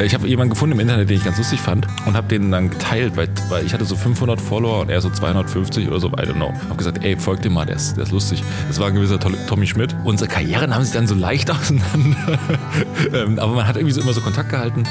Ich 0.00 0.14
habe 0.14 0.26
jemanden 0.26 0.50
gefunden 0.50 0.74
im 0.74 0.80
Internet, 0.80 1.10
den 1.10 1.18
ich 1.18 1.24
ganz 1.24 1.38
lustig 1.38 1.60
fand 1.60 1.86
und 2.06 2.14
habe 2.14 2.26
den 2.26 2.50
dann 2.50 2.70
geteilt, 2.70 3.16
weil, 3.16 3.28
weil 3.48 3.64
ich 3.64 3.72
hatte 3.72 3.84
so 3.84 3.94
500 3.94 4.40
Follower 4.40 4.80
und 4.80 4.90
er 4.90 5.00
so 5.00 5.10
250 5.10 5.86
oder 5.86 6.00
so, 6.00 6.08
I 6.08 6.22
don't 6.22 6.34
know. 6.34 6.52
Hab 6.68 6.78
gesagt, 6.78 7.04
ey, 7.04 7.16
folgt 7.16 7.44
dem 7.44 7.52
mal, 7.52 7.66
der 7.66 7.76
ist, 7.76 7.96
der 7.96 8.04
ist 8.04 8.10
lustig. 8.10 8.42
Das 8.66 8.80
war 8.80 8.88
ein 8.88 8.94
gewisser 8.94 9.20
Tommy 9.20 9.66
Schmidt. 9.66 9.94
Unsere 10.04 10.28
Karrieren 10.28 10.74
haben 10.74 10.82
sich 10.82 10.94
dann 10.94 11.06
so 11.06 11.14
leicht 11.14 11.50
auseinander. 11.52 12.38
Ähm, 13.12 13.38
aber 13.38 13.54
man 13.54 13.66
hat 13.66 13.76
irgendwie 13.76 13.94
so 13.94 14.00
immer 14.00 14.12
so 14.12 14.20
Kontakt 14.20 14.50
gehalten. 14.50 14.82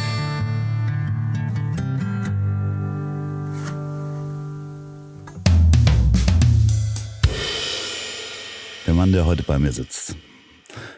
Der 8.87 8.93
Mann, 8.93 9.11
der 9.11 9.25
heute 9.25 9.43
bei 9.43 9.59
mir 9.59 9.71
sitzt, 9.71 10.15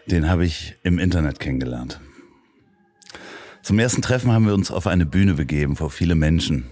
den 0.05 0.29
habe 0.29 0.45
ich 0.45 0.75
im 0.83 0.99
Internet 0.99 1.39
kennengelernt. 1.39 1.99
Zum 3.63 3.79
ersten 3.79 4.01
Treffen 4.01 4.29
haben 4.33 4.45
wir 4.45 4.53
uns 4.53 4.71
auf 4.71 4.87
eine 4.87 5.05
Bühne 5.05 5.35
begeben 5.35 5.77
vor 5.77 5.89
viele 5.89 6.15
Menschen. 6.15 6.69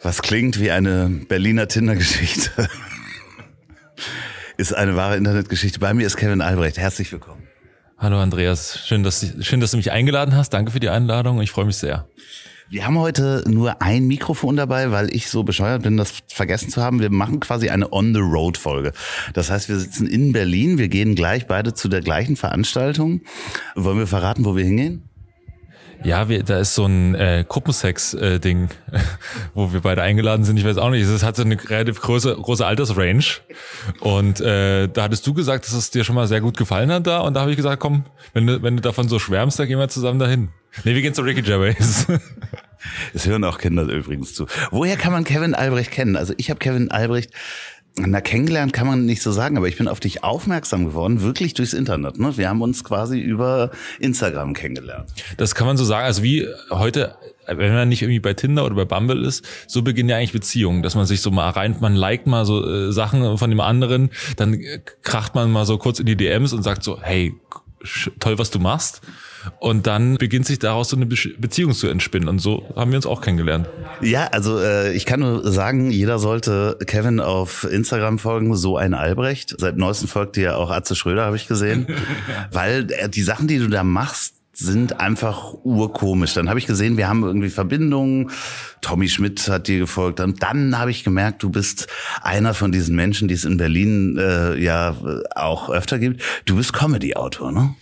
Was 0.00 0.22
klingt 0.22 0.58
wie 0.58 0.70
eine 0.70 1.10
Berliner 1.28 1.68
Tinder-Geschichte, 1.68 2.50
ist 4.56 4.74
eine 4.74 4.96
wahre 4.96 5.18
Internetgeschichte. 5.18 5.80
Bei 5.80 5.92
mir 5.92 6.06
ist 6.06 6.16
Kevin 6.16 6.40
Albrecht. 6.40 6.78
Herzlich 6.78 7.12
willkommen. 7.12 7.46
Hallo 7.98 8.20
Andreas, 8.20 8.86
schön 8.86 9.02
dass, 9.02 9.34
schön, 9.42 9.60
dass 9.60 9.72
du 9.72 9.76
mich 9.76 9.92
eingeladen 9.92 10.34
hast. 10.34 10.54
Danke 10.54 10.72
für 10.72 10.80
die 10.80 10.88
Einladung. 10.88 11.42
Ich 11.42 11.50
freue 11.50 11.66
mich 11.66 11.76
sehr. 11.76 12.08
Wir 12.72 12.86
haben 12.86 12.98
heute 12.98 13.44
nur 13.46 13.82
ein 13.82 14.06
Mikrofon 14.06 14.56
dabei, 14.56 14.90
weil 14.90 15.14
ich 15.14 15.28
so 15.28 15.42
bescheuert 15.42 15.82
bin, 15.82 15.98
das 15.98 16.22
vergessen 16.28 16.70
zu 16.70 16.80
haben. 16.82 17.00
Wir 17.00 17.10
machen 17.10 17.38
quasi 17.38 17.68
eine 17.68 17.92
On-the-Road-Folge. 17.92 18.92
Das 19.34 19.50
heißt, 19.50 19.68
wir 19.68 19.76
sitzen 19.76 20.06
in 20.06 20.32
Berlin. 20.32 20.78
Wir 20.78 20.88
gehen 20.88 21.14
gleich 21.14 21.46
beide 21.46 21.74
zu 21.74 21.88
der 21.88 22.00
gleichen 22.00 22.34
Veranstaltung. 22.34 23.20
Wollen 23.74 23.98
wir 23.98 24.06
verraten, 24.06 24.46
wo 24.46 24.56
wir 24.56 24.64
hingehen? 24.64 25.11
Ja, 26.04 26.28
wir, 26.28 26.42
da 26.42 26.58
ist 26.58 26.74
so 26.74 26.84
ein 26.86 27.14
äh, 27.14 27.44
Gruppensex-Ding, 27.48 28.68
äh, 28.90 28.98
wo 29.54 29.72
wir 29.72 29.80
beide 29.80 30.02
eingeladen 30.02 30.44
sind. 30.44 30.56
Ich 30.56 30.64
weiß 30.64 30.78
auch 30.78 30.90
nicht, 30.90 31.02
es 31.02 31.22
hat 31.22 31.36
so 31.36 31.42
eine 31.42 31.56
relativ 31.68 32.00
große, 32.00 32.34
große 32.34 32.64
Altersrange. 32.66 33.24
Und 34.00 34.40
äh, 34.40 34.88
da 34.88 35.04
hattest 35.04 35.26
du 35.26 35.34
gesagt, 35.34 35.66
dass 35.66 35.72
es 35.72 35.90
dir 35.90 36.04
schon 36.04 36.14
mal 36.14 36.26
sehr 36.26 36.40
gut 36.40 36.56
gefallen 36.56 36.90
hat 36.90 37.06
da. 37.06 37.20
Und 37.20 37.34
da 37.34 37.40
habe 37.40 37.50
ich 37.50 37.56
gesagt, 37.56 37.80
komm, 37.80 38.04
wenn 38.32 38.46
du, 38.46 38.62
wenn 38.62 38.76
du 38.76 38.82
davon 38.82 39.08
so 39.08 39.18
schwärmst, 39.18 39.58
dann 39.58 39.68
gehen 39.68 39.78
wir 39.78 39.88
zusammen 39.88 40.18
dahin. 40.18 40.48
Nee, 40.84 40.94
wir 40.94 41.02
gehen 41.02 41.14
zu 41.14 41.22
Ricky 41.22 41.42
Gervais. 41.42 42.06
Es 43.14 43.26
hören 43.26 43.44
auch 43.44 43.58
Kinder 43.58 43.84
übrigens 43.84 44.34
zu. 44.34 44.46
Woher 44.70 44.96
kann 44.96 45.12
man 45.12 45.22
Kevin 45.22 45.54
Albrecht 45.54 45.92
kennen? 45.92 46.16
Also 46.16 46.34
ich 46.36 46.50
habe 46.50 46.58
Kevin 46.58 46.90
Albrecht 46.90 47.30
na, 47.96 48.20
kennengelernt 48.22 48.72
kann 48.72 48.86
man 48.86 49.04
nicht 49.04 49.22
so 49.22 49.32
sagen, 49.32 49.58
aber 49.58 49.68
ich 49.68 49.76
bin 49.76 49.86
auf 49.86 50.00
dich 50.00 50.24
aufmerksam 50.24 50.86
geworden, 50.86 51.20
wirklich 51.20 51.52
durchs 51.52 51.74
Internet. 51.74 52.18
Ne? 52.18 52.36
Wir 52.38 52.48
haben 52.48 52.62
uns 52.62 52.84
quasi 52.84 53.20
über 53.20 53.70
Instagram 54.00 54.54
kennengelernt. 54.54 55.12
Das 55.36 55.54
kann 55.54 55.66
man 55.66 55.76
so 55.76 55.84
sagen. 55.84 56.06
Also 56.06 56.22
wie 56.22 56.46
heute, 56.70 57.16
wenn 57.46 57.74
man 57.74 57.88
nicht 57.90 58.00
irgendwie 58.00 58.20
bei 58.20 58.32
Tinder 58.32 58.64
oder 58.64 58.74
bei 58.76 58.86
Bumble 58.86 59.26
ist, 59.26 59.44
so 59.66 59.82
beginnen 59.82 60.08
ja 60.08 60.16
eigentlich 60.16 60.32
Beziehungen, 60.32 60.82
dass 60.82 60.94
man 60.94 61.04
sich 61.04 61.20
so 61.20 61.30
mal 61.30 61.50
rein, 61.50 61.76
man 61.80 61.94
liked 61.94 62.26
mal 62.26 62.46
so 62.46 62.66
äh, 62.66 62.92
Sachen 62.92 63.36
von 63.36 63.50
dem 63.50 63.60
anderen, 63.60 64.10
dann 64.36 64.58
kracht 65.02 65.34
man 65.34 65.50
mal 65.50 65.66
so 65.66 65.76
kurz 65.76 66.00
in 66.00 66.06
die 66.06 66.16
DMs 66.16 66.54
und 66.54 66.62
sagt 66.62 66.82
so, 66.82 66.98
hey, 67.02 67.34
toll, 68.20 68.38
was 68.38 68.50
du 68.50 68.58
machst. 68.58 69.02
Und 69.58 69.86
dann 69.86 70.16
beginnt 70.16 70.46
sich 70.46 70.58
daraus 70.58 70.90
so 70.90 70.96
eine 70.96 71.06
Beziehung 71.06 71.72
zu 71.72 71.88
entspinnen. 71.88 72.28
Und 72.28 72.38
so 72.38 72.72
haben 72.76 72.90
wir 72.90 72.96
uns 72.96 73.06
auch 73.06 73.20
kennengelernt. 73.20 73.68
Ja, 74.00 74.26
also 74.26 74.58
äh, 74.58 74.92
ich 74.92 75.06
kann 75.06 75.20
nur 75.20 75.50
sagen, 75.50 75.90
jeder 75.90 76.18
sollte 76.18 76.78
Kevin 76.86 77.20
auf 77.20 77.64
Instagram 77.64 78.18
folgen, 78.18 78.54
so 78.56 78.76
ein 78.76 78.94
Albrecht. 78.94 79.54
Seit 79.58 79.76
neuestem 79.76 80.08
folgt 80.08 80.36
dir 80.36 80.56
auch 80.58 80.70
Atze 80.70 80.94
Schröder, 80.94 81.24
habe 81.24 81.36
ich 81.36 81.48
gesehen. 81.48 81.86
Weil 82.52 82.90
äh, 82.92 83.08
die 83.08 83.22
Sachen, 83.22 83.48
die 83.48 83.58
du 83.58 83.68
da 83.68 83.84
machst, 83.84 84.34
sind 84.52 85.00
einfach 85.00 85.54
urkomisch. 85.64 86.34
Dann 86.34 86.48
habe 86.48 86.58
ich 86.58 86.66
gesehen, 86.66 86.96
wir 86.96 87.08
haben 87.08 87.22
irgendwie 87.22 87.48
Verbindungen. 87.48 88.30
Tommy 88.82 89.08
Schmidt 89.08 89.48
hat 89.48 89.66
dir 89.66 89.78
gefolgt. 89.78 90.20
Und 90.20 90.42
dann 90.42 90.78
habe 90.78 90.90
ich 90.90 91.04
gemerkt, 91.04 91.42
du 91.42 91.50
bist 91.50 91.88
einer 92.20 92.52
von 92.52 92.70
diesen 92.70 92.94
Menschen, 92.94 93.28
die 93.28 93.34
es 93.34 93.44
in 93.44 93.56
Berlin 93.56 94.18
äh, 94.18 94.56
ja 94.56 94.96
auch 95.34 95.70
öfter 95.70 95.98
gibt. 95.98 96.22
Du 96.44 96.56
bist 96.56 96.72
Comedy-Autor, 96.72 97.52
ne? 97.52 97.74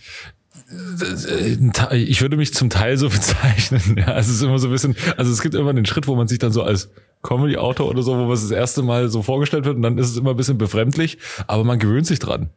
Ich 1.91 2.21
würde 2.21 2.37
mich 2.37 2.53
zum 2.53 2.69
Teil 2.69 2.97
so 2.97 3.09
bezeichnen. 3.09 3.97
Ja, 3.97 4.17
es 4.17 4.29
ist 4.29 4.41
immer 4.41 4.59
so 4.59 4.67
ein 4.67 4.71
bisschen, 4.71 4.95
also 5.17 5.31
es 5.31 5.41
gibt 5.41 5.55
immer 5.55 5.73
den 5.73 5.85
Schritt, 5.85 6.07
wo 6.07 6.15
man 6.15 6.27
sich 6.27 6.39
dann 6.39 6.51
so 6.51 6.63
als 6.63 6.89
Comedy-Autor 7.23 7.87
oder 7.89 8.03
so, 8.03 8.13
wo 8.13 8.23
man 8.23 8.31
es 8.31 8.41
das 8.41 8.51
erste 8.51 8.81
Mal 8.81 9.09
so 9.09 9.21
vorgestellt 9.21 9.65
wird 9.65 9.75
und 9.75 9.81
dann 9.81 9.97
ist 9.97 10.09
es 10.09 10.17
immer 10.17 10.31
ein 10.31 10.37
bisschen 10.37 10.57
befremdlich, 10.57 11.17
aber 11.47 11.63
man 11.63 11.79
gewöhnt 11.79 12.07
sich 12.07 12.19
dran. 12.19 12.49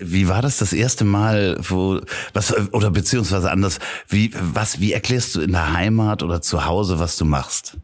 Wie 0.00 0.28
war 0.28 0.42
das 0.42 0.58
das 0.58 0.72
erste 0.72 1.04
Mal, 1.04 1.58
wo 1.60 2.00
was 2.32 2.54
oder 2.72 2.90
beziehungsweise 2.90 3.50
anders? 3.50 3.80
Wie 4.08 4.32
was? 4.40 4.80
Wie 4.80 4.92
erklärst 4.92 5.34
du 5.34 5.40
in 5.40 5.52
der 5.52 5.72
Heimat 5.72 6.22
oder 6.22 6.40
zu 6.40 6.66
Hause, 6.66 7.00
was 7.00 7.16
du 7.16 7.24
machst? 7.24 7.76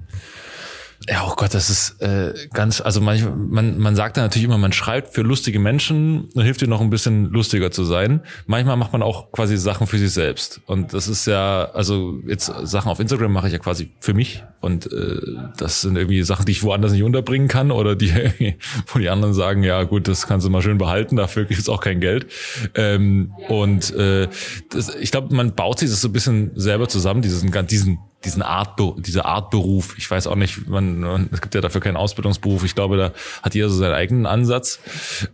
Ja, 1.09 1.27
oh 1.29 1.35
Gott, 1.37 1.53
das 1.53 1.69
ist 1.69 2.01
äh, 2.01 2.33
ganz, 2.55 2.81
also 2.81 3.01
manchmal, 3.03 3.35
man, 3.37 3.79
man 3.79 3.95
sagt 3.95 4.17
da 4.17 4.23
natürlich 4.23 4.45
immer, 4.45 4.57
man 4.57 4.73
schreibt 4.73 5.15
für 5.15 5.21
lustige 5.21 5.59
Menschen 5.59 6.31
und 6.35 6.43
hilft 6.43 6.63
dir 6.63 6.67
noch 6.67 6.81
ein 6.81 6.89
bisschen 6.89 7.31
lustiger 7.31 7.71
zu 7.71 7.85
sein. 7.85 8.23
Manchmal 8.47 8.77
macht 8.77 8.93
man 8.93 9.03
auch 9.03 9.31
quasi 9.31 9.59
Sachen 9.59 9.87
für 9.87 9.99
sich 9.99 10.13
selbst. 10.13 10.63
Und 10.67 10.95
das 10.95 11.09
ist 11.09 11.27
ja, 11.27 11.71
also 11.75 12.19
jetzt 12.27 12.51
Sachen 12.63 12.91
auf 12.91 13.01
Instagram 13.01 13.33
mache 13.33 13.49
ich 13.49 13.53
ja 13.53 13.59
quasi 13.59 13.91
für 14.01 14.15
mich. 14.15 14.43
Und 14.65 14.91
äh, 14.91 15.21
das 15.59 15.83
sind 15.83 15.97
irgendwie 15.97 16.23
Sachen, 16.23 16.47
die 16.47 16.53
ich 16.53 16.63
woanders 16.63 16.93
nicht 16.93 17.03
unterbringen 17.03 17.49
kann 17.49 17.71
oder 17.71 17.95
die, 17.95 18.11
wo 18.87 18.99
die 18.99 19.11
anderen 19.11 19.35
sagen, 19.35 19.63
ja 19.63 19.83
gut, 19.83 20.09
das 20.09 20.27
kannst 20.27 20.47
du 20.47 20.51
mal 20.51 20.63
schön 20.63 20.79
behalten, 20.79 21.17
dafür 21.17 21.45
gibt's 21.45 21.69
auch 21.69 21.83
kein 21.83 22.01
Geld. 22.01 22.29
Ähm, 22.75 23.35
und 23.49 23.95
äh, 23.95 24.27
das, 24.71 24.95
ich 24.95 25.11
glaube, 25.11 25.35
man 25.35 25.55
baut 25.55 25.81
sich 25.81 25.91
das 25.91 26.01
so 26.01 26.09
ein 26.09 26.13
bisschen 26.13 26.53
selber 26.55 26.89
zusammen, 26.89 27.21
diesen, 27.21 27.53
diesen 27.67 27.99
diesen 28.25 28.41
Art, 28.41 28.81
diese 29.01 29.27
Art 29.27 29.51
Beruf. 29.51 29.97
Ich 29.99 30.11
weiß 30.11 30.29
auch 30.29 30.35
nicht, 30.35 30.67
man, 30.67 31.01
man, 31.01 31.29
es 31.31 31.43
gibt 31.43 31.55
ja 31.55 31.61
dafür 31.61 31.83
keinen 31.83 31.99
Ausbildungsberuf. 31.99 32.65
Ich 32.65 32.75
glaube, 32.75 32.97
da 32.97 33.13
hat 33.43 33.55
jeder 33.55 33.69
so 33.69 33.77
seinen 33.77 33.93
eigenen 33.93 34.25
Ansatz. 34.25 34.81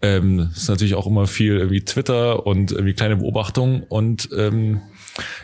Ähm, 0.03 0.51
ist 0.53 0.69
natürlich 0.69 0.97
auch 0.97 1.07
immer 1.07 1.29
viel 1.29 1.57
irgendwie 1.57 1.85
Twitter 1.85 2.45
und 2.47 2.73
irgendwie 2.73 2.95
kleine 2.95 3.15
Beobachtungen 3.15 3.85
und 3.89 4.31
ähm, 4.37 4.81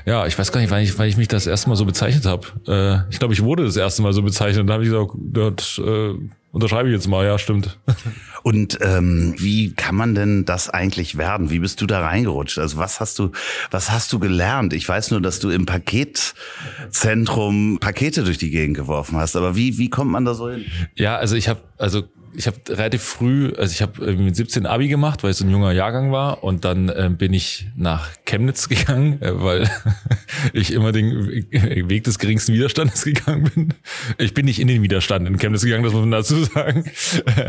ja, 0.05 0.27
ich 0.27 0.39
weiß 0.39 0.53
gar 0.53 0.61
nicht, 0.61 0.71
wann 0.71 0.83
ich, 0.83 0.99
wann 0.99 1.09
ich 1.09 1.17
mich 1.17 1.29
das 1.29 1.47
erste 1.47 1.69
Mal 1.69 1.77
so 1.77 1.85
bezeichnet 1.85 2.27
habe. 2.27 2.47
Äh, 2.67 3.11
ich 3.11 3.19
glaube, 3.19 3.35
ich 3.35 3.43
wurde 3.43 3.65
das 3.65 3.77
erste 3.77 4.03
Mal 4.03 4.13
so 4.13 4.23
bezeichnet. 4.23 4.61
Und 4.61 4.67
da 4.69 4.75
habe 4.75 4.85
ich 4.85 4.91
gesagt, 4.91 5.13
das 5.33 5.79
äh, 5.79 6.15
unterschreibe 6.53 6.89
ich 6.89 6.95
jetzt 6.95 7.09
mal. 7.09 7.25
Ja, 7.25 7.39
stimmt. 7.39 7.79
Und 8.43 8.79
ähm, 8.81 9.35
wie 9.39 9.75
kann 9.75 9.97
man 9.97 10.15
denn 10.15 10.45
das 10.45 10.71
eigentlich 10.71 11.19
werden? 11.19 11.51
Wie 11.51 11.59
bist 11.59 11.81
du 11.81 11.87
da 11.87 12.01
reingerutscht? 12.01 12.59
Also 12.59 12.77
was 12.77 13.01
hast 13.01 13.19
du, 13.19 13.33
was 13.73 13.91
hast 13.91 14.13
du 14.13 14.21
gelernt? 14.21 14.73
Ich 14.73 14.89
weiß 14.89 15.11
nur, 15.11 15.21
dass 15.21 15.41
du 15.41 15.51
im 15.51 15.67
Paketzentrum 15.67 17.79
Pakete 17.81 18.23
durch 18.23 18.39
die 18.39 18.51
Gegend 18.51 18.77
geworfen 18.77 19.17
hast. 19.17 19.35
Aber 19.35 19.57
wie, 19.57 19.79
wie 19.79 19.91
kommt 19.91 20.13
man 20.13 20.25
da 20.25 20.35
so 20.35 20.49
hin? 20.49 20.65
Ja, 20.95 21.17
also 21.17 21.35
ich 21.35 21.49
habe, 21.49 21.61
also 21.77 22.05
ich 22.37 22.47
habe 22.47 22.59
relativ 22.69 23.03
früh, 23.03 23.53
also 23.57 23.73
ich 23.73 23.81
habe 23.81 24.13
mit 24.15 24.37
17 24.37 24.67
Abi 24.67 24.89
gemacht, 24.89 25.23
weil 25.23 25.31
ich 25.31 25.39
so 25.39 25.45
ein 25.45 25.51
junger 25.51 25.73
Jahrgang 25.73 26.13
war 26.13 26.45
und 26.45 26.67
dann 26.67 26.91
äh, 26.91 27.11
bin 27.11 27.33
ich 27.33 27.67
nach 27.77 28.11
Chemnitz 28.27 28.69
gegangen, 28.69 29.23
äh, 29.23 29.43
weil 29.43 29.71
ich 30.53 30.73
immer 30.73 30.93
den 30.93 31.47
Weg 31.89 32.05
des 32.05 32.19
geringsten 32.19 32.53
Widerstandes 32.53 33.05
gegangen 33.05 33.51
bin. 33.55 33.75
Ich 34.19 34.35
bin 34.35 34.45
nicht 34.45 34.61
in 34.61 34.69
den 34.69 34.83
Widerstand 34.83 35.27
in 35.27 35.39
Chemnitz 35.39 35.63
gegangen, 35.63 35.85
das 35.85 35.95
muss 35.95 36.03
man 36.03 36.11
dazu 36.11 36.45
sagen. 36.45 36.85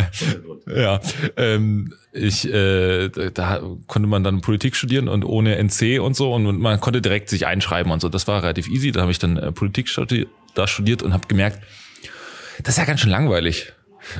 ja, 0.74 1.02
ähm, 1.36 1.94
ich 2.14 2.52
äh, 2.52 3.10
da 3.34 3.62
konnte 3.88 4.08
man 4.08 4.24
dann 4.24 4.40
Politik 4.40 4.76
studieren 4.76 5.10
und 5.10 5.26
ohne 5.26 5.58
NC 5.62 6.00
und 6.00 6.16
so 6.16 6.34
und 6.34 6.60
man 6.60 6.80
konnte 6.80 7.02
direkt 7.02 7.30
sich 7.30 7.46
einschreiben 7.46 7.92
und 7.92 8.00
so. 8.00 8.08
Das 8.08 8.28
war 8.28 8.42
relativ 8.42 8.70
easy. 8.70 8.94
Da 8.94 9.02
habe 9.02 9.12
ich 9.12 9.20
dann 9.20 9.36
äh, 9.36 9.52
Politik 9.52 9.90
studiert, 9.90 10.30
da 10.56 10.66
studiert 10.66 11.04
und 11.04 11.14
habe 11.14 11.28
gemerkt, 11.28 11.60
das 12.64 12.76
ist 12.76 12.78
ja 12.78 12.86
ganz 12.86 13.02
schön 13.02 13.12
langweilig. 13.12 13.74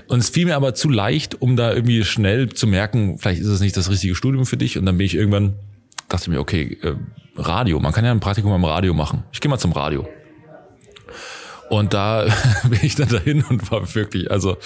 Und 0.08 0.20
es 0.20 0.30
fiel 0.30 0.46
mir 0.46 0.56
aber 0.56 0.74
zu 0.74 0.90
leicht, 0.90 1.42
um 1.42 1.56
da 1.56 1.74
irgendwie 1.74 2.04
schnell 2.04 2.50
zu 2.50 2.68
merken, 2.68 3.18
vielleicht 3.18 3.42
ist 3.42 3.48
es 3.48 3.60
nicht 3.60 3.78
das 3.78 3.90
richtige 3.90 4.16
Studium 4.16 4.46
für 4.46 4.58
dich. 4.58 4.78
Und 4.78 4.86
dann 4.86 4.98
bin 4.98 5.06
ich 5.06 5.16
irgendwann, 5.16 5.56
dachte 6.10 6.30
mir, 6.30 6.40
okay, 6.40 6.78
äh, 6.82 6.94
Radio, 7.36 7.80
man 7.80 7.92
kann 7.94 8.04
ja 8.04 8.12
ein 8.12 8.20
Praktikum 8.20 8.52
am 8.52 8.66
Radio 8.66 8.94
machen. 8.94 9.24
Ich 9.32 9.42
gehe 9.42 9.50
mal 9.50 9.60
zum 9.60 9.72
Radio. 9.72 10.08
Und 11.70 11.94
da 11.94 12.26
bin 12.70 12.80
ich 12.82 12.96
dann 12.96 13.10
dahin 13.10 13.44
und 13.44 13.72
war 13.72 13.94
wirklich, 13.94 14.32
also 14.32 14.58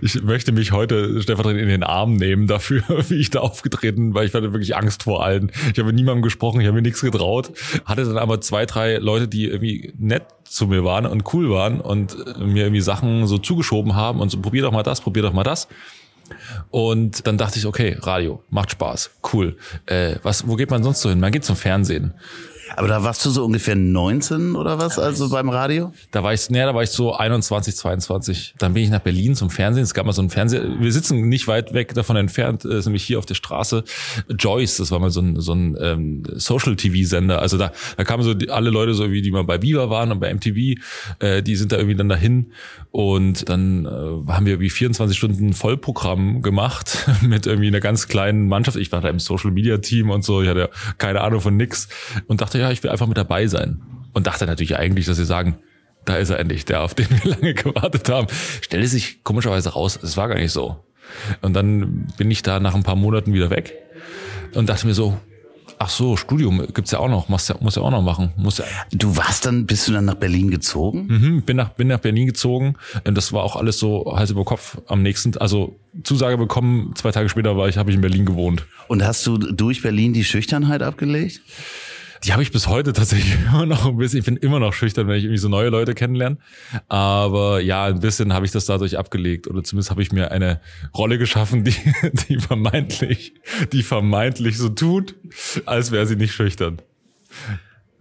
ich 0.00 0.22
möchte 0.22 0.52
mich 0.52 0.72
heute 0.72 1.22
stellvertretend 1.22 1.62
in 1.62 1.68
den 1.68 1.82
Arm 1.82 2.14
nehmen 2.14 2.46
dafür, 2.46 2.82
wie 3.08 3.16
ich 3.16 3.30
da 3.30 3.40
aufgetreten, 3.40 4.14
weil 4.14 4.26
ich 4.26 4.34
hatte 4.34 4.52
wirklich 4.52 4.76
Angst 4.76 5.04
vor 5.04 5.24
allen. 5.24 5.50
Ich 5.72 5.78
habe 5.78 5.84
mit 5.84 5.96
niemandem 5.96 6.22
gesprochen, 6.22 6.60
ich 6.60 6.66
habe 6.66 6.76
mir 6.76 6.82
nichts 6.82 7.00
getraut, 7.00 7.50
hatte 7.84 8.04
dann 8.04 8.18
aber 8.18 8.40
zwei, 8.40 8.66
drei 8.66 8.96
Leute, 8.96 9.28
die 9.28 9.46
irgendwie 9.46 9.92
nett 9.98 10.24
zu 10.44 10.66
mir 10.66 10.84
waren 10.84 11.06
und 11.06 11.32
cool 11.32 11.50
waren 11.50 11.80
und 11.80 12.16
mir 12.38 12.64
irgendwie 12.64 12.80
Sachen 12.80 13.26
so 13.26 13.38
zugeschoben 13.38 13.94
haben 13.94 14.20
und 14.20 14.30
so, 14.30 14.40
probier 14.40 14.62
doch 14.62 14.72
mal 14.72 14.82
das, 14.82 15.00
probier 15.00 15.22
doch 15.22 15.32
mal 15.32 15.44
das. 15.44 15.68
Und 16.70 17.26
dann 17.26 17.38
dachte 17.38 17.58
ich, 17.58 17.66
okay, 17.66 17.96
Radio, 18.00 18.42
macht 18.50 18.70
Spaß, 18.72 19.10
cool. 19.32 19.56
Äh, 19.86 20.16
was, 20.22 20.46
wo 20.46 20.56
geht 20.56 20.70
man 20.70 20.82
sonst 20.82 21.00
so 21.00 21.08
hin? 21.08 21.20
Man 21.20 21.32
geht 21.32 21.44
zum 21.44 21.56
Fernsehen. 21.56 22.14
Aber 22.76 22.88
da 22.88 23.02
warst 23.02 23.24
du 23.24 23.30
so 23.30 23.44
ungefähr 23.44 23.76
19 23.76 24.56
oder 24.56 24.78
was, 24.78 24.98
also 24.98 25.28
beim 25.28 25.48
Radio? 25.48 25.92
Da 26.10 26.22
war 26.22 26.32
ich, 26.32 26.48
nee, 26.50 26.60
da 26.60 26.74
war 26.74 26.82
ich 26.82 26.90
so 26.90 27.14
21, 27.14 27.76
22. 27.76 28.54
Dann 28.58 28.74
bin 28.74 28.84
ich 28.84 28.90
nach 28.90 29.00
Berlin 29.00 29.34
zum 29.34 29.50
Fernsehen. 29.50 29.82
Es 29.82 29.94
gab 29.94 30.06
mal 30.06 30.12
so 30.12 30.22
ein 30.22 30.30
Fernseher. 30.30 30.80
Wir 30.80 30.92
sitzen 30.92 31.28
nicht 31.28 31.48
weit 31.48 31.72
weg 31.72 31.94
davon 31.94 32.16
entfernt, 32.16 32.64
ist 32.64 32.86
nämlich 32.86 33.04
hier 33.04 33.18
auf 33.18 33.26
der 33.26 33.34
Straße. 33.34 33.84
Joyce, 34.28 34.78
das 34.78 34.90
war 34.90 34.98
mal 34.98 35.10
so 35.10 35.20
ein, 35.20 35.40
so 35.40 35.52
ein 35.52 35.76
ähm, 35.80 36.22
Social-TV-Sender. 36.34 37.40
Also 37.40 37.58
da, 37.58 37.72
da 37.96 38.04
kamen 38.04 38.22
so 38.22 38.34
die, 38.34 38.50
alle 38.50 38.70
Leute 38.70 38.94
so, 38.94 39.10
wie 39.10 39.22
die 39.22 39.30
mal 39.30 39.44
bei 39.44 39.60
Viva 39.62 39.90
waren 39.90 40.12
und 40.12 40.20
bei 40.20 40.32
MTV, 40.32 40.80
äh, 41.18 41.42
die 41.42 41.56
sind 41.56 41.72
da 41.72 41.76
irgendwie 41.76 41.96
dann 41.96 42.08
dahin. 42.08 42.52
Und 42.92 43.48
dann 43.48 43.86
äh, 43.86 44.32
haben 44.32 44.46
wir 44.46 44.58
wie 44.58 44.70
24 44.70 45.16
Stunden 45.16 45.52
Vollprogramm 45.52 46.42
gemacht 46.42 47.08
mit 47.22 47.46
irgendwie 47.46 47.68
einer 47.68 47.80
ganz 47.80 48.08
kleinen 48.08 48.48
Mannschaft. 48.48 48.76
Ich 48.76 48.90
war 48.90 49.00
da 49.00 49.08
im 49.08 49.20
Social-Media-Team 49.20 50.10
und 50.10 50.24
so. 50.24 50.42
Ich 50.42 50.48
hatte 50.48 50.70
keine 50.98 51.20
Ahnung 51.20 51.40
von 51.40 51.56
nix 51.56 51.88
und 52.26 52.40
dachte, 52.40 52.58
ja, 52.58 52.70
ich 52.70 52.82
will 52.82 52.90
einfach 52.90 53.06
mit 53.06 53.16
dabei 53.16 53.46
sein. 53.46 53.80
Und 54.12 54.26
dachte 54.26 54.46
natürlich 54.46 54.76
eigentlich, 54.76 55.06
dass 55.06 55.18
sie 55.18 55.24
sagen, 55.24 55.58
da 56.04 56.16
ist 56.16 56.30
er 56.30 56.40
endlich, 56.40 56.64
der, 56.64 56.82
auf 56.82 56.94
den 56.94 57.08
wir 57.10 57.30
lange 57.36 57.54
gewartet 57.54 58.08
haben. 58.08 58.26
Stellte 58.60 58.88
sich 58.88 59.22
komischerweise 59.22 59.70
raus, 59.70 59.98
es 60.02 60.16
war 60.16 60.28
gar 60.28 60.36
nicht 60.36 60.52
so. 60.52 60.84
Und 61.42 61.54
dann 61.54 62.08
bin 62.16 62.30
ich 62.30 62.42
da 62.42 62.58
nach 62.58 62.74
ein 62.74 62.82
paar 62.82 62.96
Monaten 62.96 63.32
wieder 63.32 63.50
weg 63.50 63.74
und 64.54 64.68
dachte 64.68 64.86
mir 64.86 64.94
so, 64.94 65.18
ach 65.80 65.88
so, 65.88 66.14
Studium 66.16 66.66
gibt's 66.74 66.90
ja 66.90 66.98
auch 66.98 67.08
noch, 67.08 67.28
muss 67.30 67.48
ja, 67.48 67.56
muss 67.60 67.74
ja 67.74 67.82
auch 67.82 67.90
noch 67.90 68.02
machen. 68.02 68.32
Muss 68.36 68.58
ja. 68.58 68.64
Du 68.92 69.16
warst 69.16 69.46
dann, 69.46 69.64
bist 69.64 69.88
du 69.88 69.92
dann 69.92 70.04
nach 70.04 70.14
Berlin 70.14 70.50
gezogen? 70.50 71.06
Mhm, 71.08 71.42
bin 71.42 71.56
nach, 71.56 71.70
bin 71.70 71.88
nach 71.88 71.98
Berlin 71.98 72.26
gezogen. 72.26 72.76
Und 73.06 73.14
das 73.16 73.32
war 73.32 73.42
auch 73.42 73.56
alles 73.56 73.78
so 73.78 74.14
Hals 74.14 74.30
über 74.30 74.44
Kopf 74.44 74.78
am 74.86 75.02
nächsten, 75.02 75.36
also 75.38 75.80
Zusage 76.04 76.36
bekommen, 76.36 76.92
zwei 76.96 77.12
Tage 77.12 77.30
später 77.30 77.56
war 77.56 77.68
ich, 77.68 77.78
habe 77.78 77.90
ich 77.90 77.96
in 77.96 78.02
Berlin 78.02 78.26
gewohnt. 78.26 78.66
Und 78.88 79.04
hast 79.04 79.26
du 79.26 79.38
durch 79.38 79.80
Berlin 79.80 80.12
die 80.12 80.24
Schüchternheit 80.24 80.82
abgelegt? 80.82 81.40
Die 82.24 82.32
habe 82.32 82.42
ich 82.42 82.52
bis 82.52 82.66
heute 82.66 82.92
tatsächlich 82.92 83.34
immer 83.46 83.66
noch 83.66 83.86
ein 83.86 83.96
bisschen. 83.96 84.18
Ich 84.18 84.24
bin 84.24 84.36
immer 84.36 84.60
noch 84.60 84.72
schüchtern, 84.72 85.08
wenn 85.08 85.16
ich 85.16 85.24
irgendwie 85.24 85.38
so 85.38 85.48
neue 85.48 85.70
Leute 85.70 85.94
kennenlerne. 85.94 86.38
Aber 86.88 87.60
ja, 87.60 87.86
ein 87.86 88.00
bisschen 88.00 88.32
habe 88.32 88.44
ich 88.44 88.52
das 88.52 88.66
dadurch 88.66 88.98
abgelegt. 88.98 89.48
Oder 89.48 89.62
zumindest 89.62 89.90
habe 89.90 90.02
ich 90.02 90.12
mir 90.12 90.30
eine 90.30 90.60
Rolle 90.96 91.18
geschaffen, 91.18 91.64
die, 91.64 91.74
die 92.28 92.38
vermeintlich, 92.38 93.34
die 93.72 93.82
vermeintlich 93.82 94.58
so 94.58 94.68
tut, 94.68 95.14
als 95.66 95.90
wäre 95.90 96.06
sie 96.06 96.16
nicht 96.16 96.34
schüchtern. 96.34 96.82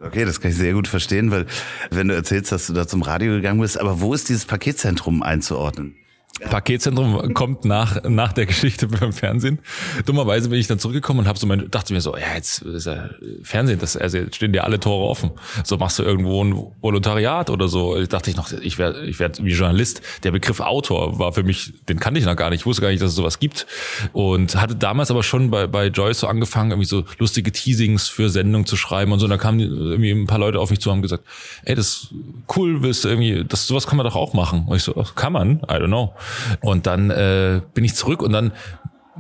Okay, 0.02 0.26
das 0.26 0.40
kann 0.40 0.52
ich 0.52 0.58
sehr 0.58 0.74
gut 0.74 0.88
verstehen, 0.88 1.30
weil 1.30 1.46
wenn 1.92 2.08
du 2.08 2.16
erzählst, 2.16 2.52
dass 2.52 2.68
du 2.68 2.74
da 2.74 2.88
zum 2.88 3.02
Radio 3.02 3.34
gegangen 3.34 3.60
bist, 3.60 3.78
aber 3.78 4.00
wo 4.00 4.14
ist 4.14 4.30
dieses 4.30 4.46
Paketzentrum 4.46 5.24
einzuordnen? 5.24 5.96
Paketzentrum 6.40 7.34
kommt 7.34 7.66
nach, 7.66 8.04
nach 8.04 8.34
der 8.34 8.46
Geschichte 8.46 8.88
beim 8.88 9.14
Fernsehen. 9.14 9.60
Dummerweise 10.06 10.50
bin 10.50 10.60
ich 10.60 10.68
dann 10.68 10.80
zurückgekommen 10.80 11.22
und 11.22 11.28
habe 11.28 11.38
so 11.38 11.48
mein, 11.48 11.70
dachte 11.70 11.94
mir 11.94 12.02
so, 12.02 12.16
ja, 12.16 12.36
jetzt 12.36 12.62
ist 12.62 12.86
ja 12.86 13.10
Fernsehen, 13.44 13.80
das, 13.80 13.98
also 13.98 14.18
jetzt 14.18 14.36
stehen 14.36 14.54
dir 14.54 14.64
alle 14.64 14.80
Tore 14.80 15.10
offen. 15.10 15.32
So 15.64 15.78
machst 15.78 16.00
du 16.00 16.04
irgendwo 16.04 16.44
ein 16.44 16.56
Volontariat 16.82 17.50
oder 17.50 17.68
so. 17.68 17.98
Ich 17.98 18.10
dachte 18.10 18.30
ich 18.30 18.36
noch, 18.36 18.52
ich 18.52 18.78
werde 18.78 19.06
ich 19.06 19.20
werd 19.20 19.44
wie 19.44 19.52
Journalist. 19.52 20.02
Der 20.24 20.32
Begriff 20.32 20.60
Autor 20.60 21.20
war 21.20 21.34
für 21.34 21.44
mich, 21.44 21.74
den 21.88 22.00
kannte 22.00 22.20
ich 22.20 22.26
noch 22.26 22.36
gar 22.36 22.50
nicht. 22.50 22.62
Ich 22.62 22.66
wusste 22.66 22.82
gar 22.82 22.90
nicht, 22.90 23.02
dass 23.02 23.10
es 23.10 23.16
sowas 23.16 23.40
gibt. 23.40 23.68
Und 24.14 24.56
hatte 24.56 24.76
damals 24.76 25.12
aber 25.12 25.24
schon 25.24 25.50
bei, 25.50 25.68
bei 25.68 25.88
Joyce 25.88 26.20
so 26.20 26.28
angefangen, 26.28 26.72
irgendwie 26.72 26.88
so 26.88 27.04
lustige 27.18 27.52
Teasings 27.52 28.08
für 28.08 28.30
Sendungen 28.30 28.66
zu 28.66 28.78
schreiben 28.78 29.12
und 29.12 29.20
so. 29.20 29.26
Und 29.26 29.32
da 29.32 29.38
kamen 29.38 29.60
irgendwie 29.60 30.12
ein 30.12 30.28
paar 30.28 30.40
Leute 30.40 30.60
auf 30.60 30.70
mich 30.70 30.80
zu 30.80 30.90
und 30.90 30.98
haben 30.98 31.02
gesagt, 31.02 31.24
ey, 31.64 31.76
das 31.76 31.88
ist 31.88 32.08
cool, 32.56 32.82
willst 32.82 33.04
du 33.04 33.10
irgendwie, 33.10 33.44
das, 33.48 33.68
sowas 33.68 33.88
kann 33.88 33.98
man 33.98 34.06
doch 34.06 34.16
auch 34.16 34.34
machen. 34.34 34.66
Und 34.68 34.78
ich 34.78 34.84
so, 34.84 34.94
kann 35.16 35.34
man? 35.34 35.60
I 35.60 35.74
don't 35.74 35.88
know. 35.88 36.14
Und 36.62 36.88
dann 36.88 37.10
äh, 37.10 37.62
bin 37.74 37.84
ich 37.84 37.96
zurück 37.96 38.22
und 38.22 38.32
dann 38.32 38.52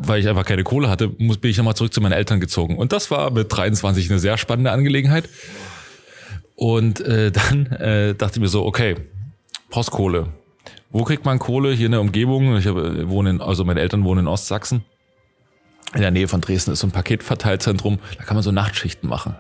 weil 0.02 0.22
ich 0.22 0.30
einfach 0.30 0.46
keine 0.46 0.64
Kohle 0.64 0.90
hatte, 0.90 1.12
muss, 1.18 1.38
bin 1.38 1.52
ich 1.52 1.58
nochmal 1.58 1.76
zurück 1.76 1.94
zu 1.94 2.02
meinen 2.02 2.14
Eltern 2.14 2.40
gezogen. 2.40 2.78
Und 2.78 2.94
das 2.94 3.12
war 3.12 3.32
mit 3.32 3.52
23 3.56 4.10
eine 4.10 4.20
sehr 4.20 4.38
spannende 4.38 4.72
Angelegenheit. 4.72 5.28
Und 6.56 7.02
äh, 7.02 7.32
dann 7.32 7.66
äh, 7.68 8.16
dachte 8.16 8.38
ich 8.38 8.42
mir 8.42 8.48
so, 8.48 8.66
okay, 8.66 8.96
brauchst 9.70 9.92
Kohle. 9.92 10.28
Wo 10.92 11.04
kriegt 11.04 11.26
man 11.26 11.40
Kohle? 11.40 11.72
Hier 11.74 11.86
in 11.86 11.92
der 11.92 12.02
Umgebung. 12.02 12.58
Ich 12.58 12.66
habe, 12.66 13.10
wohne 13.10 13.30
in, 13.30 13.42
also 13.42 13.64
meine 13.64 13.82
Eltern 13.82 14.04
wohnen 14.04 14.22
in 14.22 14.28
Ostsachsen. 14.28 14.84
In 15.94 16.02
der 16.02 16.12
Nähe 16.12 16.28
von 16.28 16.42
Dresden 16.42 16.72
ist 16.72 16.80
so 16.80 16.88
ein 16.88 16.92
Paketverteilzentrum. 16.92 18.00
Da 18.18 18.24
kann 18.24 18.36
man 18.36 18.44
so 18.44 18.52
Nachtschichten 18.52 19.10
machen. 19.10 19.36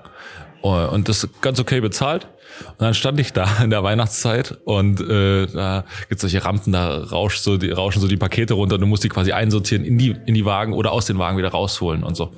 Und 0.61 1.07
das 1.07 1.27
ganz 1.41 1.59
okay 1.59 1.79
bezahlt. 1.79 2.27
Und 2.67 2.81
dann 2.81 2.93
stand 2.93 3.19
ich 3.19 3.33
da 3.33 3.47
in 3.63 3.69
der 3.69 3.83
Weihnachtszeit 3.83 4.57
und 4.65 5.01
äh, 5.01 5.47
da 5.47 5.85
gibt's 6.09 6.21
solche 6.21 6.43
Rampen, 6.43 6.73
da 6.73 7.03
rauscht 7.03 7.41
so 7.41 7.57
die, 7.57 7.71
rauschen 7.71 8.01
so 8.01 8.07
die 8.07 8.17
Pakete 8.17 8.53
runter 8.53 8.75
und 8.75 8.81
du 8.81 8.87
musst 8.87 9.03
die 9.03 9.09
quasi 9.09 9.31
einsortieren 9.31 9.85
in 9.85 9.97
die, 9.97 10.15
in 10.25 10.33
die 10.33 10.45
Wagen 10.45 10.73
oder 10.73 10.91
aus 10.91 11.05
den 11.05 11.17
Wagen 11.19 11.37
wieder 11.37 11.49
rausholen 11.49 12.03
und 12.03 12.15
so. 12.15 12.33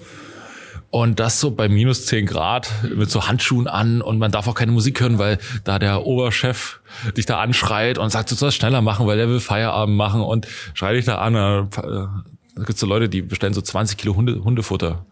Und 0.92 1.22
das 1.22 1.40
so 1.40 1.52
bei 1.52 1.70
minus 1.70 2.06
zehn 2.06 2.26
Grad 2.26 2.70
mit 2.84 3.10
so 3.10 3.26
Handschuhen 3.26 3.68
an 3.68 4.02
und 4.02 4.20
man 4.20 4.30
darf 4.30 4.48
auch 4.50 4.56
keine 4.56 4.74
Musik 4.74 5.00
hören, 5.00 5.20
weil 5.20 5.38
da 5.64 5.80
der 5.80 6.06
Oberchef 6.06 6.82
dich 7.16 7.26
da 7.26 7.40
anschreit 7.40 7.98
und 7.98 8.10
sagt, 8.10 8.30
du 8.30 8.36
sollst 8.36 8.58
schneller 8.58 8.82
machen, 8.82 9.08
weil 9.08 9.16
der 9.16 9.30
will 9.30 9.40
Feierabend 9.40 9.96
machen 9.96 10.20
und 10.20 10.48
schreit 10.74 10.98
dich 10.98 11.06
da 11.06 11.16
an. 11.16 11.34
Da 11.34 11.70
gibt's 12.58 12.82
so 12.82 12.88
Leute, 12.88 13.08
die 13.08 13.22
bestellen 13.22 13.54
so 13.54 13.62
20 13.62 13.98
Kilo 13.98 14.18
Hunde, 14.18 14.44
Hundefutter 14.44 15.06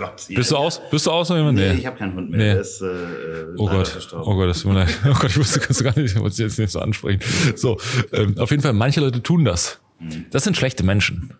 Gott. 0.00 0.26
Bist 0.28 0.50
du 0.50 0.56
aus? 0.56 0.80
Bist 0.90 1.06
du 1.06 1.10
aus 1.10 1.30
oder 1.30 1.38
jemand? 1.40 1.58
Nee, 1.58 1.72
nee. 1.72 1.78
ich 1.78 1.86
habe 1.86 1.96
keinen 1.96 2.14
Hund 2.14 2.30
mehr. 2.30 2.38
Nee. 2.38 2.52
Der 2.54 2.60
ist, 2.60 2.80
äh, 2.80 2.86
oh 3.56 3.68
Gott. 3.68 4.08
Oh 4.12 4.34
Gott, 4.34 4.48
das 4.48 4.62
tut 4.62 4.72
mir 4.72 4.80
leid. 4.80 4.98
Oh 5.04 5.14
Gott, 5.14 5.30
ich 5.30 5.36
wusste, 5.36 5.60
kannst 5.60 5.80
du 5.80 5.84
gar 5.84 5.98
nicht, 5.98 6.14
ich 6.14 6.20
wollte 6.20 6.42
jetzt 6.42 6.58
nicht 6.58 6.70
so 6.70 6.80
ansprechen. 6.80 7.20
So, 7.54 7.78
ähm, 8.12 8.36
auf 8.38 8.50
jeden 8.50 8.62
Fall, 8.62 8.72
manche 8.72 9.00
Leute 9.00 9.22
tun 9.22 9.44
das. 9.44 9.78
Mhm. 10.00 10.26
Das 10.30 10.44
sind 10.44 10.56
schlechte 10.56 10.82
Menschen. 10.82 11.34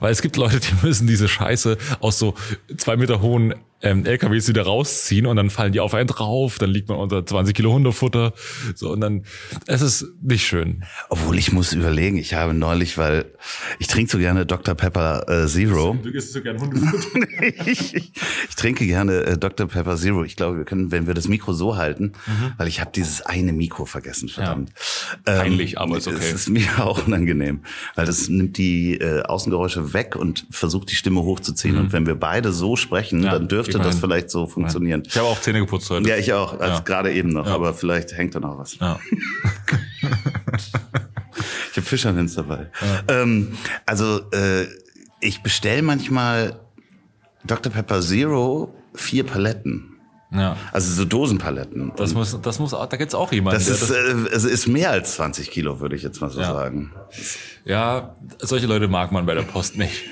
Weil 0.00 0.10
es 0.10 0.20
gibt 0.20 0.36
Leute, 0.36 0.58
die 0.58 0.86
müssen 0.86 1.06
diese 1.06 1.28
Scheiße 1.28 1.76
aus 2.00 2.18
so 2.18 2.34
zwei 2.76 2.96
Meter 2.96 3.20
hohen 3.20 3.54
ähm, 3.82 4.06
LKWs 4.06 4.48
wieder 4.48 4.62
rausziehen 4.62 5.26
und 5.26 5.36
dann 5.36 5.50
fallen 5.50 5.72
die 5.72 5.80
auf 5.80 5.92
einen 5.94 6.08
drauf, 6.08 6.58
dann 6.58 6.70
liegt 6.70 6.88
man 6.88 6.98
unter 6.98 7.24
20 7.24 7.54
Kilo 7.54 7.72
Hundefutter. 7.72 8.32
So, 8.74 8.90
und 8.90 9.00
dann, 9.00 9.24
es 9.66 9.82
ist 9.82 10.06
nicht 10.22 10.46
schön. 10.46 10.84
Obwohl 11.10 11.38
ich 11.38 11.52
muss 11.52 11.72
überlegen, 11.72 12.16
ich 12.16 12.34
habe 12.34 12.54
neulich, 12.54 12.96
weil 12.96 13.26
ich 13.78 13.86
trinke 13.86 14.10
so 14.10 14.18
gerne 14.18 14.46
Dr. 14.46 14.74
Pepper 14.74 15.28
äh, 15.28 15.46
Zero. 15.46 15.96
Du 16.06 16.10
isst 16.10 16.32
so 16.32 16.40
gerne 16.40 16.60
Hundefutter. 16.60 17.18
ich, 17.66 17.94
ich, 17.94 18.12
ich, 18.48 18.56
trinke 18.56 18.86
gerne 18.86 19.24
äh, 19.24 19.38
Dr. 19.38 19.66
Pepper 19.66 19.96
Zero. 19.96 20.24
Ich 20.24 20.36
glaube, 20.36 20.58
wir 20.58 20.64
können, 20.64 20.90
wenn 20.90 21.06
wir 21.06 21.14
das 21.14 21.28
Mikro 21.28 21.52
so 21.52 21.76
halten, 21.76 22.12
mhm. 22.26 22.52
weil 22.56 22.68
ich 22.68 22.80
habe 22.80 22.90
dieses 22.94 23.22
eine 23.22 23.52
Mikro 23.52 23.84
vergessen, 23.84 24.28
verdammt. 24.28 24.72
Ja. 25.26 25.34
Peinlich, 25.38 25.72
ähm, 25.72 25.78
aber 25.78 25.98
ist 25.98 26.08
okay. 26.08 26.16
Es 26.18 26.32
ist 26.32 26.48
mir 26.48 26.66
auch 26.78 27.06
unangenehm, 27.06 27.60
weil 27.94 28.06
das 28.06 28.28
nimmt 28.28 28.56
die 28.56 28.94
äh, 28.94 29.22
Außengeräusche 29.22 29.92
weg 29.92 30.16
und 30.16 30.46
versucht 30.50 30.90
die 30.90 30.96
Stimme 30.96 31.22
hochzuziehen. 31.22 31.74
Mhm. 31.74 31.80
Und 31.80 31.92
wenn 31.92 32.06
wir 32.06 32.14
beide 32.14 32.52
so 32.52 32.76
sprechen, 32.76 33.22
ja. 33.22 33.32
dann 33.32 33.48
dürfen 33.48 33.65
dürfte 33.66 33.88
das 33.88 33.98
vielleicht 33.98 34.30
so 34.30 34.46
funktionieren. 34.46 35.02
Ich 35.06 35.16
habe 35.16 35.26
auch 35.28 35.40
Zähne 35.40 35.60
geputzt 35.60 35.90
heute. 35.90 36.08
Ja, 36.08 36.16
ich 36.16 36.32
auch, 36.32 36.58
also 36.58 36.74
ja. 36.74 36.80
gerade 36.80 37.12
eben 37.12 37.30
noch, 37.30 37.46
ja. 37.46 37.54
aber 37.54 37.74
vielleicht 37.74 38.12
hängt 38.16 38.34
da 38.34 38.40
noch 38.40 38.58
was. 38.58 38.78
Ja. 38.78 38.98
ich 41.70 41.76
habe 41.76 41.86
Fischermins 41.86 42.34
dabei. 42.34 42.70
Ähm, 43.08 43.56
also 43.84 44.30
äh, 44.30 44.66
ich 45.20 45.42
bestelle 45.42 45.82
manchmal 45.82 46.60
Dr. 47.44 47.72
Pepper 47.72 48.00
Zero 48.00 48.74
vier 48.94 49.24
Paletten. 49.24 49.92
Ja. 50.32 50.56
Also 50.72 50.92
so 50.92 51.04
Dosenpaletten. 51.04 51.92
Das 51.96 52.12
muss, 52.12 52.38
das 52.40 52.58
muss, 52.58 52.72
da 52.72 52.86
gibt's 52.96 53.14
auch 53.14 53.32
jemanden. 53.32 53.58
Das 53.58 53.68
ist, 53.68 53.82
das 53.82 53.90
äh, 53.90 54.34
es 54.34 54.44
ist 54.44 54.66
mehr 54.66 54.90
als 54.90 55.14
20 55.14 55.50
Kilo, 55.50 55.80
würde 55.80 55.94
ich 55.94 56.02
jetzt 56.02 56.20
mal 56.20 56.30
so 56.30 56.40
ja. 56.40 56.52
sagen. 56.52 56.92
Ja, 57.64 58.16
solche 58.38 58.66
Leute 58.66 58.88
mag 58.88 59.12
man 59.12 59.24
bei 59.26 59.34
der 59.34 59.42
Post 59.42 59.78
nicht. 59.78 60.02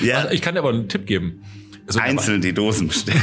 Ja. 0.00 0.18
Also 0.18 0.30
ich 0.30 0.42
kann 0.42 0.54
dir 0.54 0.60
aber 0.60 0.70
einen 0.70 0.88
Tipp 0.88 1.06
geben. 1.06 1.42
Also, 1.86 2.00
Einzeln 2.00 2.40
die 2.40 2.52
Dosen 2.52 2.88
bestellen. 2.88 3.20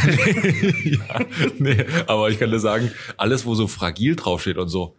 ja, 0.83 1.19
nee, 1.57 1.85
aber 2.07 2.29
ich 2.29 2.39
kann 2.39 2.51
dir 2.51 2.59
sagen, 2.59 2.91
alles, 3.17 3.45
wo 3.45 3.55
so 3.55 3.67
fragil 3.67 4.15
draufsteht 4.15 4.57
und 4.57 4.69
so, 4.69 4.95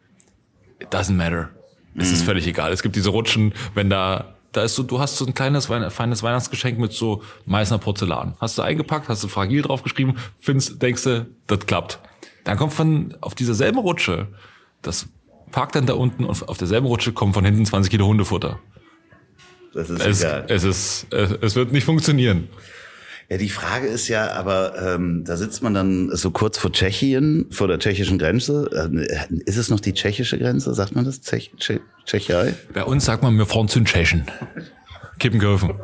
it 0.81 0.89
doesn't 0.93 1.15
matter. 1.15 1.51
Es 1.97 2.11
mm. 2.11 2.15
ist 2.15 2.21
mhm. 2.23 2.27
völlig 2.27 2.47
egal. 2.47 2.73
Es 2.73 2.83
gibt 2.83 2.97
diese 2.97 3.11
Rutschen, 3.11 3.55
wenn 3.75 3.91
da, 3.91 4.37
da 4.53 4.63
ist 4.63 4.75
so, 4.75 4.83
du 4.83 5.01
hast 5.01 5.17
so 5.17 5.27
ein 5.27 5.35
kleines, 5.35 5.67
feines 5.67 6.23
Weihnachtsgeschenk 6.23 6.79
mit 6.79 6.93
so 6.93 7.23
Meißner 7.47 7.79
Porzellan. 7.79 8.37
Hast 8.41 8.59
du 8.59 8.63
eingepackt, 8.63 9.09
hast 9.09 9.23
du 9.25 9.29
fragil 9.29 9.63
draufgeschrieben, 9.63 10.19
findest, 10.39 10.81
denkst 10.81 11.05
du, 11.05 11.27
das 11.47 11.67
klappt. 11.67 12.01
Dann 12.45 12.57
kommt 12.57 12.73
von, 12.73 13.15
auf 13.21 13.35
dieser 13.35 13.55
selben 13.55 13.79
Rutsche, 13.79 14.29
das 14.83 15.09
parkt 15.51 15.75
dann 15.75 15.87
da 15.87 15.95
unten 15.95 16.25
und 16.25 16.49
auf 16.49 16.59
derselben 16.59 16.87
Rutsche 16.87 17.13
kommen 17.13 17.35
von 17.35 17.45
hinten 17.45 17.65
20 17.67 17.91
Kilo 17.91 18.07
Hundefutter. 18.07 18.59
Das 19.75 19.91
ist 19.91 20.05
es, 20.05 20.21
egal. 20.23 20.47
Es 20.49 20.65
ist, 20.65 21.07
es, 21.11 21.31
es 21.41 21.57
wird 21.57 21.73
nicht 21.73 21.85
funktionieren. 21.85 22.49
Ja, 23.31 23.37
die 23.37 23.51
Frage 23.51 23.87
ist 23.89 24.09
ja, 24.09 24.33
aber 24.33 24.95
ähm, 24.95 25.23
da 25.25 25.37
sitzt 25.37 25.63
man 25.63 25.75
dann 25.75 26.15
so 26.17 26.31
kurz 26.31 26.57
vor 26.57 26.73
Tschechien, 26.73 27.47
vor 27.51 27.69
der 27.69 27.79
tschechischen 27.79 28.19
Grenze. 28.19 28.71
Äh, 28.73 29.41
ist 29.45 29.59
es 29.59 29.69
noch 29.69 29.81
die 29.81 29.93
tschechische 29.93 30.39
Grenze? 30.39 30.73
Sagt 30.73 30.95
man 30.95 31.05
das? 31.05 31.21
Tschech, 31.21 31.53
Tschech, 31.59 31.81
Tschechei? 32.07 32.55
Bei 32.73 32.85
uns 32.85 33.05
sagt 33.05 33.23
man, 33.23 33.37
wir 33.37 33.45
fahren 33.45 33.69
zu 33.69 33.81
den 33.81 33.85
Tschechen. 33.85 34.25
Kippenköfen. 35.19 35.75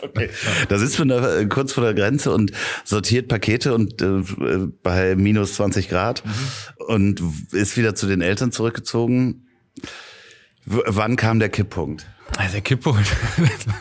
Okay. 0.00 0.30
Da 0.68 0.78
sitzt 0.78 0.98
man 0.98 1.08
da 1.08 1.38
äh, 1.38 1.46
kurz 1.46 1.72
vor 1.72 1.84
der 1.84 1.92
Grenze 1.92 2.32
und 2.32 2.52
sortiert 2.84 3.28
Pakete 3.28 3.74
und 3.74 4.00
äh, 4.00 4.22
bei 4.82 5.16
minus 5.16 5.54
20 5.54 5.90
Grad 5.90 6.24
mhm. 6.24 6.84
und 6.86 7.22
ist 7.52 7.76
wieder 7.76 7.94
zu 7.94 8.06
den 8.06 8.22
Eltern 8.22 8.52
zurückgezogen. 8.52 9.46
Wann 10.70 11.16
kam 11.16 11.40
der 11.40 11.48
Kipppunkt? 11.48 12.06
Der 12.52 12.60
Kipppunkt, 12.60 13.06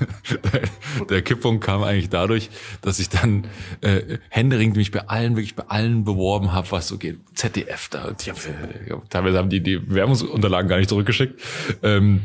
der 1.09 1.21
Kipppunkt 1.21 1.63
kam 1.63 1.83
eigentlich 1.83 2.09
dadurch, 2.09 2.49
dass 2.81 2.99
ich 2.99 3.07
dann 3.09 3.45
äh, 3.81 4.17
händeringend 4.29 4.75
mich 4.75 4.89
bei 4.89 5.07
allen, 5.07 5.35
wirklich 5.35 5.55
bei 5.55 5.63
allen 5.67 6.03
beworben 6.03 6.51
habe, 6.51 6.69
was 6.71 6.87
so 6.87 6.97
geht. 6.97 7.19
ZDF 7.35 7.89
da. 7.89 8.11
Ich 8.19 8.27
hab, 8.27 8.37
äh, 8.37 8.95
teilweise 9.09 9.37
haben 9.37 9.49
die 9.49 9.61
die 9.61 9.77
Bewerbungsunterlagen 9.77 10.67
gar 10.67 10.77
nicht 10.77 10.89
zurückgeschickt. 10.89 11.39
Ähm, 11.83 12.21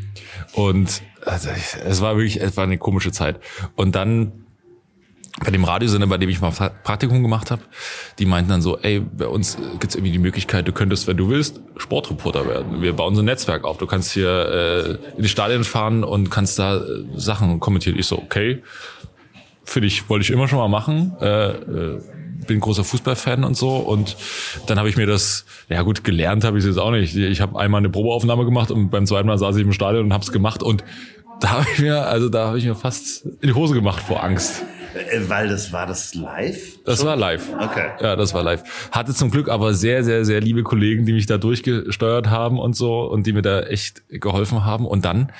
und 0.54 1.02
also, 1.26 1.50
es 1.84 2.00
war 2.00 2.16
wirklich, 2.16 2.40
es 2.40 2.56
war 2.56 2.64
eine 2.64 2.78
komische 2.78 3.12
Zeit. 3.12 3.38
Und 3.76 3.94
dann 3.94 4.43
bei 5.42 5.50
dem 5.50 5.64
Radiosender, 5.64 6.06
bei 6.06 6.18
dem 6.18 6.28
ich 6.28 6.40
mal 6.40 6.52
Praktikum 6.52 7.22
gemacht 7.22 7.50
habe, 7.50 7.62
die 8.18 8.26
meinten 8.26 8.50
dann 8.50 8.62
so, 8.62 8.78
ey, 8.78 9.00
bei 9.00 9.26
uns 9.26 9.58
gibt's 9.80 9.96
irgendwie 9.96 10.12
die 10.12 10.20
Möglichkeit, 10.20 10.68
du 10.68 10.72
könntest, 10.72 11.08
wenn 11.08 11.16
du 11.16 11.28
willst, 11.28 11.60
Sportreporter 11.76 12.46
werden. 12.46 12.82
Wir 12.82 12.92
bauen 12.92 13.16
so 13.16 13.22
ein 13.22 13.24
Netzwerk 13.24 13.64
auf. 13.64 13.78
Du 13.78 13.86
kannst 13.86 14.12
hier 14.12 14.28
äh, 14.30 15.16
in 15.16 15.22
die 15.22 15.28
Stadien 15.28 15.64
fahren 15.64 16.04
und 16.04 16.30
kannst 16.30 16.58
da 16.60 16.76
äh, 16.76 17.04
Sachen 17.16 17.58
kommentieren. 17.58 17.98
Ich 17.98 18.06
so, 18.06 18.16
okay, 18.16 18.62
finde 19.64 19.88
ich, 19.88 20.08
wollte 20.08 20.22
ich 20.22 20.30
immer 20.30 20.46
schon 20.46 20.58
mal 20.58 20.68
machen. 20.68 21.16
Äh, 21.20 21.50
äh, 21.50 22.00
bin 22.46 22.60
großer 22.60 22.84
Fußballfan 22.84 23.42
und 23.42 23.56
so. 23.56 23.76
Und 23.76 24.16
dann 24.66 24.78
habe 24.78 24.88
ich 24.88 24.96
mir 24.96 25.06
das, 25.06 25.46
ja 25.68 25.82
gut, 25.82 26.04
gelernt 26.04 26.44
habe 26.44 26.58
ich 26.58 26.64
es 26.64 26.68
jetzt 26.68 26.78
auch 26.78 26.92
nicht. 26.92 27.16
Ich 27.16 27.40
habe 27.40 27.58
einmal 27.58 27.80
eine 27.80 27.88
Probeaufnahme 27.88 28.44
gemacht 28.44 28.70
und 28.70 28.90
beim 28.90 29.06
zweiten 29.06 29.26
Mal 29.26 29.38
saß 29.38 29.56
ich 29.56 29.62
im 29.62 29.72
Stadion 29.72 30.04
und 30.04 30.12
habe 30.12 30.22
es 30.22 30.30
gemacht. 30.30 30.62
Und 30.62 30.84
da 31.40 31.50
habe 31.50 31.66
ich 31.72 31.80
mir, 31.80 32.06
also 32.06 32.28
da 32.28 32.48
habe 32.48 32.58
ich 32.58 32.64
mir 32.64 32.76
fast 32.76 33.24
in 33.24 33.48
die 33.48 33.54
Hose 33.54 33.74
gemacht 33.74 34.00
vor 34.00 34.22
Angst. 34.22 34.62
Äh, 34.94 35.28
weil 35.28 35.48
das 35.48 35.72
war 35.72 35.86
das 35.86 36.14
live? 36.14 36.78
Das 36.84 36.98
schon? 36.98 37.06
war 37.06 37.16
live. 37.16 37.48
Okay. 37.60 37.88
Ja, 38.00 38.16
das 38.16 38.34
war 38.34 38.42
live. 38.42 38.62
Hatte 38.90 39.14
zum 39.14 39.30
Glück 39.30 39.48
aber 39.48 39.74
sehr, 39.74 40.04
sehr, 40.04 40.24
sehr 40.24 40.40
liebe 40.40 40.62
Kollegen, 40.62 41.06
die 41.06 41.12
mich 41.12 41.26
da 41.26 41.38
durchgesteuert 41.38 42.28
haben 42.30 42.58
und 42.58 42.74
so 42.74 43.02
und 43.02 43.26
die 43.26 43.32
mir 43.32 43.42
da 43.42 43.62
echt 43.62 44.02
geholfen 44.08 44.64
haben. 44.64 44.86
Und 44.86 45.04
dann, 45.04 45.32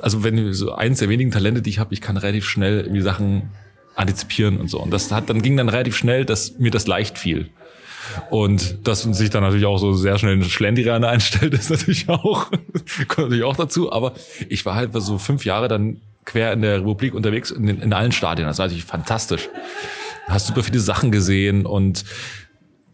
also 0.00 0.22
wenn 0.22 0.52
so 0.52 0.72
eins 0.72 1.00
der 1.00 1.08
wenigen 1.08 1.30
Talente, 1.30 1.62
die 1.62 1.70
ich 1.70 1.78
habe, 1.78 1.92
ich 1.94 2.00
kann 2.00 2.16
relativ 2.16 2.46
schnell 2.46 2.80
irgendwie 2.80 3.02
Sachen 3.02 3.50
antizipieren 3.96 4.58
und 4.58 4.68
so. 4.68 4.80
Und 4.80 4.90
das 4.90 5.10
hat, 5.12 5.30
dann 5.30 5.42
ging 5.42 5.56
dann 5.56 5.68
relativ 5.68 5.96
schnell, 5.96 6.24
dass 6.24 6.58
mir 6.58 6.70
das 6.70 6.86
leicht 6.86 7.18
fiel. 7.18 7.50
Und 8.30 8.86
dass 8.86 9.02
sich 9.02 9.30
dann 9.30 9.42
natürlich 9.42 9.66
auch 9.66 9.78
so 9.78 9.94
sehr 9.94 10.18
schnell 10.18 10.36
ein 10.36 10.44
Schlendrian 10.44 11.04
einstellt, 11.04 11.54
ist 11.54 11.70
natürlich 11.70 12.08
auch, 12.08 12.50
kommt 13.08 13.30
natürlich 13.30 13.44
auch 13.44 13.56
dazu. 13.56 13.92
Aber 13.92 14.12
ich 14.48 14.64
war 14.66 14.74
halt 14.74 14.90
so 14.94 15.18
fünf 15.18 15.44
Jahre 15.44 15.68
dann 15.68 16.00
quer 16.24 16.52
in 16.52 16.62
der 16.62 16.80
Republik 16.80 17.14
unterwegs, 17.14 17.50
in, 17.50 17.68
in 17.68 17.92
allen 17.92 18.12
Stadien. 18.12 18.46
Das 18.46 18.58
war 18.58 18.66
natürlich 18.66 18.84
fantastisch. 18.84 19.48
Hast 20.26 20.46
super 20.46 20.62
viele 20.62 20.80
Sachen 20.80 21.10
gesehen 21.10 21.66
und 21.66 22.04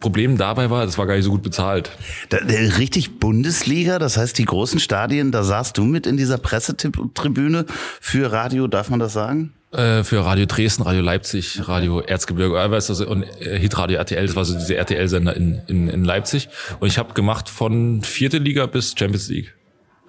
Problem 0.00 0.38
dabei 0.38 0.70
war, 0.70 0.86
das 0.86 0.96
war 0.96 1.06
gar 1.06 1.14
nicht 1.14 1.24
so 1.24 1.30
gut 1.30 1.42
bezahlt. 1.42 1.90
Da, 2.30 2.38
richtig 2.78 3.18
Bundesliga, 3.20 3.98
das 3.98 4.16
heißt 4.16 4.36
die 4.38 4.46
großen 4.46 4.80
Stadien, 4.80 5.30
da 5.30 5.44
saßt 5.44 5.76
du 5.76 5.84
mit 5.84 6.06
in 6.06 6.16
dieser 6.16 6.38
Pressetribüne 6.38 7.66
für 8.00 8.32
Radio, 8.32 8.66
darf 8.66 8.88
man 8.88 8.98
das 8.98 9.12
sagen? 9.12 9.52
Äh, 9.72 10.02
für 10.02 10.24
Radio 10.24 10.46
Dresden, 10.46 10.82
Radio 10.82 11.02
Leipzig, 11.02 11.68
Radio 11.68 12.00
Erzgebirge 12.00 12.58
Eiweiß 12.58 12.88
also, 12.88 13.06
und 13.06 13.24
äh, 13.40 13.58
Hitradio 13.58 13.98
RTL, 13.98 14.26
das 14.26 14.34
war 14.34 14.44
so 14.44 14.58
diese 14.58 14.74
RTL-Sender 14.74 15.36
in, 15.36 15.60
in, 15.68 15.88
in 15.88 16.02
Leipzig. 16.02 16.48
Und 16.80 16.88
ich 16.88 16.98
habe 16.98 17.12
gemacht 17.12 17.48
von 17.50 18.02
vierte 18.02 18.38
Liga 18.38 18.66
bis 18.66 18.94
Champions 18.98 19.28
League. 19.28 19.54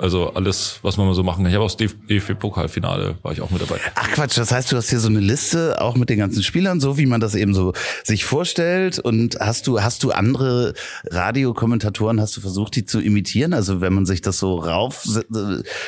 Also 0.01 0.33
alles, 0.33 0.79
was 0.81 0.97
man 0.97 1.05
mal 1.05 1.13
so 1.13 1.21
machen 1.21 1.43
kann. 1.43 1.51
Ich 1.51 1.53
habe 1.53 1.63
auch 1.63 1.71
das 1.71 1.77
DFB-Pokalfinale, 1.77 3.17
war 3.21 3.33
ich 3.33 3.39
auch 3.39 3.51
mit 3.51 3.61
dabei. 3.61 3.79
Ach 3.93 4.09
Quatsch, 4.09 4.35
das 4.35 4.51
heißt, 4.51 4.71
du 4.71 4.75
hast 4.75 4.89
hier 4.89 4.99
so 4.99 5.09
eine 5.09 5.19
Liste, 5.19 5.79
auch 5.79 5.95
mit 5.95 6.09
den 6.09 6.17
ganzen 6.17 6.41
Spielern, 6.41 6.79
so 6.79 6.97
wie 6.97 7.05
man 7.05 7.21
das 7.21 7.35
eben 7.35 7.53
so 7.53 7.73
sich 8.03 8.25
vorstellt. 8.25 8.97
Und 8.97 9.37
hast 9.39 9.67
du, 9.67 9.79
hast 9.79 10.01
du 10.01 10.09
andere 10.09 10.73
Radiokommentatoren, 11.05 12.19
hast 12.19 12.35
du 12.35 12.41
versucht, 12.41 12.75
die 12.77 12.85
zu 12.85 12.99
imitieren? 12.99 13.53
Also 13.53 13.79
wenn 13.79 13.93
man 13.93 14.07
sich 14.07 14.21
das 14.21 14.39
so 14.39 14.55
rauf 14.55 15.07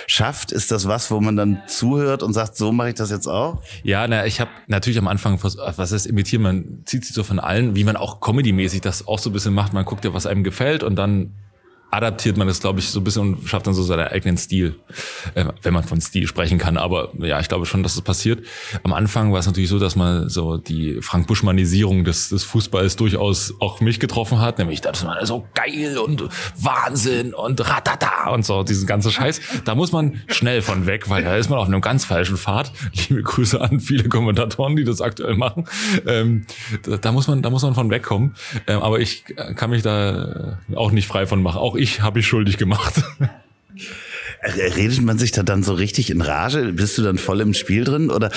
schafft, 0.06 0.52
ist 0.52 0.70
das 0.70 0.88
was, 0.88 1.10
wo 1.10 1.20
man 1.20 1.36
dann 1.36 1.64
zuhört 1.68 2.22
und 2.22 2.34
sagt, 2.34 2.56
so 2.56 2.72
mache 2.72 2.90
ich 2.90 2.96
das 2.96 3.10
jetzt 3.10 3.26
auch? 3.26 3.64
Ja, 3.82 4.08
na, 4.08 4.28
ich 4.28 4.40
habe 4.40 4.52
natürlich 4.68 5.00
am 5.00 5.08
Anfang, 5.08 5.42
was 5.42 5.58
heißt 5.92 6.06
imitieren, 6.06 6.44
man 6.44 6.84
zieht 6.86 7.04
sich 7.04 7.16
so 7.16 7.24
von 7.24 7.40
allen, 7.40 7.76
wie 7.76 7.84
man 7.84 7.96
auch 7.96 8.20
comedymäßig 8.20 8.82
das 8.82 9.08
auch 9.08 9.18
so 9.18 9.32
ein 9.32 9.34
bisschen 9.34 9.56
macht. 9.56 9.74
Man 9.74 9.86
guckt 9.86 10.06
ja, 10.06 10.14
was 10.14 10.28
einem 10.28 10.44
gefällt 10.44 10.84
und 10.84 10.98
dann 10.98 11.32
adaptiert 11.94 12.38
man 12.38 12.48
das, 12.48 12.60
glaube 12.60 12.80
ich, 12.80 12.90
so 12.90 13.00
ein 13.00 13.04
bisschen 13.04 13.22
und 13.22 13.48
schafft 13.48 13.68
dann 13.68 13.74
so 13.74 13.84
seinen 13.84 14.08
eigenen 14.08 14.38
Stil, 14.38 14.76
äh, 15.36 15.46
wenn 15.62 15.74
man 15.74 15.84
von 15.84 16.02
Stil 16.02 16.28
sprechen 16.28 16.58
kann. 16.58 16.78
Aber 16.78 17.12
ja, 17.20 17.40
ich 17.40 17.48
glaube 17.48 17.66
schon, 17.66 17.84
dass 17.84 17.96
das 17.96 18.04
passiert. 18.04 18.46
Am 18.84 18.94
Anfang 18.94 19.32
war 19.32 19.40
es 19.40 19.46
natürlich 19.46 19.70
so, 19.70 19.78
dass 19.78 19.96
man 19.96 20.28
so 20.28 20.58
die 20.58 21.02
Frank 21.02 21.28
Buschmannisierung 21.28 22.04
des, 22.04 22.30
des 22.30 22.44
Fußballs 22.44 22.96
durchaus 22.96 23.54
auch 23.60 23.80
mich 23.80 24.00
getroffen 24.00 24.42
hat, 24.42 24.58
nämlich 24.58 24.82
das 24.82 25.06
war 25.06 25.24
so 25.26 25.46
geil 25.54 25.98
und 25.98 26.24
Wahnsinn 26.60 27.34
und 27.34 27.62
ratata 27.70 28.32
und 28.32 28.44
so, 28.46 28.64
diesen 28.64 28.88
ganzen 28.88 29.12
Scheiß. 29.12 29.40
Da 29.66 29.76
muss 29.76 29.92
man 29.92 30.22
schnell 30.28 30.62
von 30.62 30.88
weg, 30.88 31.10
weil 31.10 31.24
da 31.24 31.36
ist 31.36 31.50
man 31.50 31.60
auf 31.60 31.68
einem 31.68 31.82
ganz 31.82 32.06
falschen 32.06 32.38
Pfad. 32.38 32.72
Liebe 33.10 33.22
Grüße 33.22 33.62
an 33.62 33.80
viele 33.80 34.10
Kommentatoren, 34.10 34.76
die 34.76 34.84
das 34.84 35.00
aktuell 35.00 35.36
machen. 35.36 35.66
Ähm, 36.08 36.46
da, 36.84 36.98
da, 36.98 37.12
muss 37.12 37.28
man, 37.28 37.42
da 37.42 37.50
muss 37.50 37.62
man 37.62 37.76
von 37.76 37.90
wegkommen. 37.92 38.36
Ähm, 38.68 38.82
aber 38.82 39.00
ich 39.00 39.26
kann 39.56 39.70
mich 39.70 39.84
da 39.84 40.58
auch 40.76 40.92
nicht 40.92 41.08
frei 41.08 41.28
von 41.28 41.42
machen. 41.44 41.60
Auch 41.60 41.76
ich 41.76 41.83
habe 42.02 42.20
ich 42.20 42.28
schuldig 42.28 42.58
gemacht. 42.58 43.02
Redet 44.76 45.02
man 45.02 45.18
sich 45.18 45.32
da 45.32 45.42
dann 45.42 45.64
so 45.64 45.74
richtig 45.74 46.10
in 46.10 46.22
Rage? 46.22 46.74
Bist 46.74 46.98
du 46.98 47.02
dann 47.02 47.18
voll 47.18 47.40
im 47.40 47.54
Spiel 47.54 47.86
drin? 47.86 48.10
Oder 48.10 48.30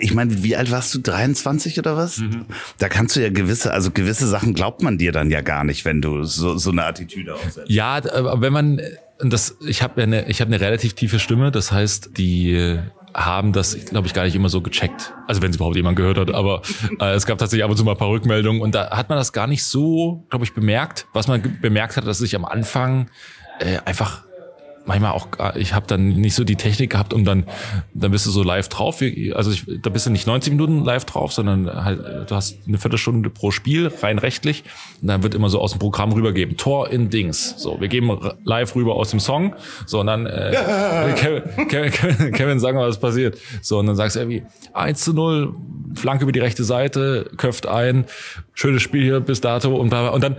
ich 0.00 0.12
meine, 0.12 0.42
wie 0.42 0.56
alt 0.56 0.72
warst 0.72 0.92
du? 0.94 0.98
23 0.98 1.78
oder 1.78 1.96
was? 1.96 2.18
Mhm. 2.18 2.46
Da 2.78 2.88
kannst 2.88 3.14
du 3.14 3.20
ja 3.20 3.30
gewisse, 3.30 3.72
also 3.72 3.92
gewisse 3.92 4.26
Sachen 4.26 4.54
glaubt 4.54 4.82
man 4.82 4.98
dir 4.98 5.12
dann 5.12 5.30
ja 5.30 5.42
gar 5.42 5.62
nicht, 5.62 5.84
wenn 5.84 6.02
du 6.02 6.24
so, 6.24 6.58
so 6.58 6.70
eine 6.70 6.84
Attitüde 6.84 7.34
aufsetzt. 7.34 7.70
Ja, 7.70 7.94
aber 8.12 8.40
wenn 8.40 8.52
man 8.52 8.80
das, 9.20 9.56
ich 9.64 9.82
habe 9.82 10.02
eine, 10.02 10.28
ich 10.28 10.40
habe 10.40 10.52
eine 10.52 10.60
relativ 10.60 10.94
tiefe 10.94 11.20
Stimme, 11.20 11.52
das 11.52 11.70
heißt, 11.70 12.10
die 12.18 12.78
haben 13.16 13.52
das, 13.52 13.86
glaube 13.86 14.06
ich, 14.06 14.14
gar 14.14 14.24
nicht 14.24 14.36
immer 14.36 14.50
so 14.50 14.60
gecheckt. 14.60 15.14
Also 15.26 15.40
wenn 15.40 15.50
es 15.50 15.56
überhaupt 15.56 15.76
jemand 15.76 15.96
gehört 15.96 16.18
hat, 16.18 16.30
aber 16.30 16.62
äh, 17.00 17.14
es 17.14 17.26
gab 17.26 17.38
tatsächlich 17.38 17.64
ab 17.64 17.70
und 17.70 17.76
zu 17.76 17.84
mal 17.84 17.92
ein 17.92 17.98
paar 17.98 18.10
Rückmeldungen 18.10 18.60
und 18.60 18.74
da 18.74 18.90
hat 18.90 19.08
man 19.08 19.16
das 19.16 19.32
gar 19.32 19.46
nicht 19.46 19.64
so, 19.64 20.26
glaube 20.28 20.44
ich, 20.44 20.52
bemerkt. 20.52 21.06
Was 21.14 21.26
man 21.26 21.58
bemerkt 21.60 21.96
hat, 21.96 22.06
dass 22.06 22.20
ich 22.20 22.36
am 22.36 22.44
Anfang 22.44 23.08
äh, 23.58 23.78
einfach 23.86 24.25
manchmal 24.86 25.12
auch, 25.12 25.28
ich 25.56 25.74
habe 25.74 25.86
dann 25.86 26.08
nicht 26.08 26.34
so 26.34 26.44
die 26.44 26.56
Technik 26.56 26.90
gehabt, 26.90 27.12
um 27.12 27.24
dann, 27.24 27.44
dann 27.92 28.10
bist 28.10 28.26
du 28.26 28.30
so 28.30 28.42
live 28.42 28.68
drauf. 28.68 29.02
Also 29.34 29.50
ich, 29.50 29.64
da 29.82 29.90
bist 29.90 30.06
du 30.06 30.10
nicht 30.10 30.26
90 30.26 30.52
Minuten 30.52 30.84
live 30.84 31.04
drauf, 31.04 31.32
sondern 31.32 31.84
halt, 31.84 32.30
du 32.30 32.34
hast 32.34 32.58
eine 32.66 32.78
Viertelstunde 32.78 33.30
pro 33.30 33.50
Spiel, 33.50 33.90
rein 34.02 34.18
rechtlich. 34.18 34.64
Und 35.02 35.08
dann 35.08 35.22
wird 35.22 35.34
immer 35.34 35.48
so 35.48 35.60
aus 35.60 35.72
dem 35.72 35.80
Programm 35.80 36.12
rübergeben. 36.12 36.56
Tor 36.56 36.90
in 36.90 37.10
Dings. 37.10 37.54
So, 37.58 37.80
wir 37.80 37.88
geben 37.88 38.18
live 38.44 38.74
rüber 38.74 38.94
aus 38.94 39.10
dem 39.10 39.20
Song. 39.20 39.54
So, 39.86 40.00
und 40.00 40.06
dann 40.06 40.26
äh, 40.26 41.14
Kevin, 41.16 41.68
Kevin, 41.68 42.32
Kevin, 42.32 42.60
sagen 42.60 42.78
wir, 42.78 42.86
was 42.86 43.00
passiert. 43.00 43.38
So, 43.62 43.78
und 43.78 43.86
dann 43.86 43.96
sagst 43.96 44.16
du 44.16 44.20
irgendwie 44.20 44.44
1 44.72 45.02
zu 45.02 45.12
0, 45.12 45.54
Flanke 45.94 46.22
über 46.24 46.32
die 46.32 46.40
rechte 46.40 46.64
Seite, 46.64 47.30
köpft 47.36 47.66
ein, 47.66 48.04
schönes 48.54 48.82
Spiel 48.82 49.02
hier 49.02 49.20
bis 49.20 49.40
dato 49.40 49.74
und, 49.76 49.92
und 49.92 50.22
dann 50.22 50.36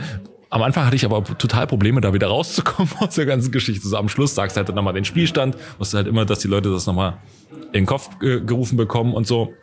am 0.50 0.62
Anfang 0.62 0.86
hatte 0.86 0.96
ich 0.96 1.06
aber 1.06 1.24
total 1.24 1.68
Probleme, 1.68 2.02
da 2.02 2.14
wieder 2.14 2.28
rauszukommen 2.28 2.92
aus 3.00 3.16
der 3.16 3.26
ganzen 3.26 3.52
Geschichte. 3.52 3.88
So 3.88 3.98
am 3.98 4.10
Schluss 4.10 4.36
sagst 4.36 4.56
du 4.56 4.60
halt 4.60 4.70
dann 4.70 4.76
nochmal 4.76 4.94
den 4.94 5.06
Spielstand, 5.06 5.58
musst 5.78 5.94
du 5.94 5.98
halt 5.98 6.08
immer, 6.08 6.26
dass 6.26 6.40
die 6.40 6.48
Leute 6.48 6.72
das 6.72 6.86
nochmal 6.86 7.18
in 7.52 7.74
den 7.74 7.86
Kopf 7.86 8.10
äh, 8.22 8.40
gerufen 8.42 8.78
bekommen 8.78 9.14
und 9.14 9.28
so. 9.28 9.54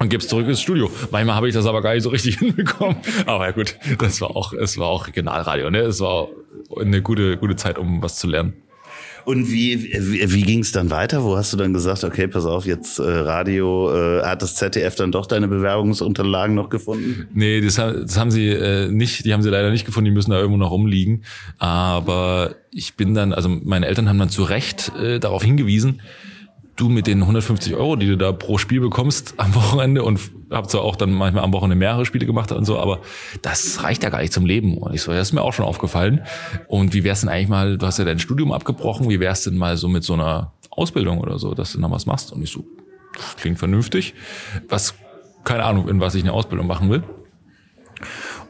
Und 0.00 0.08
gibst 0.08 0.28
zurück 0.28 0.48
ins 0.48 0.60
Studio. 0.60 0.90
Manchmal 1.12 1.36
habe 1.36 1.46
ich 1.46 1.54
das 1.54 1.66
aber 1.66 1.80
gar 1.80 1.94
nicht 1.94 2.02
so 2.02 2.08
richtig 2.08 2.38
hinbekommen. 2.40 2.96
Aber 3.26 3.46
ja 3.46 3.52
gut, 3.52 3.78
das 3.98 4.20
war 4.20 4.36
auch, 4.36 4.52
es 4.52 4.76
war 4.76 4.88
auch 4.88 5.06
Regionalradio, 5.06 5.70
ne? 5.70 5.82
Es 5.82 6.00
war 6.00 6.28
eine 6.76 7.00
gute, 7.00 7.36
gute 7.36 7.54
Zeit, 7.54 7.78
um 7.78 8.02
was 8.02 8.16
zu 8.16 8.26
lernen. 8.26 8.54
Und 9.24 9.50
wie, 9.50 9.92
wie, 9.92 10.32
wie 10.32 10.42
ging 10.42 10.60
es 10.60 10.72
dann 10.72 10.90
weiter? 10.90 11.24
Wo 11.24 11.36
hast 11.36 11.52
du 11.52 11.56
dann 11.56 11.72
gesagt, 11.72 12.04
okay, 12.04 12.28
pass 12.28 12.44
auf, 12.44 12.66
jetzt 12.66 12.98
äh, 12.98 13.02
Radio, 13.02 13.90
äh, 13.92 14.22
hat 14.22 14.42
das 14.42 14.54
ZDF 14.56 14.94
dann 14.94 15.12
doch 15.12 15.26
deine 15.26 15.48
Bewerbungsunterlagen 15.48 16.54
noch 16.54 16.68
gefunden? 16.68 17.28
Nee, 17.32 17.60
das, 17.60 17.76
das 17.76 18.18
haben 18.18 18.30
sie 18.30 18.48
äh, 18.48 18.88
nicht, 18.88 19.24
die 19.24 19.32
haben 19.32 19.42
sie 19.42 19.50
leider 19.50 19.70
nicht 19.70 19.86
gefunden, 19.86 20.06
die 20.06 20.14
müssen 20.14 20.30
da 20.30 20.38
irgendwo 20.38 20.58
noch 20.58 20.70
rumliegen. 20.70 21.24
Aber 21.58 22.54
ich 22.70 22.94
bin 22.94 23.14
dann, 23.14 23.32
also 23.32 23.48
meine 23.48 23.86
Eltern 23.86 24.08
haben 24.08 24.18
dann 24.18 24.30
zu 24.30 24.42
Recht 24.42 24.92
äh, 25.00 25.18
darauf 25.20 25.42
hingewiesen, 25.42 26.02
du 26.76 26.88
mit 26.88 27.06
den 27.06 27.20
150 27.20 27.74
Euro, 27.74 27.96
die 27.96 28.06
du 28.06 28.16
da 28.16 28.32
pro 28.32 28.58
Spiel 28.58 28.80
bekommst 28.80 29.34
am 29.36 29.54
Wochenende 29.54 30.02
und 30.02 30.20
hab 30.50 30.70
zwar 30.70 30.82
auch 30.82 30.96
dann 30.96 31.12
manchmal 31.12 31.44
am 31.44 31.52
Wochenende 31.52 31.76
mehrere 31.76 32.04
Spiele 32.04 32.26
gemacht 32.26 32.52
und 32.52 32.64
so, 32.64 32.78
aber 32.78 33.00
das 33.42 33.82
reicht 33.82 34.02
ja 34.02 34.10
gar 34.10 34.20
nicht 34.20 34.32
zum 34.32 34.46
Leben. 34.46 34.78
Und 34.78 34.94
ich 34.94 35.02
so, 35.02 35.12
das 35.12 35.28
ist 35.28 35.32
mir 35.32 35.42
auch 35.42 35.52
schon 35.52 35.64
aufgefallen. 35.64 36.22
Und 36.68 36.94
wie 36.94 37.04
wär's 37.04 37.20
denn 37.20 37.28
eigentlich 37.28 37.48
mal, 37.48 37.78
du 37.78 37.86
hast 37.86 37.98
ja 37.98 38.04
dein 38.04 38.18
Studium 38.18 38.52
abgebrochen, 38.52 39.08
wie 39.08 39.20
wär's 39.20 39.44
denn 39.44 39.56
mal 39.56 39.76
so 39.76 39.88
mit 39.88 40.04
so 40.04 40.14
einer 40.14 40.52
Ausbildung 40.70 41.18
oder 41.18 41.38
so, 41.38 41.54
dass 41.54 41.72
du 41.72 41.80
noch 41.80 41.90
was 41.90 42.06
machst? 42.06 42.32
Und 42.32 42.42
ich 42.42 42.50
so, 42.50 42.64
klingt 43.36 43.58
vernünftig. 43.58 44.14
Was, 44.68 44.94
keine 45.44 45.64
Ahnung, 45.64 45.88
in 45.88 46.00
was 46.00 46.14
ich 46.14 46.22
eine 46.22 46.32
Ausbildung 46.32 46.66
machen 46.66 46.90
will. 46.90 47.02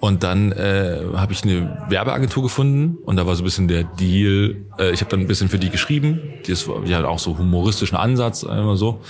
Und 0.04 0.22
dann 0.22 0.52
äh, 0.52 1.00
habe 1.14 1.32
ich 1.32 1.44
eine 1.44 1.82
Werbeagentur 1.88 2.42
gefunden 2.42 2.98
und 3.06 3.16
da 3.16 3.26
war 3.26 3.34
so 3.36 3.42
ein 3.42 3.46
bisschen 3.46 3.68
der 3.68 3.84
Deal. 3.84 4.66
Äh, 4.78 4.92
ich 4.92 5.00
habe 5.00 5.10
dann 5.10 5.20
ein 5.20 5.26
bisschen 5.26 5.48
für 5.48 5.58
die 5.58 5.70
geschrieben. 5.70 6.20
Das 6.46 6.68
war 6.68 6.84
ja 6.84 7.02
auch 7.06 7.18
so 7.18 7.38
humoristischen 7.38 7.96
Ansatz, 7.96 8.42
immer 8.42 8.76
so. 8.76 9.00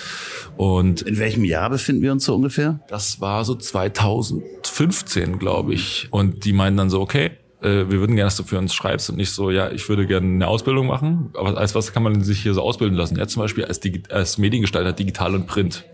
Und 0.56 1.02
in 1.02 1.18
welchem 1.18 1.44
Jahr 1.44 1.68
befinden 1.68 2.00
wir 2.00 2.12
uns 2.12 2.24
so 2.24 2.36
ungefähr? 2.36 2.78
Das 2.86 3.20
war 3.20 3.44
so 3.44 3.56
2015, 3.56 5.40
glaube 5.40 5.74
ich. 5.74 6.06
Und 6.12 6.44
die 6.44 6.52
meinten 6.52 6.76
dann 6.76 6.90
so, 6.90 7.00
okay, 7.00 7.32
äh, 7.60 7.90
wir 7.90 7.98
würden 7.98 8.14
gerne, 8.14 8.28
dass 8.28 8.36
du 8.36 8.44
für 8.44 8.58
uns 8.58 8.72
schreibst 8.72 9.10
und 9.10 9.16
nicht 9.16 9.30
so, 9.30 9.50
ja, 9.50 9.72
ich 9.72 9.88
würde 9.88 10.06
gerne 10.06 10.28
eine 10.28 10.46
Ausbildung 10.46 10.86
machen, 10.86 11.30
aber 11.34 11.58
als 11.58 11.74
was 11.74 11.92
kann 11.92 12.04
man 12.04 12.22
sich 12.22 12.40
hier 12.40 12.54
so 12.54 12.62
ausbilden 12.62 12.96
lassen? 12.96 13.16
Ja, 13.16 13.26
zum 13.26 13.42
Beispiel 13.42 13.64
als, 13.64 13.80
Digi 13.80 14.04
als 14.10 14.38
Mediengestalter 14.38 14.92
digital 14.92 15.34
und 15.34 15.48
Print. 15.48 15.84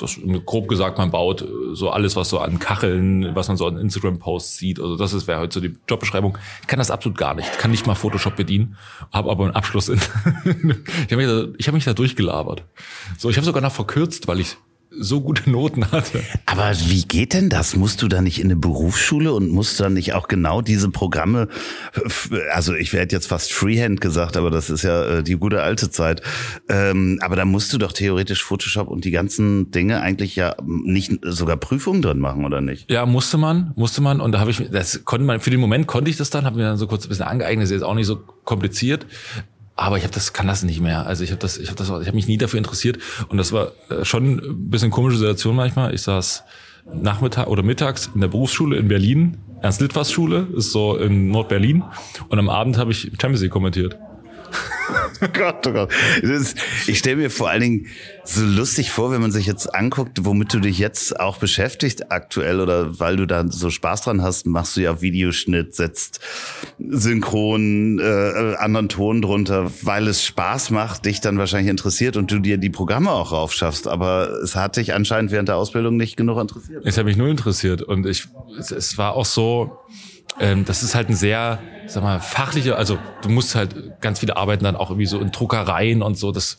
Das, 0.00 0.18
grob 0.46 0.68
gesagt, 0.68 0.98
man 0.98 1.10
baut 1.10 1.42
äh, 1.42 1.46
so 1.72 1.90
alles, 1.90 2.16
was 2.16 2.28
so 2.28 2.38
an 2.38 2.58
Kacheln, 2.58 3.34
was 3.34 3.48
man 3.48 3.56
so 3.56 3.66
an 3.66 3.76
Instagram-Posts 3.76 4.56
sieht. 4.56 4.80
Also 4.80 4.96
das 4.96 5.12
ist 5.12 5.26
wäre 5.26 5.40
heute 5.40 5.54
so 5.54 5.60
die 5.60 5.76
Jobbeschreibung. 5.88 6.38
Ich 6.62 6.66
kann 6.66 6.78
das 6.78 6.90
absolut 6.90 7.18
gar 7.18 7.34
nicht. 7.34 7.58
Kann 7.58 7.70
nicht 7.70 7.86
mal 7.86 7.94
Photoshop 7.94 8.36
bedienen, 8.36 8.76
habe 9.12 9.30
aber 9.30 9.44
einen 9.44 9.54
Abschluss 9.54 9.88
in. 9.88 9.98
ich 10.44 11.12
habe 11.12 11.52
mich, 11.56 11.66
hab 11.66 11.74
mich 11.74 11.84
da 11.84 11.94
durchgelabert. 11.94 12.64
So, 13.18 13.30
ich 13.30 13.36
habe 13.36 13.44
sogar 13.44 13.62
noch 13.62 13.72
verkürzt, 13.72 14.28
weil 14.28 14.40
ich 14.40 14.56
so 14.90 15.20
gute 15.20 15.48
Noten 15.48 15.90
hatte. 15.92 16.22
Aber 16.46 16.72
wie 16.86 17.02
geht 17.02 17.32
denn 17.32 17.48
das? 17.48 17.76
Musst 17.76 18.02
du 18.02 18.08
da 18.08 18.20
nicht 18.20 18.40
in 18.40 18.46
eine 18.46 18.56
Berufsschule 18.56 19.32
und 19.32 19.50
musst 19.50 19.78
du 19.78 19.84
dann 19.84 19.94
nicht 19.94 20.14
auch 20.14 20.28
genau 20.28 20.62
diese 20.62 20.90
Programme, 20.90 21.48
also 22.52 22.74
ich 22.74 22.92
werde 22.92 23.14
jetzt 23.14 23.26
fast 23.28 23.52
Freehand 23.52 24.00
gesagt, 24.00 24.36
aber 24.36 24.50
das 24.50 24.68
ist 24.68 24.82
ja 24.82 25.18
äh, 25.18 25.22
die 25.22 25.36
gute 25.36 25.62
alte 25.62 25.90
Zeit. 25.90 26.22
Ähm, 26.68 27.18
aber 27.22 27.36
da 27.36 27.44
musst 27.44 27.72
du 27.72 27.78
doch 27.78 27.92
theoretisch 27.92 28.42
Photoshop 28.42 28.88
und 28.88 29.04
die 29.04 29.10
ganzen 29.10 29.70
Dinge 29.70 30.00
eigentlich 30.00 30.36
ja 30.36 30.56
nicht 30.64 31.12
sogar 31.22 31.56
Prüfungen 31.56 32.02
drin 32.02 32.18
machen, 32.18 32.44
oder 32.44 32.60
nicht? 32.60 32.90
Ja, 32.90 33.06
musste 33.06 33.38
man, 33.38 33.72
musste 33.76 34.00
man. 34.00 34.20
Und 34.20 34.32
da 34.32 34.40
habe 34.40 34.50
ich, 34.50 34.70
das 34.70 35.04
konnte 35.04 35.24
man, 35.24 35.40
für 35.40 35.50
den 35.50 35.60
Moment 35.60 35.86
konnte 35.86 36.10
ich 36.10 36.16
das 36.16 36.30
dann, 36.30 36.44
habe 36.44 36.56
mir 36.56 36.64
dann 36.64 36.76
so 36.76 36.86
kurz 36.86 37.06
ein 37.06 37.08
bisschen 37.08 37.26
angeeignet, 37.26 37.64
ist 37.64 37.70
jetzt 37.70 37.82
auch 37.82 37.94
nicht 37.94 38.06
so 38.06 38.16
kompliziert 38.44 39.06
aber 39.80 39.96
ich 39.96 40.04
habe 40.04 40.12
das 40.12 40.34
kann 40.34 40.46
das 40.46 40.62
nicht 40.62 40.80
mehr. 40.80 41.06
Also 41.06 41.24
ich 41.24 41.30
habe 41.30 41.40
das 41.40 41.56
ich 41.56 41.68
habe 41.68 41.78
das 41.78 41.88
ich 41.88 42.06
habe 42.06 42.12
mich 42.12 42.28
nie 42.28 42.36
dafür 42.36 42.58
interessiert 42.58 42.98
und 43.28 43.38
das 43.38 43.50
war 43.50 43.72
äh, 43.88 44.04
schon 44.04 44.38
ein 44.38 44.70
bisschen 44.70 44.90
komische 44.90 45.16
Situation 45.16 45.56
manchmal. 45.56 45.94
Ich 45.94 46.02
saß 46.02 46.44
Nachmittag 46.92 47.46
oder 47.46 47.62
mittags 47.62 48.10
in 48.14 48.20
der 48.20 48.28
Berufsschule 48.28 48.76
in 48.76 48.88
Berlin, 48.88 49.38
Ernst 49.62 49.80
Litwas 49.80 50.12
Schule, 50.12 50.48
ist 50.54 50.72
so 50.72 50.96
in 50.96 51.28
Nordberlin 51.28 51.82
und 52.28 52.38
am 52.38 52.50
Abend 52.50 52.76
habe 52.76 52.92
ich 52.92 53.10
Champions 53.18 53.40
League 53.40 53.52
kommentiert. 53.52 53.96
Oh 55.22 55.26
Gott, 55.32 55.66
oh 55.66 55.72
Gott. 55.72 55.92
Ist, 56.22 56.56
ich 56.86 56.98
stelle 56.98 57.16
mir 57.16 57.30
vor 57.30 57.48
allen 57.48 57.60
Dingen 57.60 57.86
so 58.24 58.44
lustig 58.44 58.90
vor, 58.90 59.10
wenn 59.10 59.20
man 59.20 59.32
sich 59.32 59.46
jetzt 59.46 59.74
anguckt, 59.74 60.24
womit 60.24 60.52
du 60.54 60.60
dich 60.60 60.78
jetzt 60.78 61.18
auch 61.18 61.38
beschäftigt 61.38 62.12
aktuell 62.12 62.60
oder 62.60 63.00
weil 63.00 63.16
du 63.16 63.26
da 63.26 63.44
so 63.48 63.70
Spaß 63.70 64.02
dran 64.02 64.22
hast, 64.22 64.46
machst 64.46 64.76
du 64.76 64.80
ja 64.82 65.00
Videoschnitt, 65.00 65.74
setzt 65.74 66.20
synchron, 66.78 67.98
äh, 67.98 68.56
anderen 68.56 68.88
Ton 68.88 69.22
drunter, 69.22 69.70
weil 69.82 70.06
es 70.08 70.24
Spaß 70.24 70.70
macht, 70.70 71.06
dich 71.06 71.20
dann 71.20 71.38
wahrscheinlich 71.38 71.70
interessiert 71.70 72.16
und 72.16 72.30
du 72.30 72.38
dir 72.38 72.58
die 72.58 72.70
Programme 72.70 73.10
auch 73.10 73.32
raufschaffst. 73.32 73.88
Aber 73.88 74.30
es 74.42 74.54
hat 74.56 74.76
dich 74.76 74.94
anscheinend 74.94 75.32
während 75.32 75.48
der 75.48 75.56
Ausbildung 75.56 75.96
nicht 75.96 76.16
genug 76.16 76.40
interessiert. 76.40 76.84
Es 76.84 76.98
hat 76.98 77.04
mich 77.04 77.16
nur 77.16 77.28
interessiert 77.28 77.82
und 77.82 78.06
ich, 78.06 78.28
es, 78.58 78.70
es 78.70 78.98
war 78.98 79.14
auch 79.14 79.26
so, 79.26 79.78
ähm, 80.40 80.64
das 80.64 80.82
ist 80.82 80.94
halt 80.94 81.08
ein 81.08 81.14
sehr, 81.14 81.58
sag 81.86 82.02
mal, 82.02 82.18
fachlicher, 82.18 82.76
also 82.76 82.98
du 83.22 83.28
musst 83.28 83.54
halt 83.54 84.00
ganz 84.00 84.18
viele 84.18 84.36
Arbeiten 84.36 84.64
dann 84.64 84.74
auch 84.74 84.90
irgendwie 84.90 85.06
so 85.06 85.20
in 85.20 85.30
Druckereien 85.30 86.02
und 86.02 86.18
so, 86.18 86.32
das 86.32 86.58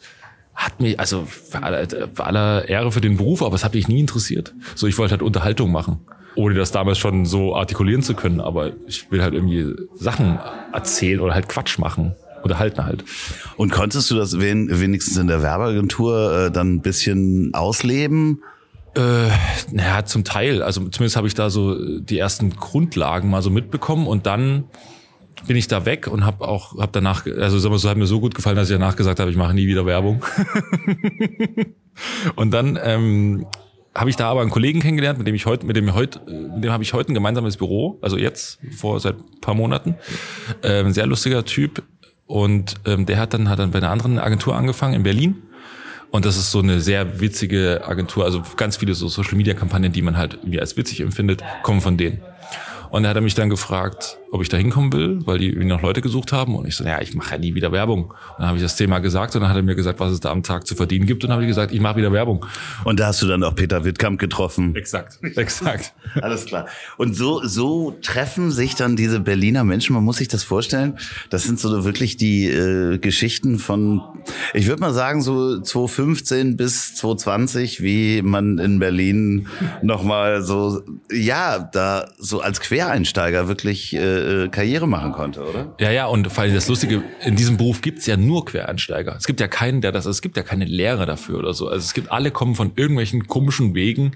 hat 0.54 0.80
mich, 0.80 1.00
also 1.00 1.26
für 1.26 1.64
aller, 1.64 1.88
für 1.90 2.24
aller 2.24 2.70
Ehre 2.70 2.92
für 2.92 3.02
den 3.02 3.18
Beruf, 3.18 3.42
aber 3.42 3.56
es 3.56 3.64
hat 3.64 3.74
mich 3.74 3.88
nie 3.88 4.00
interessiert. 4.00 4.54
So, 4.76 4.86
ich 4.86 4.98
wollte 4.98 5.12
halt 5.12 5.22
Unterhaltung 5.22 5.72
machen, 5.72 6.00
ohne 6.36 6.56
das 6.56 6.72
damals 6.72 7.00
schon 7.00 7.26
so 7.26 7.56
artikulieren 7.56 8.04
zu 8.04 8.14
können, 8.14 8.40
aber 8.40 8.72
ich 8.86 9.12
will 9.12 9.24
halt 9.24 9.34
irgendwie 9.34 9.74
Sachen 9.96 10.40
erzählen 10.72 11.20
oder 11.20 11.34
halt 11.34 11.50
Quatsch 11.50 11.80
machen 11.80 12.16
unterhalten 12.44 12.86
halt. 12.86 13.04
Und 13.56 13.72
konntest 13.72 14.10
du 14.10 14.16
das 14.16 14.40
wenigstens 14.40 15.18
in 15.18 15.28
der 15.28 15.42
Werbeagentur 15.42 16.48
äh, 16.48 16.52
dann 16.52 16.76
ein 16.76 16.82
bisschen 16.82 17.54
ausleben? 17.54 18.42
Äh, 18.96 19.30
naja, 19.72 20.06
zum 20.06 20.24
Teil. 20.24 20.62
Also 20.62 20.82
zumindest 20.90 21.16
habe 21.16 21.28
ich 21.28 21.34
da 21.34 21.50
so 21.50 22.00
die 22.00 22.18
ersten 22.18 22.52
Grundlagen 22.52 23.30
mal 23.30 23.42
so 23.42 23.50
mitbekommen 23.50 24.08
und 24.08 24.26
dann 24.26 24.66
bin 25.48 25.56
ich 25.56 25.68
da 25.68 25.86
weg 25.86 26.08
und 26.08 26.26
habe 26.26 26.48
auch 26.48 26.78
hab 26.78 26.92
danach 26.92 27.26
also 27.26 27.58
sagen 27.58 27.74
wir 27.74 27.80
so 27.80 27.90
hat 27.90 27.98
mir 27.98 28.06
so 28.06 28.20
gut 28.20 28.36
gefallen, 28.36 28.56
dass 28.56 28.70
ich 28.70 28.76
danach 28.76 28.96
gesagt 28.96 29.20
habe, 29.20 29.32
ich 29.32 29.38
mache 29.38 29.54
nie 29.54 29.68
wieder 29.68 29.86
Werbung. 29.86 30.24
und 32.36 32.52
dann 32.52 32.78
ähm, 32.84 33.48
habe 33.96 34.10
ich 34.10 34.18
da 34.18 34.30
aber 34.30 34.42
einen 34.42 34.52
Kollegen 34.52 34.82
kennengelernt, 34.82 35.18
mit 35.18 35.28
dem 35.28 35.36
ich 35.36 35.46
heute 35.46 35.66
mit 35.66 35.76
dem 35.76 35.94
heute 35.94 36.20
mit 36.28 36.64
dem 36.64 36.72
habe 36.72 36.84
ich 36.84 36.94
heute 36.94 37.12
ein 37.12 37.16
gemeinsames 37.16 37.58
Büro, 37.58 37.98
also 38.02 38.18
jetzt 38.18 38.60
vor 38.76 39.00
seit 39.00 39.16
paar 39.40 39.56
Monaten. 39.56 39.96
Ähm, 40.64 40.92
sehr 40.92 41.06
lustiger 41.06 41.46
Typ 41.46 41.82
und 42.26 42.76
ähm, 42.86 43.06
der 43.06 43.20
hat 43.20 43.34
dann 43.34 43.50
hat 43.50 43.60
dann 43.60 43.72
bei 43.72 43.80
einer 43.80 43.90
anderen 43.90 44.20
Agentur 44.20 44.56
angefangen 44.56 44.96
in 44.96 45.04
Berlin 45.04 45.44
und 46.12 46.26
das 46.26 46.38
ist 46.38 46.52
so 46.52 46.60
eine 46.60 46.82
sehr 46.82 47.20
witzige 47.22 47.82
Agentur. 47.86 48.26
Also 48.26 48.44
ganz 48.58 48.78
viele 48.78 48.94
so 48.94 49.08
Social 49.08 49.36
Media 49.36 49.54
Kampagnen, 49.54 49.92
die 49.92 50.02
man 50.02 50.18
halt 50.18 50.36
irgendwie 50.36 50.60
als 50.60 50.78
witzig 50.78 51.00
empfindet, 51.00 51.42
kommen 51.64 51.82
von 51.82 51.98
denen. 51.98 52.22
Und 52.90 53.06
er 53.06 53.12
hat 53.12 53.24
mich 53.24 53.36
dann 53.36 53.50
gefragt, 53.50 54.18
ob 54.32 54.42
ich 54.42 54.48
da 54.48 54.56
hinkommen 54.56 54.94
will, 54.94 55.20
weil 55.26 55.40
die 55.40 55.54
noch 55.66 55.82
Leute 55.82 56.02
gesucht 56.02 56.32
haben. 56.32 56.56
Und 56.56 56.66
ich 56.66 56.78
so, 56.78 56.86
ja, 56.86 57.02
ich 57.02 57.14
mache 57.14 57.32
ja 57.32 57.38
nie 57.38 57.54
wieder 57.54 57.74
Werbung. 57.74 58.06
Und 58.06 58.16
dann 58.40 58.48
habe 58.48 58.58
ich 58.58 58.64
das 58.64 58.78
Thema 58.78 59.00
gesagt 59.00 59.36
und 59.36 59.42
dann 59.42 59.50
hat 59.50 59.58
er 59.58 59.64
mir 59.64 59.76
gesagt, 59.76 60.00
was 60.00 60.14
es 60.14 60.22
da 60.22 60.32
am 60.32 60.42
Tag 60.42 60.66
zu 60.66 60.74
verdienen 60.74 61.06
gibt. 61.06 61.24
Und 61.24 61.30
dann 61.30 61.34
habe 61.36 61.44
ich 61.44 61.50
gesagt, 61.50 61.74
ich 61.74 61.82
mache 61.82 61.98
wieder 61.98 62.14
Werbung. 62.14 62.46
Und 62.86 63.02
da 63.02 63.08
hast 63.08 63.22
du 63.22 63.28
dann 63.28 63.44
auch 63.44 63.54
Peter 63.54 63.84
Wittkamp 63.84 64.20
getroffen. 64.20 64.74
Exakt, 64.76 65.20
exakt. 65.36 65.94
Alles 66.22 66.46
klar. 66.46 66.68
Und 66.96 67.14
so, 67.14 67.46
so 67.46 67.98
treffen 68.02 68.52
sich 68.52 68.76
dann 68.76 68.96
diese 68.96 69.20
Berliner 69.20 69.66
Menschen. 69.66 69.94
Man 69.94 70.04
muss 70.06 70.18
sich 70.18 70.30
das 70.30 70.44
vorstellen. 70.44 70.98
Das 71.30 71.44
sind 71.44 71.60
so 71.60 71.84
wirklich 71.84 72.16
die 72.16 72.48
äh, 72.48 73.00
Geschichten 73.00 73.60
von, 73.60 74.02
ich 74.54 74.68
würde 74.68 74.80
mal 74.80 74.94
sagen, 74.94 75.22
so 75.22 75.60
2015 75.60 76.56
bis 76.56 76.96
2020, 76.96 77.84
wie 77.84 78.22
man 78.22 78.60
in 78.60 78.80
Berlin 78.80 79.48
nochmal 79.82 80.42
so, 80.42 80.84
ja, 81.12 81.60
da 81.60 82.08
so 82.18 82.40
als 82.40 82.62
Quereinsteiger 82.62 83.50
wirklich 83.50 83.94
äh, 83.94 84.21
Karriere 84.50 84.88
machen 84.88 85.12
konnte, 85.12 85.42
oder? 85.44 85.76
Ja, 85.80 85.92
ja, 85.92 86.06
und 86.08 86.32
vor 86.32 86.44
allem 86.44 86.54
das 86.54 86.68
Lustige, 86.68 87.04
in 87.24 87.36
diesem 87.36 87.58
Beruf 87.58 87.82
gibt's 87.82 88.06
ja 88.06 88.18
nur 88.18 88.46
Quereinsteiger. 88.46 89.16
Es 89.18 89.26
gibt 89.26 89.40
ja 89.40 89.48
keinen, 89.48 89.82
der 89.82 89.92
das, 89.92 90.06
es 90.06 90.22
gibt 90.22 90.38
ja 90.38 90.44
keine 90.44 90.66
Lehre 90.66 91.06
dafür 91.06 91.40
oder 91.40 91.54
so. 91.54 91.68
Also 91.68 91.84
es 91.84 91.94
gibt, 91.94 92.12
alle 92.12 92.32
kommen 92.32 92.56
von 92.56 92.74
irgendwelchen 92.76 93.28
komischen 93.28 93.76
Wegen 93.76 94.14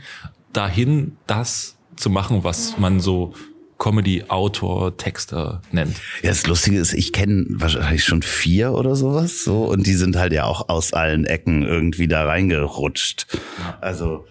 dahin, 0.53 1.17
das 1.27 1.77
zu 1.95 2.09
machen, 2.09 2.43
was 2.43 2.77
man 2.77 2.99
so 2.99 3.33
Comedy, 3.77 4.23
Autor, 4.29 4.95
Texter 4.97 5.61
nennt. 5.71 5.97
Ja, 6.21 6.29
das 6.29 6.47
Lustige 6.47 6.79
ist, 6.79 6.93
ich 6.93 7.11
kenne 7.11 7.45
wahrscheinlich 7.49 8.05
schon 8.05 8.21
vier 8.21 8.71
oder 8.71 8.95
sowas, 8.95 9.43
so, 9.43 9.65
und 9.65 9.85
die 9.85 9.95
sind 9.95 10.15
halt 10.15 10.31
ja 10.31 10.45
auch 10.45 10.69
aus 10.69 10.93
allen 10.93 11.25
Ecken 11.25 11.63
irgendwie 11.63 12.07
da 12.07 12.25
reingerutscht. 12.25 13.27
Ja. 13.59 13.77
Also, 13.81 14.25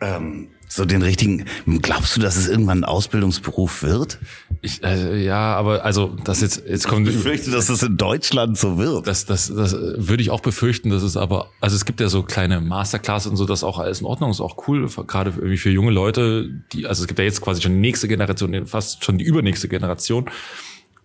ähm, 0.00 0.48
so 0.68 0.84
den 0.84 1.02
richtigen. 1.02 1.44
Glaubst 1.82 2.16
du, 2.16 2.20
dass 2.20 2.36
es 2.36 2.48
irgendwann 2.48 2.80
ein 2.80 2.84
Ausbildungsberuf 2.84 3.82
wird? 3.82 4.18
Ich, 4.62 4.82
äh, 4.82 5.22
ja, 5.22 5.54
aber 5.54 5.84
also 5.84 6.16
das 6.24 6.40
jetzt 6.40 6.64
jetzt 6.66 6.88
kommt. 6.88 7.08
Ich 7.08 7.14
befürchte, 7.14 7.50
dass 7.50 7.68
es 7.68 7.82
in 7.82 7.96
Deutschland 7.96 8.58
so 8.58 8.78
wird. 8.78 9.06
Das, 9.06 9.26
das, 9.26 9.52
das 9.54 9.74
würde 9.74 10.22
ich 10.22 10.30
auch 10.30 10.40
befürchten, 10.40 10.90
dass 10.90 11.02
es 11.02 11.16
aber 11.16 11.50
also 11.60 11.76
es 11.76 11.84
gibt 11.84 12.00
ja 12.00 12.08
so 12.08 12.22
kleine 12.22 12.60
Masterclass 12.60 13.26
und 13.26 13.36
so, 13.36 13.46
das 13.46 13.64
auch 13.64 13.78
alles 13.78 14.00
in 14.00 14.06
Ordnung 14.06 14.30
ist 14.30 14.40
auch 14.40 14.68
cool, 14.68 14.88
gerade 15.06 15.30
irgendwie 15.30 15.56
für 15.56 15.70
junge 15.70 15.90
Leute, 15.90 16.50
die 16.72 16.86
also 16.86 17.02
es 17.02 17.08
gibt 17.08 17.18
ja 17.18 17.24
jetzt 17.24 17.40
quasi 17.40 17.62
schon 17.62 17.72
die 17.72 17.80
nächste 17.80 18.08
Generation, 18.08 18.66
fast 18.66 19.04
schon 19.04 19.18
die 19.18 19.24
übernächste 19.24 19.68
Generation. 19.68 20.30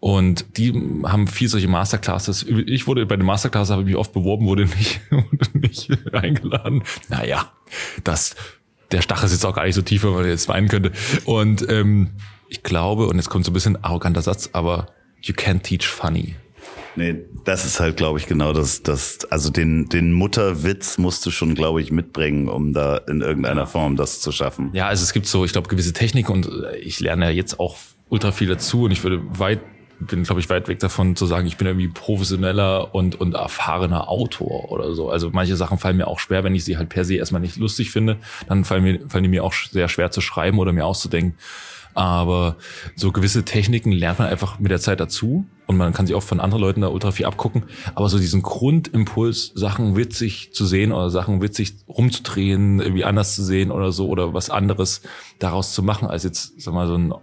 Und 0.01 0.57
die 0.57 0.73
haben 1.03 1.27
viel 1.27 1.47
solche 1.47 1.67
Masterclasses. 1.67 2.43
Ich 2.47 2.87
wurde 2.87 3.05
bei 3.05 3.17
den 3.17 3.25
Masterclasses 3.25 3.71
habe 3.71 3.83
ich 3.83 3.85
mich 3.85 3.95
oft 3.95 4.11
beworben, 4.13 4.47
wurde 4.47 4.65
nicht, 4.65 4.99
wurde 5.11 5.59
nicht 5.59 5.91
eingeladen. 6.11 6.81
Naja, 7.09 7.51
das 8.03 8.35
der 8.91 9.01
Stachel 9.01 9.29
sitzt 9.29 9.45
auch 9.45 9.55
gar 9.55 9.65
nicht 9.65 9.75
so 9.75 9.81
tief, 9.81 10.03
wenn 10.03 10.13
man 10.13 10.25
jetzt 10.25 10.47
weinen 10.47 10.67
könnte. 10.67 10.91
Und 11.25 11.67
ähm, 11.69 12.11
ich 12.49 12.63
glaube, 12.63 13.07
und 13.07 13.17
jetzt 13.17 13.29
kommt 13.29 13.45
so 13.45 13.51
ein 13.51 13.53
bisschen 13.53 13.83
arroganter 13.83 14.21
Satz, 14.21 14.49
aber 14.53 14.87
you 15.21 15.33
can't 15.33 15.61
teach 15.61 15.87
funny. 15.87 16.35
Nee, 16.95 17.15
das 17.45 17.65
ist 17.65 17.79
halt, 17.79 17.95
glaube 17.95 18.19
ich, 18.19 18.27
genau 18.27 18.51
das, 18.51 18.83
das, 18.83 19.19
also 19.31 19.49
den, 19.49 19.87
den 19.87 20.11
Mutterwitz 20.11 20.97
musst 20.97 21.25
du 21.25 21.31
schon, 21.31 21.55
glaube 21.55 21.81
ich, 21.81 21.91
mitbringen, 21.91 22.49
um 22.49 22.73
da 22.73 22.97
in 22.97 23.21
irgendeiner 23.21 23.65
Form 23.65 23.95
das 23.95 24.19
zu 24.19 24.31
schaffen. 24.31 24.71
Ja, 24.73 24.87
also 24.87 25.03
es 25.03 25.13
gibt 25.13 25.25
so, 25.25 25.45
ich 25.45 25.53
glaube, 25.53 25.69
gewisse 25.69 25.93
Techniken 25.93 26.31
und 26.33 26.49
ich 26.81 26.99
lerne 26.99 27.25
ja 27.25 27.31
jetzt 27.31 27.59
auch 27.59 27.77
ultra 28.09 28.33
viel 28.33 28.49
dazu 28.49 28.83
und 28.83 28.91
ich 28.91 29.03
würde 29.03 29.21
weit 29.39 29.61
bin, 30.07 30.23
glaube 30.23 30.41
ich, 30.41 30.49
weit 30.49 30.67
weg 30.67 30.79
davon 30.79 31.15
zu 31.15 31.25
sagen, 31.25 31.47
ich 31.47 31.57
bin 31.57 31.67
irgendwie 31.67 31.87
professioneller 31.87 32.93
und, 32.93 33.19
und 33.19 33.35
erfahrener 33.35 34.09
Autor 34.09 34.71
oder 34.71 34.93
so. 34.93 35.09
Also 35.09 35.29
manche 35.31 35.55
Sachen 35.55 35.77
fallen 35.77 35.97
mir 35.97 36.07
auch 36.07 36.19
schwer, 36.19 36.43
wenn 36.43 36.55
ich 36.55 36.65
sie 36.65 36.77
halt 36.77 36.89
per 36.89 37.05
se 37.05 37.15
erstmal 37.15 37.41
nicht 37.41 37.57
lustig 37.57 37.91
finde. 37.91 38.17
Dann 38.47 38.65
fallen, 38.65 38.83
mir, 38.83 38.99
fallen 39.07 39.23
die 39.23 39.29
mir 39.29 39.43
auch 39.43 39.53
sehr 39.53 39.87
schwer 39.87 40.11
zu 40.11 40.21
schreiben 40.21 40.59
oder 40.59 40.73
mir 40.73 40.85
auszudenken. 40.85 41.35
Aber 41.93 42.55
so 42.95 43.11
gewisse 43.11 43.43
Techniken 43.43 43.91
lernt 43.91 44.19
man 44.19 44.29
einfach 44.29 44.59
mit 44.59 44.71
der 44.71 44.79
Zeit 44.79 44.99
dazu 44.99 45.45
und 45.67 45.77
man 45.77 45.93
kann 45.93 46.07
sich 46.07 46.15
auch 46.15 46.23
von 46.23 46.39
anderen 46.39 46.61
Leuten 46.61 46.81
da 46.81 46.87
ultra 46.87 47.11
viel 47.11 47.25
abgucken. 47.25 47.63
Aber 47.95 48.07
so 48.07 48.17
diesen 48.17 48.41
Grundimpuls, 48.41 49.51
Sachen 49.55 49.95
witzig 49.97 50.53
zu 50.53 50.65
sehen 50.65 50.93
oder 50.93 51.09
Sachen 51.09 51.41
witzig 51.41 51.75
rumzudrehen, 51.89 52.79
irgendwie 52.79 53.03
anders 53.03 53.35
zu 53.35 53.43
sehen 53.43 53.71
oder 53.71 53.91
so 53.91 54.07
oder 54.07 54.33
was 54.33 54.49
anderes 54.49 55.01
daraus 55.39 55.73
zu 55.73 55.83
machen, 55.83 56.07
als 56.07 56.23
jetzt, 56.23 56.61
sag 56.61 56.73
mal, 56.73 56.87
so 56.87 56.95
ein 56.95 57.13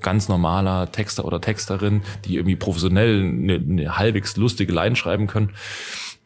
ganz 0.00 0.28
normaler 0.28 0.90
Texter 0.90 1.24
oder 1.24 1.40
Texterin, 1.40 2.02
die 2.24 2.36
irgendwie 2.36 2.56
professionell 2.56 3.20
eine, 3.20 3.54
eine 3.54 3.98
halbwegs 3.98 4.36
lustige 4.36 4.72
Line 4.72 4.96
schreiben 4.96 5.26
können. 5.26 5.50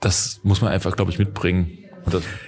Das 0.00 0.40
muss 0.42 0.60
man 0.60 0.72
einfach, 0.72 0.96
glaube 0.96 1.10
ich, 1.10 1.18
mitbringen. 1.18 1.78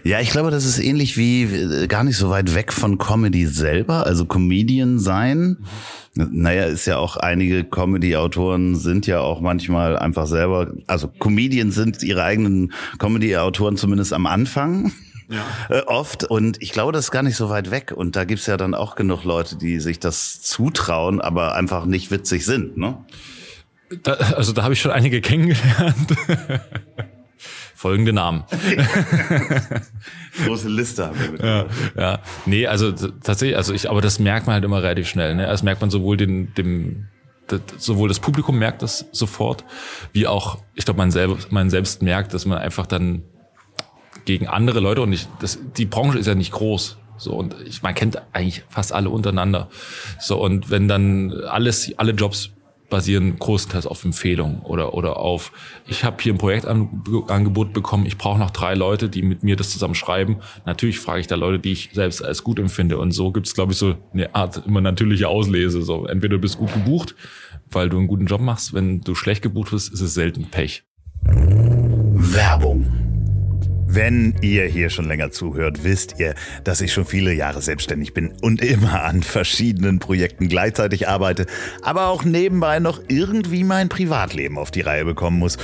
Ja, 0.05 0.21
ich 0.21 0.31
glaube, 0.31 0.51
das 0.51 0.65
ist 0.65 0.79
ähnlich 0.79 1.17
wie 1.17 1.43
äh, 1.43 1.87
gar 1.89 2.05
nicht 2.05 2.17
so 2.17 2.31
weit 2.31 2.55
weg 2.55 2.73
von 2.73 2.99
Comedy 2.99 3.47
selber, 3.47 4.07
also 4.07 4.25
Comedian 4.25 4.99
sein. 4.99 5.59
Naja, 6.15 6.65
ist 6.65 6.87
ja 6.87 6.99
auch 6.99 7.17
einige 7.17 7.65
Comedy-Autoren 7.65 8.77
sind 8.77 9.07
ja 9.07 9.21
auch 9.21 9.41
manchmal 9.41 9.99
einfach 9.99 10.27
selber, 10.27 10.73
also 10.87 11.09
Comedians 11.09 11.75
sind 11.75 12.03
ihre 12.03 12.25
eigenen 12.25 12.73
Comedy-Autoren 12.99 13.77
zumindest 13.77 14.13
am 14.13 14.27
Anfang. 14.27 14.93
Ja. 15.29 15.45
Äh, 15.69 15.83
oft. 15.83 16.25
Und 16.25 16.61
ich 16.63 16.73
glaube, 16.73 16.93
das 16.93 17.07
ist 17.07 17.11
gar 17.11 17.23
nicht 17.23 17.37
so 17.37 17.51
weit 17.51 17.71
weg. 17.71 17.93
Und 17.95 18.17
da 18.17 18.25
gibt's 18.25 18.47
ja 18.47 18.57
dann 18.57 18.75
auch 18.75 18.95
genug 18.95 19.25
Leute, 19.25 19.57
die 19.57 19.81
sich 19.81 20.01
das 20.01 20.41
zutrauen, 20.41 21.21
aber 21.21 21.55
einfach 21.55 21.85
nicht 21.85 22.11
witzig 22.11 22.45
sind. 22.45 22.77
Ne? 22.77 23.05
Da, 24.03 24.13
also 24.13 24.53
da 24.53 24.63
habe 24.63 24.75
ich 24.75 24.81
schon 24.81 24.91
einige 24.91 25.21
kennengelernt. 25.21 26.15
Folgende 27.75 28.13
Namen. 28.13 28.43
Große 30.45 30.69
Liste 30.69 31.07
haben 31.07 31.21
wir 31.21 31.31
mit. 31.31 31.43
Ja, 31.43 31.67
ja. 31.97 32.19
Nee, 32.45 32.67
also 32.67 32.91
tatsächlich, 32.91 33.57
also 33.57 33.73
ich, 33.73 33.89
aber 33.89 34.01
das 34.01 34.19
merkt 34.19 34.49
man 34.49 34.55
halt 34.55 34.65
immer 34.65 34.83
relativ 34.83 35.09
schnell. 35.09 35.37
Ne? 35.37 35.47
Das 35.47 35.63
merkt 35.63 35.81
man 35.81 35.89
sowohl 35.89 36.17
den, 36.17 36.53
dem, 36.55 37.07
das, 37.47 37.61
sowohl 37.79 38.09
das 38.09 38.19
Publikum 38.19 38.59
merkt 38.59 38.83
das 38.83 39.07
sofort, 39.13 39.65
wie 40.13 40.27
auch, 40.27 40.59
ich 40.75 40.87
glaube, 40.87 40.99
man 40.99 41.13
selbst, 41.13 41.53
man 41.53 41.71
selbst 41.71 42.03
merkt, 42.03 42.35
dass 42.35 42.47
man 42.47 42.59
einfach 42.59 42.87
dann 42.87 43.23
gegen 44.29 44.47
andere 44.47 44.81
Leute 44.81 45.01
und 45.01 45.11
ich, 45.11 45.27
das, 45.41 45.59
die 45.79 45.87
Branche 45.87 46.19
ist 46.19 46.27
ja 46.27 46.35
nicht 46.35 46.53
groß. 46.53 46.99
So, 47.17 47.33
und 47.33 47.57
ich, 47.67 47.83
man 47.83 47.95
kennt 47.95 48.21
eigentlich 48.35 48.63
fast 48.69 48.93
alle 48.93 49.09
untereinander. 49.09 49.71
So, 50.21 50.39
und 50.39 50.71
wenn 50.71 50.87
dann 50.87 51.33
alles, 51.33 51.91
alle 51.97 52.13
Jobs 52.13 52.51
basieren 52.91 53.39
großteils 53.39 53.87
auf 53.87 54.05
Empfehlungen 54.05 54.61
oder, 54.61 54.93
oder 54.93 55.17
auf, 55.17 55.51
ich 55.87 56.05
habe 56.05 56.19
hier 56.23 56.35
ein 56.35 56.39
Projektangebot 56.39 57.73
bekommen, 57.73 58.05
ich 58.05 58.19
brauche 58.19 58.39
noch 58.39 58.51
drei 58.51 58.75
Leute, 58.75 59.09
die 59.09 59.23
mit 59.23 59.43
mir 59.43 59.57
das 59.57 59.71
zusammen 59.71 59.95
schreiben. 59.95 60.37
Natürlich 60.67 61.01
frage 61.01 61.21
ich 61.21 61.27
da 61.27 61.35
Leute, 61.35 61.59
die 61.59 61.73
ich 61.73 61.91
selbst 61.95 62.23
als 62.23 62.45
gut 62.45 62.59
empfinde. 62.59 62.99
Und 62.99 63.13
so 63.13 63.33
gibt 63.33 63.47
es, 63.47 63.55
glaube 63.55 63.73
ich, 63.73 63.79
so 63.79 63.95
eine 64.13 64.35
Art 64.35 64.67
immer 64.67 64.83
natürliche 64.83 65.29
Auslese. 65.29 65.81
So, 65.81 66.05
entweder 66.05 66.35
du 66.37 66.41
bist 66.43 66.59
gut 66.59 66.73
gebucht, 66.75 67.15
weil 67.71 67.89
du 67.89 67.97
einen 67.97 68.09
guten 68.09 68.27
Job 68.27 68.43
machst. 68.43 68.75
Wenn 68.75 69.01
du 69.01 69.15
schlecht 69.15 69.41
gebucht 69.41 69.71
bist, 69.71 69.91
ist 69.91 70.03
es 70.03 70.13
selten 70.13 70.51
Pech. 70.51 70.85
Werbung 71.23 72.98
wenn 73.91 74.35
ihr 74.43 74.67
hier 74.67 74.91
schon 74.91 75.09
länger 75.09 75.31
zuhört, 75.31 75.83
wisst 75.83 76.17
ihr, 76.19 76.35
dass 76.63 76.83
ich 76.83 76.93
schon 76.93 77.07
viele 77.07 77.33
Jahre 77.33 77.63
selbstständig 77.63 78.13
bin 78.13 78.33
und 78.43 78.61
immer 78.61 79.03
an 79.03 79.23
verschiedenen 79.23 79.99
Projekten 79.99 80.49
gleichzeitig 80.49 81.09
arbeite, 81.09 81.47
aber 81.83 82.09
auch 82.09 82.23
nebenbei 82.23 82.81
noch 82.81 83.01
irgendwie 83.09 83.65
mein 83.65 83.89
Privatleben 83.89 84.59
auf 84.59 84.71
die 84.71 84.83
Reihe 84.83 85.07
bekommen 85.07 85.39
muss. 85.39 85.57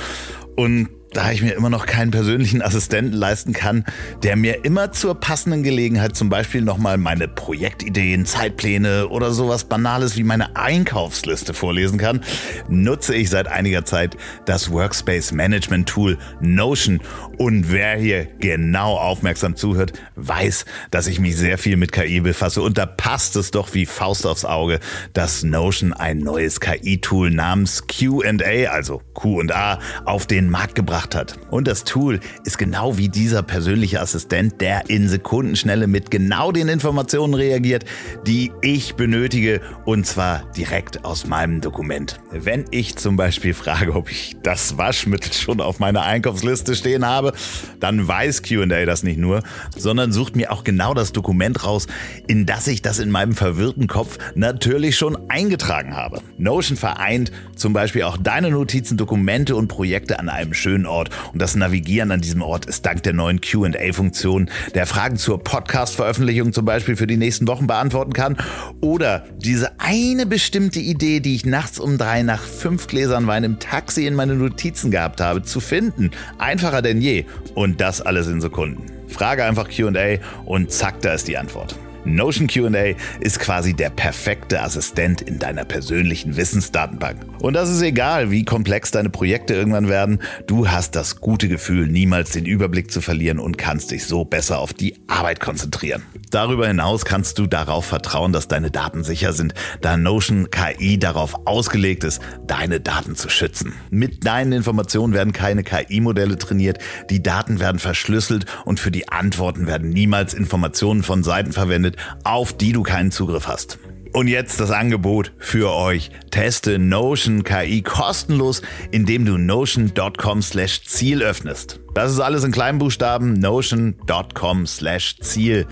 Und 0.55 0.89
da 1.15 1.31
ich 1.31 1.41
mir 1.41 1.53
immer 1.53 1.69
noch 1.69 1.85
keinen 1.85 2.11
persönlichen 2.11 2.61
Assistenten 2.61 3.13
leisten 3.13 3.53
kann, 3.53 3.85
der 4.21 4.35
mir 4.35 4.65
immer 4.65 4.91
zur 4.91 5.15
passenden 5.15 5.63
Gelegenheit 5.63 6.15
zum 6.15 6.27
Beispiel 6.27 6.61
nochmal 6.61 6.97
meine 6.97 7.29
Projektideen, 7.29 8.25
Zeitpläne 8.25 9.07
oder 9.07 9.31
sowas 9.31 9.63
Banales 9.63 10.17
wie 10.17 10.23
meine 10.23 10.57
Einkaufsliste 10.57 11.53
vorlesen 11.53 11.97
kann, 11.97 12.21
nutze 12.67 13.15
ich 13.15 13.29
seit 13.29 13.47
einiger 13.47 13.85
Zeit 13.85 14.17
das 14.45 14.71
Workspace 14.71 15.31
Management 15.31 15.87
Tool 15.87 16.17
Notion. 16.41 16.99
Und 17.37 17.71
wer 17.71 17.95
hier 17.95 18.27
genau 18.39 18.97
aufmerksam 18.97 19.55
zuhört, 19.55 19.93
weiß, 20.15 20.65
dass 20.91 21.07
ich 21.07 21.19
mich 21.19 21.37
sehr 21.37 21.57
viel 21.57 21.77
mit 21.77 21.93
KI 21.93 22.19
befasse. 22.19 22.61
Und 22.61 22.77
da 22.77 22.85
passt 22.85 23.37
es 23.37 23.51
doch 23.51 23.73
wie 23.73 23.85
Faust 23.85 24.25
aufs 24.25 24.43
Auge, 24.43 24.81
dass 25.13 25.43
Notion 25.43 25.93
ein 25.93 26.19
neues 26.19 26.59
KI-Tool 26.59 27.31
namens 27.31 27.87
QA, 27.87 28.69
also 28.69 29.01
Q&A, 29.13 29.79
auf 30.03 30.27
den 30.27 30.49
Markt 30.49 30.75
gebracht 30.75 31.04
gemacht 31.05 31.15
hat. 31.15 31.37
Und 31.51 31.67
das 31.67 31.83
Tool 31.83 32.19
ist 32.43 32.57
genau 32.57 32.97
wie 32.97 33.09
dieser 33.09 33.43
persönliche 33.43 34.01
Assistent, 34.01 34.61
der 34.61 34.89
in 34.89 35.07
Sekundenschnelle 35.07 35.87
mit 35.87 36.11
genau 36.11 36.51
den 36.51 36.67
Informationen 36.67 37.33
reagiert, 37.33 37.85
die 38.25 38.51
ich 38.61 38.95
benötige 38.95 39.61
und 39.85 40.05
zwar 40.05 40.43
direkt 40.57 41.05
aus 41.05 41.27
meinem 41.27 41.61
Dokument. 41.61 42.19
Wenn 42.31 42.65
ich 42.71 42.95
zum 42.95 43.17
Beispiel 43.17 43.53
frage, 43.53 43.93
ob 43.95 44.11
ich 44.11 44.35
das 44.43 44.77
Waschmittel 44.77 45.33
schon 45.33 45.61
auf 45.61 45.79
meiner 45.79 46.03
Einkaufsliste 46.03 46.75
stehen 46.75 47.05
habe, 47.05 47.33
dann 47.79 48.07
weiß 48.07 48.41
QA 48.41 48.65
das 48.85 49.03
nicht 49.03 49.19
nur, 49.19 49.43
sondern 49.77 50.11
sucht 50.11 50.35
mir 50.35 50.51
auch 50.51 50.63
genau 50.63 50.93
das 50.93 51.11
Dokument 51.11 51.63
raus, 51.63 51.87
in 52.27 52.45
das 52.45 52.67
ich 52.67 52.81
das 52.81 52.99
in 52.99 53.11
meinem 53.11 53.33
verwirrten 53.33 53.87
Kopf 53.87 54.17
natürlich 54.35 54.97
schon 54.97 55.17
eingetragen 55.29 55.95
habe. 55.95 56.21
Notion 56.37 56.77
vereint 56.77 57.31
zum 57.55 57.73
Beispiel 57.73 58.03
auch 58.03 58.17
deine 58.17 58.49
Notizen, 58.49 58.97
Dokumente 58.97 59.55
und 59.55 59.67
Projekte 59.67 60.19
an 60.19 60.29
einem 60.29 60.53
schönen 60.53 60.85
Ort 60.85 60.94
Ort. 60.95 61.09
Und 61.33 61.41
das 61.41 61.55
Navigieren 61.55 62.11
an 62.11 62.21
diesem 62.21 62.41
Ort 62.41 62.65
ist 62.65 62.85
dank 62.85 63.03
der 63.03 63.13
neuen 63.13 63.41
QA-Funktion, 63.41 64.49
der 64.73 64.85
Fragen 64.85 65.17
zur 65.17 65.43
Podcast-Veröffentlichung 65.43 66.53
zum 66.53 66.65
Beispiel 66.65 66.95
für 66.95 67.07
die 67.07 67.17
nächsten 67.17 67.47
Wochen 67.47 67.67
beantworten 67.67 68.13
kann. 68.13 68.37
Oder 68.81 69.25
diese 69.37 69.79
eine 69.79 70.25
bestimmte 70.25 70.79
Idee, 70.79 71.19
die 71.19 71.35
ich 71.35 71.45
nachts 71.45 71.79
um 71.79 71.97
drei 71.97 72.23
nach 72.23 72.41
fünf 72.41 72.87
Gläsern 72.87 73.27
Wein 73.27 73.43
im 73.43 73.59
Taxi 73.59 74.07
in 74.07 74.15
meine 74.15 74.35
Notizen 74.35 74.89
gehabt 74.89 75.21
habe, 75.21 75.43
zu 75.43 75.59
finden. 75.59 76.11
Einfacher 76.37 76.81
denn 76.81 77.01
je. 77.01 77.25
Und 77.53 77.81
das 77.81 78.01
alles 78.01 78.27
in 78.27 78.41
Sekunden. 78.41 78.83
Frage 79.07 79.43
einfach 79.43 79.69
QA 79.69 80.17
und 80.45 80.71
zack, 80.71 81.01
da 81.01 81.13
ist 81.13 81.27
die 81.27 81.37
Antwort. 81.37 81.75
Notion 82.05 82.47
QA 82.47 82.95
ist 83.19 83.39
quasi 83.39 83.73
der 83.73 83.89
perfekte 83.89 84.61
Assistent 84.61 85.21
in 85.21 85.39
deiner 85.39 85.65
persönlichen 85.65 86.37
Wissensdatenbank. 86.37 87.25
Und 87.45 87.53
das 87.53 87.69
ist 87.69 87.83
egal, 87.83 88.31
wie 88.31 88.43
komplex 88.43 88.89
deine 88.89 89.11
Projekte 89.11 89.53
irgendwann 89.53 89.87
werden. 89.87 90.19
Du 90.47 90.67
hast 90.67 90.95
das 90.95 91.17
gute 91.21 91.47
Gefühl, 91.47 91.85
niemals 91.85 92.31
den 92.31 92.47
Überblick 92.47 92.89
zu 92.89 93.01
verlieren 93.01 93.37
und 93.37 93.59
kannst 93.59 93.91
dich 93.91 94.05
so 94.05 94.25
besser 94.25 94.57
auf 94.57 94.73
die 94.73 94.95
Arbeit 95.05 95.39
konzentrieren. 95.39 96.01
Darüber 96.31 96.67
hinaus 96.67 97.05
kannst 97.05 97.37
du 97.37 97.45
darauf 97.45 97.85
vertrauen, 97.85 98.33
dass 98.33 98.47
deine 98.47 98.71
Daten 98.71 99.03
sicher 99.03 99.31
sind, 99.31 99.53
da 99.81 99.95
Notion 99.95 100.49
KI 100.49 100.97
darauf 100.97 101.45
ausgelegt 101.45 102.03
ist, 102.03 102.19
deine 102.47 102.79
Daten 102.79 103.15
zu 103.15 103.29
schützen. 103.29 103.73
Mit 103.91 104.25
deinen 104.25 104.51
Informationen 104.51 105.13
werden 105.13 105.31
keine 105.31 105.61
KI-Modelle 105.61 106.39
trainiert, 106.39 106.79
die 107.11 107.21
Daten 107.21 107.59
werden 107.59 107.77
verschlüsselt 107.77 108.47
und 108.65 108.79
für 108.79 108.89
die 108.89 109.09
Antworten 109.09 109.67
werden 109.67 109.91
niemals 109.91 110.33
Informationen 110.33 111.03
von 111.03 111.21
Seiten 111.21 111.53
verwendet, 111.53 111.95
auf 112.23 112.57
die 112.57 112.71
du 112.71 112.81
keinen 112.81 113.11
Zugriff 113.11 113.47
hast. 113.47 113.77
Und 114.15 114.29
jetzt 114.29 114.61
das 114.61 114.71
Angebot 114.71 115.33
für 115.39 115.73
euch. 115.73 116.09
Teste 116.31 116.79
Notion 116.79 117.43
KI 117.43 117.81
kostenlos, 117.81 118.61
indem 118.91 119.25
du 119.25 119.37
notion.com 119.37 120.41
slash 120.41 120.83
Ziel 120.85 121.21
öffnest. 121.21 121.81
Das 121.93 122.13
ist 122.13 122.21
alles 122.21 122.45
in 122.45 122.53
kleinen 122.53 122.77
Buchstaben, 122.77 123.33
notion.com 123.33 124.67
slash 124.67 125.17
Ziel. 125.19 125.67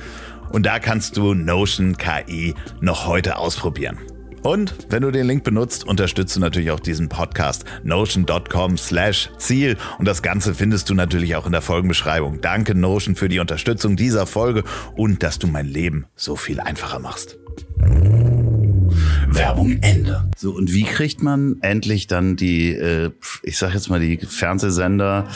Und 0.52 0.66
da 0.66 0.80
kannst 0.80 1.16
du 1.16 1.34
Notion 1.34 1.96
KI 1.96 2.54
noch 2.82 3.08
heute 3.08 3.38
ausprobieren. 3.38 3.98
Und 4.42 4.76
wenn 4.90 5.04
du 5.04 5.12
den 5.12 5.26
Link 5.26 5.46
benutzt, 5.46 5.88
unterstützt 5.88 6.36
du 6.36 6.42
natürlich 6.42 6.72
auch 6.72 6.82
diesen 6.82 7.08
Podcast. 7.08 7.64
Notion.com 7.86 8.78
slash 8.78 9.30
Ziel. 9.38 9.78
Und 10.00 10.06
das 10.06 10.22
Ganze 10.22 10.54
findest 10.54 10.90
du 10.90 10.96
natürlich 10.96 11.38
auch 11.38 11.46
in 11.46 11.54
der 11.54 11.62
Folgenbeschreibung. 11.62 12.42
Danke 12.42 12.76
Notion 12.76 13.16
für 13.16 13.30
die 13.30 13.40
Unterstützung 13.40 13.96
dieser 13.96 14.28
Folge 14.28 14.66
und 14.98 15.24
dass 15.24 15.40
du 15.40 15.48
mein 15.48 15.68
Leben 15.68 16.08
so 16.18 16.36
viel 16.36 16.60
einfacher 16.60 17.00
machst. 17.00 17.38
Werbung 19.36 19.80
Ende. 19.82 20.30
So, 20.38 20.52
und 20.52 20.74
wie 20.74 20.84
kriegt 20.84 21.24
man 21.24 21.58
endlich 21.62 22.08
dann 22.08 22.36
die, 22.36 22.72
äh, 22.72 23.12
ich 23.42 23.58
sag 23.58 23.74
jetzt 23.74 23.90
mal, 23.90 24.00
die 24.00 24.18
Fernsehsender, 24.18 25.28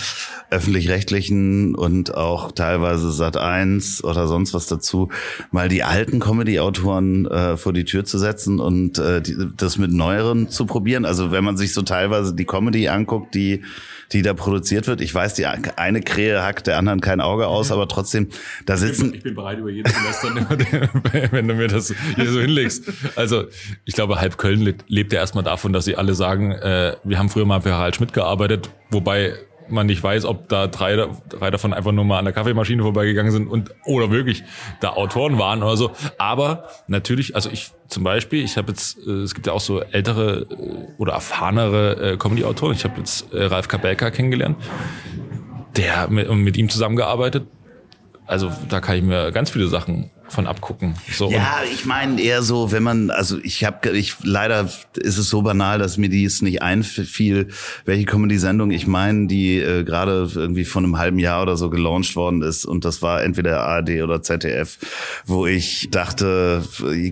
öffentlich-rechtlichen 0.49 1.75
und 1.75 2.15
auch 2.15 2.51
teilweise 2.51 3.11
Sat 3.11 3.37
1 3.37 4.03
oder 4.03 4.27
sonst 4.27 4.53
was 4.53 4.67
dazu, 4.67 5.09
mal 5.51 5.69
die 5.69 5.83
alten 5.83 6.19
Comedy-Autoren 6.19 7.25
äh, 7.25 7.57
vor 7.57 7.73
die 7.73 7.85
Tür 7.85 8.05
zu 8.05 8.17
setzen 8.17 8.59
und 8.59 8.99
äh, 8.99 9.21
die, 9.21 9.35
das 9.55 9.77
mit 9.77 9.91
neueren 9.91 10.49
zu 10.49 10.65
probieren? 10.65 11.05
Also 11.05 11.31
wenn 11.31 11.43
man 11.43 11.57
sich 11.57 11.73
so 11.73 11.81
teilweise 11.81 12.33
die 12.33 12.45
Comedy 12.45 12.87
anguckt, 12.87 13.35
die 13.35 13.63
die 14.11 14.21
da 14.21 14.33
produziert 14.33 14.87
wird. 14.87 15.01
Ich 15.01 15.13
weiß, 15.13 15.33
die 15.33 15.45
eine 15.45 16.01
Krähe 16.01 16.41
hackt 16.41 16.67
der 16.67 16.77
anderen 16.77 17.01
kein 17.01 17.21
Auge 17.21 17.47
aus, 17.47 17.71
aber 17.71 17.87
trotzdem, 17.87 18.29
da 18.65 18.77
sitzen. 18.77 19.13
Ich 19.13 19.23
bin, 19.23 19.35
bereit, 19.35 19.59
über 19.59 19.69
jeden 19.69 19.91
zu 19.91 20.03
lästern, 20.03 20.47
wenn 21.31 21.47
du 21.47 21.53
mir 21.53 21.67
das 21.67 21.93
hier 22.15 22.31
so 22.31 22.39
hinlegst. 22.39 22.91
Also, 23.15 23.45
ich 23.85 23.93
glaube, 23.93 24.19
halb 24.19 24.37
Köln 24.37 24.75
lebt 24.87 25.13
ja 25.13 25.19
erstmal 25.19 25.43
davon, 25.43 25.73
dass 25.73 25.85
sie 25.85 25.95
alle 25.95 26.13
sagen, 26.15 26.51
äh, 26.51 26.95
wir 27.03 27.19
haben 27.19 27.29
früher 27.29 27.45
mal 27.45 27.61
für 27.61 27.73
Harald 27.73 27.95
Schmidt 27.95 28.13
gearbeitet, 28.13 28.69
wobei 28.91 29.33
man 29.69 29.87
nicht 29.87 30.01
weiß, 30.03 30.25
ob 30.25 30.49
da 30.49 30.67
drei, 30.67 31.07
drei 31.29 31.51
davon 31.51 31.73
einfach 31.73 31.91
nur 31.91 32.05
mal 32.05 32.19
an 32.19 32.25
der 32.25 32.33
Kaffeemaschine 32.33 32.83
vorbeigegangen 32.83 33.31
sind 33.31 33.47
und 33.47 33.71
oder 33.85 34.11
wirklich 34.11 34.43
da 34.79 34.89
Autoren 34.89 35.37
waren 35.37 35.63
oder 35.63 35.77
so. 35.77 35.91
Aber 36.17 36.67
natürlich, 36.87 37.35
also 37.35 37.49
ich 37.49 37.71
zum 37.87 38.03
Beispiel, 38.03 38.43
ich 38.43 38.57
habe 38.57 38.69
jetzt, 38.69 38.97
äh, 39.05 39.11
es 39.11 39.33
gibt 39.33 39.47
ja 39.47 39.53
auch 39.53 39.61
so 39.61 39.81
ältere 39.81 40.47
äh, 40.49 40.93
oder 40.97 41.13
erfahrenere 41.13 42.13
äh, 42.13 42.17
Comedy-Autoren. 42.17 42.73
Ich 42.73 42.83
habe 42.83 42.97
jetzt 42.97 43.27
Ralf 43.31 43.67
Kabelka 43.67 44.11
kennengelernt, 44.11 44.57
der 45.75 46.09
mit, 46.09 46.29
mit 46.29 46.57
ihm 46.57 46.69
zusammengearbeitet. 46.69 47.47
Also 48.25 48.51
da 48.67 48.81
kann 48.81 48.97
ich 48.97 49.03
mir 49.03 49.31
ganz 49.31 49.49
viele 49.49 49.67
Sachen 49.67 50.11
von 50.29 50.47
abgucken. 50.47 50.95
So, 51.11 51.31
Ja, 51.31 51.59
ich 51.71 51.85
meine 51.85 52.21
eher 52.21 52.41
so, 52.41 52.71
wenn 52.71 52.83
man, 52.83 53.09
also 53.09 53.37
ich 53.43 53.63
habe, 53.63 53.89
ich 53.89 54.15
leider 54.23 54.69
ist 54.95 55.17
es 55.17 55.29
so 55.29 55.41
banal, 55.41 55.79
dass 55.79 55.97
mir 55.97 56.09
dies 56.09 56.41
nicht 56.41 56.61
einfiel, 56.61 57.49
welche 57.85 58.05
Comedy-Sendung 58.05 58.71
ich 58.71 58.87
meine, 58.87 59.27
die 59.27 59.57
äh, 59.59 59.83
gerade 59.83 60.29
irgendwie 60.35 60.65
von 60.65 60.83
einem 60.83 60.97
halben 60.97 61.19
Jahr 61.19 61.41
oder 61.41 61.57
so 61.57 61.69
gelauncht 61.69 62.15
worden 62.15 62.41
ist 62.41 62.65
und 62.65 62.85
das 62.85 63.01
war 63.01 63.23
entweder 63.23 63.61
ARD 63.61 64.01
oder 64.01 64.21
ZDF, 64.21 64.77
wo 65.25 65.45
ich 65.45 65.89
dachte, 65.91 66.63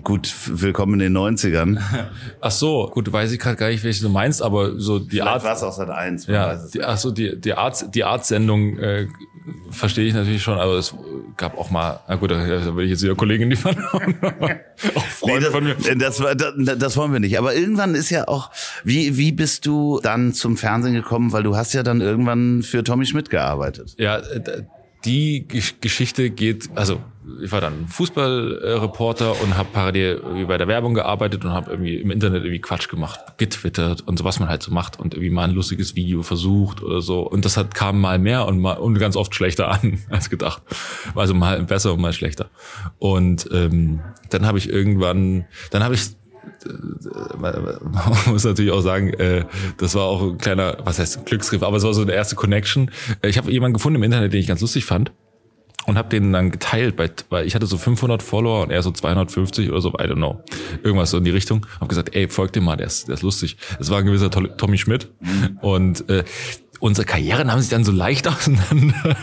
gut, 0.04 0.34
willkommen 0.48 1.00
in 1.00 1.14
den 1.14 1.18
90ern. 1.18 1.80
ach 2.42 2.52
so, 2.52 2.90
gut, 2.94 3.12
weiß 3.12 3.32
ich 3.32 3.40
gerade 3.40 3.56
gar 3.58 3.70
nicht, 3.70 3.84
welche 3.84 4.02
du 4.02 4.10
meinst, 4.10 4.42
aber 4.42 4.80
so 4.80 5.00
die 5.00 5.10
Vielleicht 5.10 5.28
Art, 5.28 5.44
war 5.44 5.54
es 5.54 5.64
auch 5.64 5.74
seit 5.74 5.90
eins. 5.90 6.28
ja, 6.28 6.60
die, 6.74 6.84
ach 6.84 6.98
so, 6.98 7.12
die, 7.12 7.40
die 7.40 7.54
Art, 7.54 7.94
die 7.94 8.04
Art-Sendung 8.04 8.78
äh, 8.78 9.08
verstehe 9.70 10.08
ich 10.08 10.14
natürlich 10.14 10.44
schon, 10.44 10.58
aber 10.58 10.74
es 10.74 10.94
gab 11.38 11.58
auch 11.58 11.70
mal, 11.70 12.00
na 12.08 12.16
gut, 12.16 12.32
da 12.32 12.76
will 12.76 12.86
ich 12.86 12.92
jetzt 12.92 13.04
wieder 13.06 13.16
Kollegen 13.16 13.50
liefern. 13.50 13.78
auch 13.92 14.00
Nee, 14.02 14.56
Freunde 15.10 15.42
das, 15.42 15.50
von 15.52 15.64
mir. 15.64 15.76
das, 15.98 16.20
war- 16.22 16.36
das, 16.36 16.54
das 16.78 16.98
wollen 16.98 17.14
wir 17.14 17.20
nicht. 17.20 17.38
Aber 17.38 17.56
irgendwann 17.56 17.96
ist 17.96 18.10
ja 18.10 18.28
auch, 18.28 18.52
wie, 18.84 19.18
wie 19.18 19.32
bist 19.32 19.66
du 19.66 20.00
dann 20.04 20.34
zum 20.34 20.58
Fernsehen 20.58 20.94
gekommen? 20.94 21.32
Weil 21.32 21.44
du 21.44 21.56
hast 21.56 21.74
ja 21.74 21.84
dann 21.84 22.02
irgendwann 22.02 22.62
für 22.64 22.84
Tommy 22.84 23.06
Schmidt 23.06 23.30
gearbeitet. 23.30 23.96
Ja, 23.98 24.18
äh, 24.18 24.64
die 25.06 25.46
Gesch- 25.48 25.76
Geschichte 25.82 26.30
geht, 26.32 26.70
also 26.76 27.00
ich 27.42 27.52
war 27.52 27.62
dann 27.62 27.88
Fußballreporter 27.88 29.42
und 29.42 29.58
habe 29.58 29.70
parallel 29.72 30.46
bei 30.48 30.58
der 30.58 30.68
Werbung 30.68 30.94
gearbeitet 30.94 31.44
und 31.46 31.52
habe 31.52 31.72
irgendwie 31.72 31.96
im 31.96 32.12
Internet 32.12 32.44
irgendwie 32.44 32.62
Quatsch 32.62 32.88
gemacht, 32.90 33.20
getwittert 33.38 34.02
und 34.08 34.20
so, 34.20 34.26
was 34.26 34.40
man 34.40 34.50
halt 34.50 34.62
so 34.64 34.72
macht 34.72 35.00
und 35.00 35.14
irgendwie 35.14 35.30
mal 35.32 35.46
ein 35.46 35.52
lustiges 35.52 35.96
Video 35.96 36.24
versucht 36.24 36.84
oder 36.84 37.02
so. 37.02 37.22
Und 37.22 37.46
das 37.46 37.58
hat, 37.58 37.74
kam 37.74 38.00
mal 38.00 38.20
mehr 38.20 38.46
und 38.46 38.60
mal 38.60 38.74
und 38.74 38.98
ganz 39.00 39.16
oft 39.16 39.34
schlechter 39.34 39.70
an 39.72 40.00
als 40.10 40.30
gedacht. 40.30 40.62
Also 41.16 41.34
mal 41.34 41.62
besser 41.64 41.94
und 41.94 42.02
mal 42.02 42.14
schlechter. 42.14 42.50
Und 43.00 43.50
ähm, 43.52 44.02
dann 44.30 44.46
habe 44.46 44.58
ich 44.58 44.70
irgendwann, 44.70 45.46
dann 45.72 45.84
habe 45.84 45.96
ich 45.96 46.02
man 47.38 47.94
muss 48.28 48.44
natürlich 48.44 48.72
auch 48.72 48.82
sagen, 48.82 49.10
äh, 49.14 49.46
das 49.78 49.96
war 49.96 50.04
auch 50.04 50.22
ein 50.22 50.38
kleiner, 50.38 50.78
was 50.84 51.00
heißt 51.00 51.26
Glücksgriff, 51.26 51.64
aber 51.64 51.78
es 51.78 51.84
war 51.84 51.94
so 51.94 52.04
eine 52.04 52.14
erste 52.14 52.36
Connection. 52.36 52.92
Äh, 53.22 53.30
Ich 53.30 53.38
habe 53.38 53.52
jemanden 53.52 53.74
gefunden 53.74 53.98
im 53.98 54.04
Internet, 54.04 54.32
den 54.32 54.40
ich 54.40 54.48
ganz 54.48 54.62
lustig 54.62 54.86
fand 54.86 55.12
und 55.86 55.98
habe 55.98 56.10
den 56.10 56.34
dann 56.34 56.52
geteilt, 56.52 56.96
bei, 56.96 57.10
weil 57.30 57.46
ich 57.46 57.56
hatte 57.56 57.66
so 57.66 57.78
500 57.78 58.24
Follower 58.24 58.64
und 58.64 58.72
er 58.72 58.82
so 58.82 58.92
250 58.92 59.70
oder 59.70 59.82
so, 59.82 59.90
I 59.90 60.04
don't 60.04 60.16
know, 60.16 60.44
irgendwas 60.84 61.12
so 61.12 61.18
in 61.18 61.24
die 61.24 61.32
Richtung. 61.32 61.66
Hab 61.80 61.90
gesagt, 61.90 62.16
ey, 62.16 62.28
folgt 62.28 62.56
dem 62.56 62.64
mal, 62.64 62.76
der 62.76 62.88
ist, 62.88 63.08
der 63.08 63.16
ist 63.16 63.22
lustig. 63.22 63.58
Das 63.78 63.90
war 63.90 64.00
ein 64.00 64.06
gewisser 64.06 64.30
Tommy 64.30 64.78
Schmidt 64.78 65.10
und 65.62 66.10
äh, 66.10 66.24
unsere 66.80 67.06
Karrieren 67.06 67.52
haben 67.52 67.62
sich 67.62 67.70
dann 67.70 67.84
so 67.84 67.92
leicht 67.92 68.28
auseinander. 68.28 69.16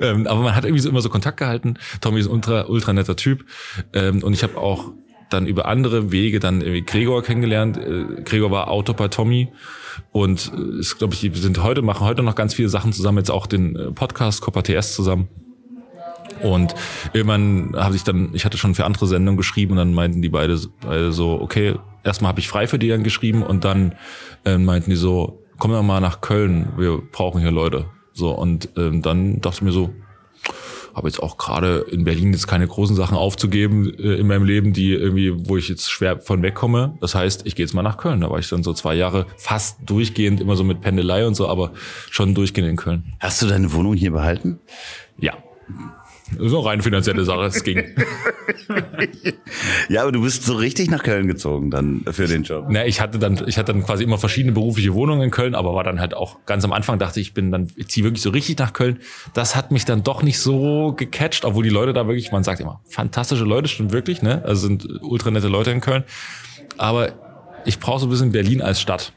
ähm, 0.00 0.26
aber 0.26 0.40
man 0.40 0.54
hat 0.54 0.64
irgendwie 0.64 0.82
so 0.82 0.88
immer 0.88 1.00
so 1.00 1.08
Kontakt 1.08 1.38
gehalten. 1.38 1.78
Tommy 2.00 2.20
ist 2.20 2.26
ein 2.26 2.32
ultra, 2.32 2.66
ultra 2.66 2.92
netter 2.92 3.16
Typ. 3.16 3.44
Ähm, 3.92 4.22
und 4.22 4.32
ich 4.32 4.42
habe 4.42 4.56
auch 4.56 4.92
dann 5.30 5.46
über 5.46 5.66
andere 5.66 6.12
Wege 6.12 6.38
dann 6.38 6.60
irgendwie 6.60 6.82
Gregor 6.82 7.22
kennengelernt. 7.22 7.76
Äh, 7.76 8.22
Gregor 8.22 8.50
war 8.50 8.70
Autor 8.70 8.94
bei 8.94 9.08
Tommy 9.08 9.48
und 10.12 10.52
äh, 10.54 10.78
ist, 10.78 10.98
glaube 10.98 11.14
ich, 11.14 11.20
die 11.20 11.30
sind 11.30 11.62
heute, 11.62 11.82
machen 11.82 12.06
heute 12.06 12.22
noch 12.22 12.34
ganz 12.34 12.54
viele 12.54 12.68
Sachen 12.68 12.92
zusammen, 12.92 13.18
jetzt 13.18 13.30
auch 13.30 13.46
den 13.46 13.76
äh, 13.76 13.90
Podcast 13.90 14.40
Copper 14.40 14.62
TS 14.62 14.94
zusammen. 14.94 15.28
Und 16.42 16.74
irgendwann 17.12 17.74
habe 17.76 17.96
ich 17.96 18.04
dann, 18.04 18.30
ich 18.32 18.44
hatte 18.44 18.58
schon 18.58 18.74
für 18.74 18.84
andere 18.84 19.06
Sendungen 19.06 19.36
geschrieben 19.36 19.72
und 19.72 19.78
dann 19.78 19.94
meinten 19.94 20.22
die 20.22 20.28
beide, 20.28 20.58
beide 20.80 21.12
so, 21.12 21.40
okay, 21.40 21.74
erstmal 22.04 22.30
habe 22.30 22.40
ich 22.40 22.48
frei 22.48 22.66
für 22.66 22.78
die 22.78 22.88
dann 22.88 23.04
geschrieben 23.04 23.42
und 23.42 23.64
dann 23.64 23.94
äh, 24.44 24.58
meinten 24.58 24.90
die 24.90 24.96
so, 24.96 25.42
komm 25.58 25.72
doch 25.72 25.82
mal 25.82 26.00
nach 26.00 26.20
Köln, 26.20 26.68
wir 26.76 27.00
brauchen 27.12 27.40
hier 27.40 27.50
Leute. 27.50 27.86
So, 28.12 28.30
und 28.30 28.70
ähm, 28.76 29.02
dann 29.02 29.40
dachte 29.40 29.56
ich 29.56 29.62
mir 29.62 29.72
so, 29.72 29.90
habe 30.96 31.08
jetzt 31.08 31.22
auch 31.22 31.36
gerade 31.36 31.84
in 31.90 32.04
Berlin 32.04 32.32
jetzt 32.32 32.46
keine 32.46 32.66
großen 32.66 32.96
Sachen 32.96 33.18
aufzugeben 33.18 33.92
äh, 33.98 34.14
in 34.14 34.26
meinem 34.26 34.46
Leben, 34.46 34.72
die 34.72 34.92
irgendwie, 34.92 35.46
wo 35.46 35.58
ich 35.58 35.68
jetzt 35.68 35.90
schwer 35.90 36.20
von 36.20 36.42
wegkomme. 36.42 36.96
Das 37.02 37.14
heißt, 37.14 37.46
ich 37.46 37.54
gehe 37.54 37.66
jetzt 37.66 37.74
mal 37.74 37.82
nach 37.82 37.98
Köln. 37.98 38.22
Da 38.22 38.30
war 38.30 38.38
ich 38.38 38.48
dann 38.48 38.62
so 38.62 38.72
zwei 38.72 38.94
Jahre 38.94 39.26
fast 39.36 39.78
durchgehend, 39.84 40.40
immer 40.40 40.56
so 40.56 40.64
mit 40.64 40.80
Pendelei 40.80 41.26
und 41.26 41.34
so, 41.34 41.48
aber 41.48 41.72
schon 42.10 42.34
durchgehend 42.34 42.70
in 42.70 42.76
Köln. 42.76 43.12
Hast 43.20 43.42
du 43.42 43.46
deine 43.46 43.74
Wohnung 43.74 43.92
hier 43.92 44.10
behalten? 44.10 44.58
Ja. 45.18 45.34
Das 46.32 46.46
ist 46.46 46.52
eine 46.52 46.64
rein 46.64 46.82
finanzielle 46.82 47.24
Sache, 47.24 47.44
es 47.44 47.62
ging. 47.62 47.82
Ja, 49.88 50.02
aber 50.02 50.12
du 50.12 50.22
bist 50.22 50.44
so 50.44 50.54
richtig 50.54 50.90
nach 50.90 51.02
Köln 51.02 51.26
gezogen 51.26 51.70
dann 51.70 52.04
für 52.10 52.26
den 52.26 52.42
Job. 52.42 52.66
Na, 52.68 52.84
ich 52.86 53.00
hatte 53.00 53.18
dann, 53.18 53.42
ich 53.46 53.58
hatte 53.58 53.72
dann 53.72 53.84
quasi 53.84 54.04
immer 54.04 54.18
verschiedene 54.18 54.52
berufliche 54.52 54.94
Wohnungen 54.94 55.22
in 55.22 55.30
Köln, 55.30 55.54
aber 55.54 55.74
war 55.74 55.84
dann 55.84 56.00
halt 56.00 56.14
auch 56.14 56.44
ganz 56.46 56.64
am 56.64 56.72
Anfang 56.72 56.98
dachte 56.98 57.20
ich, 57.20 57.28
ich 57.28 57.34
bin 57.34 57.50
dann, 57.50 57.68
ich 57.76 57.88
ziehe 57.88 58.04
wirklich 58.04 58.22
so 58.22 58.30
richtig 58.30 58.58
nach 58.58 58.72
Köln. 58.72 58.98
Das 59.34 59.56
hat 59.56 59.70
mich 59.70 59.84
dann 59.84 60.02
doch 60.02 60.22
nicht 60.22 60.38
so 60.38 60.92
gecatcht, 60.96 61.44
obwohl 61.44 61.64
die 61.64 61.70
Leute 61.70 61.92
da 61.92 62.06
wirklich, 62.06 62.32
man 62.32 62.44
sagt 62.44 62.60
immer, 62.60 62.80
fantastische 62.88 63.44
Leute, 63.44 63.68
stimmt 63.68 63.92
wirklich, 63.92 64.22
ne? 64.22 64.42
Also 64.44 64.66
sind 64.66 64.86
ultra 65.02 65.30
nette 65.30 65.48
Leute 65.48 65.70
in 65.70 65.80
Köln. 65.80 66.04
Aber 66.78 67.12
ich 67.64 67.78
brauche 67.78 68.00
so 68.00 68.06
ein 68.06 68.10
bisschen 68.10 68.32
Berlin 68.32 68.62
als 68.62 68.80
Stadt. 68.80 69.12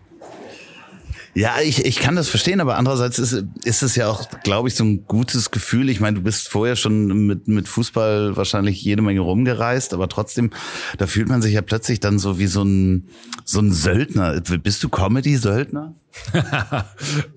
Ja, 1.36 1.62
ich, 1.64 1.86
ich 1.86 2.00
kann 2.00 2.16
das 2.16 2.28
verstehen, 2.28 2.60
aber 2.60 2.78
andererseits 2.78 3.20
ist, 3.20 3.46
ist 3.64 3.84
es 3.84 3.96
ja 3.96 4.10
auch, 4.10 4.28
glaube 4.44 4.68
ich, 4.68 4.76
so 4.76 4.84
ein 4.84 5.06
gutes 5.06 5.52
Gefühl. 5.52 5.90
Ich 5.90 6.00
meine, 6.00 6.18
du 6.18 6.24
bist 6.24 6.50
vorher 6.50 6.76
schon 6.76 7.28
mit, 7.28 7.48
mit 7.48 7.68
Fußball 7.68 8.36
wahrscheinlich 8.36 8.82
jede 8.84 9.02
Menge 9.02 9.22
rumgereist, 9.22 9.94
aber 9.94 10.10
trotzdem, 10.10 10.52
da 10.98 11.08
fühlt 11.08 11.30
man 11.30 11.42
sich 11.42 11.54
ja 11.54 11.62
plötzlich 11.62 12.00
dann 12.00 12.20
so 12.20 12.40
wie 12.40 12.48
so 12.48 12.64
ein, 12.64 13.10
so 13.46 13.60
ein 13.60 13.72
Söldner. 13.72 14.42
Bist 14.42 14.84
du 14.84 14.90
Comedy-Söldner? 14.90 15.96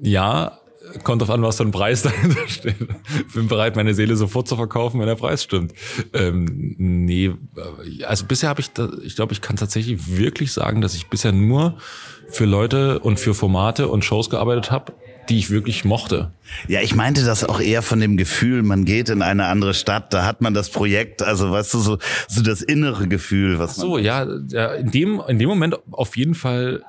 Ja, 0.00 0.58
kommt 1.02 1.22
drauf 1.22 1.30
an, 1.30 1.42
was 1.42 1.56
für 1.56 1.64
ein 1.64 1.70
Preis 1.70 2.02
dahinter 2.02 2.48
steht. 2.48 2.76
Bin 3.34 3.48
bereit, 3.48 3.76
meine 3.76 3.94
Seele 3.94 4.16
sofort 4.16 4.48
zu 4.48 4.56
verkaufen, 4.56 5.00
wenn 5.00 5.06
der 5.06 5.14
Preis 5.14 5.42
stimmt. 5.42 5.72
Ähm, 6.12 6.74
nee, 6.78 7.32
also 8.06 8.26
bisher 8.26 8.48
habe 8.48 8.60
ich, 8.60 8.70
da, 8.72 8.88
ich 9.02 9.16
glaube, 9.16 9.32
ich 9.32 9.40
kann 9.40 9.56
tatsächlich 9.56 10.16
wirklich 10.16 10.52
sagen, 10.52 10.80
dass 10.80 10.94
ich 10.94 11.08
bisher 11.08 11.32
nur 11.32 11.76
für 12.28 12.44
Leute 12.44 12.98
und 13.00 13.20
für 13.20 13.34
Formate 13.34 13.88
und 13.88 14.04
Shows 14.04 14.30
gearbeitet 14.30 14.70
habe, 14.70 14.92
die 15.28 15.38
ich 15.38 15.50
wirklich 15.50 15.84
mochte. 15.84 16.32
Ja, 16.66 16.80
ich 16.80 16.94
meinte 16.94 17.24
das 17.24 17.44
auch 17.44 17.60
eher 17.60 17.82
von 17.82 18.00
dem 18.00 18.16
Gefühl, 18.16 18.62
man 18.62 18.84
geht 18.84 19.08
in 19.08 19.22
eine 19.22 19.46
andere 19.46 19.74
Stadt, 19.74 20.12
da 20.12 20.24
hat 20.24 20.40
man 20.40 20.54
das 20.54 20.70
Projekt, 20.70 21.22
also 21.22 21.50
weißt 21.50 21.74
du, 21.74 21.78
so, 21.78 21.98
so 22.28 22.42
das 22.42 22.62
innere 22.62 23.06
Gefühl, 23.06 23.58
was 23.58 23.76
man. 23.76 23.86
So, 23.86 23.98
ja, 23.98 24.26
ja 24.48 24.74
in, 24.74 24.90
dem, 24.90 25.22
in 25.28 25.38
dem 25.38 25.48
Moment 25.48 25.78
auf 25.90 26.16
jeden 26.16 26.34
Fall 26.34 26.82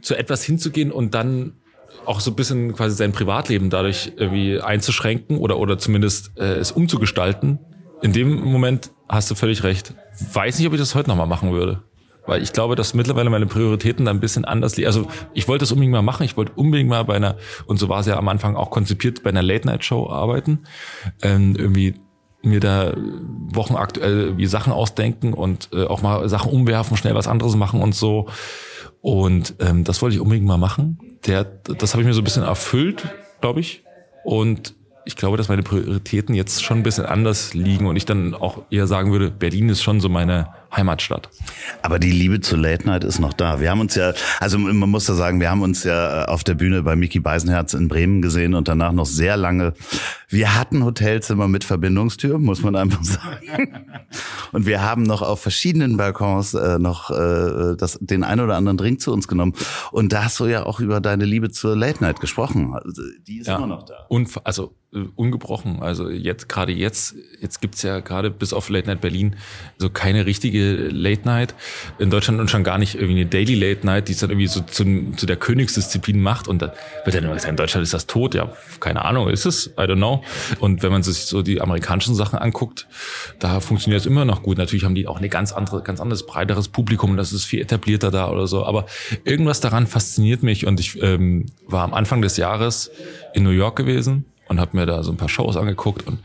zu 0.00 0.14
etwas 0.16 0.42
hinzugehen 0.44 0.92
und 0.92 1.14
dann 1.14 1.52
auch 2.06 2.20
so 2.20 2.30
ein 2.30 2.36
bisschen 2.36 2.74
quasi 2.74 2.96
sein 2.96 3.12
Privatleben 3.12 3.70
dadurch 3.70 4.12
irgendwie 4.16 4.60
einzuschränken 4.60 5.38
oder, 5.38 5.58
oder 5.58 5.78
zumindest 5.78 6.32
äh, 6.36 6.54
es 6.54 6.72
umzugestalten. 6.72 7.58
In 8.02 8.12
dem 8.12 8.42
Moment 8.44 8.90
hast 9.08 9.30
du 9.30 9.34
völlig 9.34 9.62
recht. 9.62 9.94
Weiß 10.32 10.58
nicht, 10.58 10.66
ob 10.66 10.74
ich 10.74 10.80
das 10.80 10.94
heute 10.94 11.08
nochmal 11.08 11.26
machen 11.26 11.52
würde. 11.52 11.82
Weil 12.26 12.42
ich 12.42 12.52
glaube, 12.52 12.74
dass 12.74 12.94
mittlerweile 12.94 13.28
meine 13.28 13.46
Prioritäten 13.46 14.06
da 14.06 14.10
ein 14.10 14.20
bisschen 14.20 14.44
anders 14.44 14.76
liegen. 14.76 14.86
Also 14.86 15.06
ich 15.34 15.46
wollte 15.46 15.62
das 15.62 15.72
unbedingt 15.72 15.92
mal 15.92 16.02
machen. 16.02 16.24
Ich 16.24 16.36
wollte 16.36 16.52
unbedingt 16.56 16.88
mal 16.88 17.04
bei 17.04 17.14
einer, 17.14 17.36
und 17.66 17.78
so 17.78 17.88
war 17.88 18.00
es 18.00 18.06
ja 18.06 18.16
am 18.16 18.28
Anfang 18.28 18.56
auch 18.56 18.70
konzipiert, 18.70 19.22
bei 19.22 19.30
einer 19.30 19.42
Late-Night-Show 19.42 20.08
arbeiten. 20.08 20.60
Ähm, 21.22 21.54
irgendwie 21.56 21.94
mir 22.42 22.60
da 22.60 22.94
wochenaktuell 23.52 24.20
irgendwie 24.20 24.46
Sachen 24.46 24.72
ausdenken 24.72 25.32
und 25.32 25.70
äh, 25.72 25.84
auch 25.84 26.02
mal 26.02 26.28
Sachen 26.28 26.52
umwerfen, 26.52 26.96
schnell 26.96 27.14
was 27.14 27.28
anderes 27.28 27.56
machen 27.56 27.80
und 27.80 27.94
so. 27.94 28.28
Und 29.00 29.56
ähm, 29.60 29.84
das 29.84 30.00
wollte 30.00 30.16
ich 30.16 30.20
unbedingt 30.20 30.46
mal 30.46 30.58
machen. 30.58 30.98
Der, 31.26 31.44
das 31.44 31.94
habe 31.94 32.02
ich 32.02 32.06
mir 32.06 32.14
so 32.14 32.20
ein 32.20 32.24
bisschen 32.24 32.42
erfüllt, 32.42 33.06
glaube 33.40 33.60
ich. 33.60 33.82
Und 34.24 34.74
ich 35.04 35.16
glaube, 35.16 35.36
dass 35.36 35.48
meine 35.48 35.62
Prioritäten 35.62 36.34
jetzt 36.34 36.62
schon 36.62 36.78
ein 36.78 36.82
bisschen 36.82 37.04
anders 37.04 37.54
liegen 37.54 37.86
und 37.86 37.96
ich 37.96 38.06
dann 38.06 38.34
auch 38.34 38.62
eher 38.70 38.86
sagen 38.86 39.12
würde, 39.12 39.30
Berlin 39.30 39.68
ist 39.68 39.82
schon 39.82 40.00
so 40.00 40.08
meine 40.08 40.48
Heimatstadt. 40.76 41.28
Aber 41.82 41.98
die 41.98 42.10
Liebe 42.10 42.40
zu 42.40 42.56
Late 42.56 42.86
Night 42.86 43.04
ist 43.04 43.18
noch 43.18 43.32
da. 43.32 43.60
Wir 43.60 43.70
haben 43.70 43.80
uns 43.80 43.94
ja, 43.94 44.12
also 44.40 44.58
man 44.58 44.88
muss 44.88 45.06
da 45.06 45.14
sagen, 45.14 45.40
wir 45.40 45.50
haben 45.50 45.62
uns 45.62 45.84
ja 45.84 46.26
auf 46.26 46.44
der 46.44 46.54
Bühne 46.54 46.82
bei 46.82 46.96
Mickey 46.96 47.20
Beisenherz 47.20 47.74
in 47.74 47.88
Bremen 47.88 48.22
gesehen 48.22 48.54
und 48.54 48.68
danach 48.68 48.92
noch 48.92 49.06
sehr 49.06 49.36
lange. 49.36 49.74
Wir 50.28 50.58
hatten 50.58 50.84
Hotelzimmer 50.84 51.48
mit 51.48 51.64
Verbindungstür, 51.64 52.38
muss 52.38 52.62
man 52.62 52.76
einfach 52.76 53.02
sagen. 53.04 53.90
Und 54.52 54.66
wir 54.66 54.82
haben 54.82 55.02
noch 55.02 55.22
auf 55.22 55.40
verschiedenen 55.40 55.96
Balkons 55.96 56.54
äh, 56.54 56.78
noch 56.78 57.10
äh, 57.10 57.76
das, 57.76 57.98
den 58.00 58.24
einen 58.24 58.40
oder 58.40 58.56
anderen 58.56 58.76
Drink 58.76 59.00
zu 59.00 59.12
uns 59.12 59.28
genommen. 59.28 59.54
Und 59.92 60.12
da 60.12 60.24
hast 60.24 60.40
du 60.40 60.46
ja 60.46 60.64
auch 60.66 60.80
über 60.80 61.00
deine 61.00 61.24
Liebe 61.24 61.50
zur 61.50 61.76
Late 61.76 62.02
Night 62.02 62.20
gesprochen. 62.20 62.74
Also, 62.74 63.02
die 63.26 63.38
ist 63.38 63.48
immer 63.48 63.66
noch 63.66 63.84
da. 63.84 64.06
Und 64.08 64.30
also 64.44 64.74
äh, 64.94 65.08
ungebrochen. 65.16 65.82
Also 65.82 66.08
jetzt 66.08 66.48
gerade 66.48 66.72
jetzt, 66.72 67.16
jetzt 67.40 67.60
gibt's 67.60 67.82
ja 67.82 68.00
gerade 68.00 68.30
bis 68.30 68.52
auf 68.52 68.68
Late 68.68 68.86
Night 68.86 69.00
Berlin 69.00 69.36
so 69.76 69.90
keine 69.90 70.24
richtige 70.24 70.63
Late 70.72 71.22
Night 71.24 71.54
in 71.98 72.10
Deutschland 72.10 72.40
und 72.40 72.50
schon 72.50 72.64
gar 72.64 72.78
nicht 72.78 72.94
irgendwie 72.94 73.20
eine 73.20 73.26
Daily 73.26 73.54
Late 73.54 73.86
Night, 73.86 74.08
die 74.08 74.12
es 74.12 74.18
dann 74.18 74.30
irgendwie 74.30 74.46
so 74.46 74.60
zum, 74.60 75.16
zu 75.16 75.26
der 75.26 75.36
Königsdisziplin 75.36 76.20
macht. 76.20 76.48
Und 76.48 76.62
dann 76.62 76.70
wird 77.04 77.16
dann 77.16 77.24
immer 77.24 77.34
gesagt, 77.34 77.50
in 77.50 77.56
Deutschland 77.56 77.82
ist 77.84 77.94
das 77.94 78.06
tot. 78.06 78.34
Ja, 78.34 78.52
keine 78.80 79.04
Ahnung, 79.04 79.28
ist 79.28 79.46
es? 79.46 79.68
I 79.78 79.82
don't 79.82 79.96
know. 79.96 80.22
Und 80.60 80.82
wenn 80.82 80.92
man 80.92 81.02
sich 81.02 81.18
so 81.26 81.42
die 81.42 81.60
amerikanischen 81.60 82.14
Sachen 82.14 82.38
anguckt, 82.38 82.86
da 83.38 83.60
funktioniert 83.60 84.00
es 84.00 84.06
immer 84.06 84.24
noch 84.24 84.42
gut. 84.42 84.58
Natürlich 84.58 84.84
haben 84.84 84.94
die 84.94 85.06
auch 85.06 85.18
eine 85.18 85.28
ganz 85.28 85.52
andere, 85.52 85.82
ganz 85.82 86.00
anderes, 86.00 86.26
breiteres 86.26 86.68
Publikum. 86.68 87.16
Das 87.16 87.32
ist 87.32 87.44
viel 87.44 87.60
etablierter 87.60 88.10
da 88.10 88.30
oder 88.30 88.46
so. 88.46 88.64
Aber 88.64 88.86
irgendwas 89.24 89.60
daran 89.60 89.86
fasziniert 89.86 90.42
mich. 90.42 90.66
Und 90.66 90.80
ich 90.80 91.00
ähm, 91.02 91.46
war 91.66 91.84
am 91.84 91.94
Anfang 91.94 92.22
des 92.22 92.36
Jahres 92.36 92.90
in 93.34 93.42
New 93.42 93.50
York 93.50 93.76
gewesen 93.76 94.24
und 94.48 94.60
habe 94.60 94.76
mir 94.76 94.86
da 94.86 95.02
so 95.02 95.10
ein 95.10 95.16
paar 95.16 95.28
Shows 95.28 95.56
angeguckt 95.56 96.06
und 96.06 96.18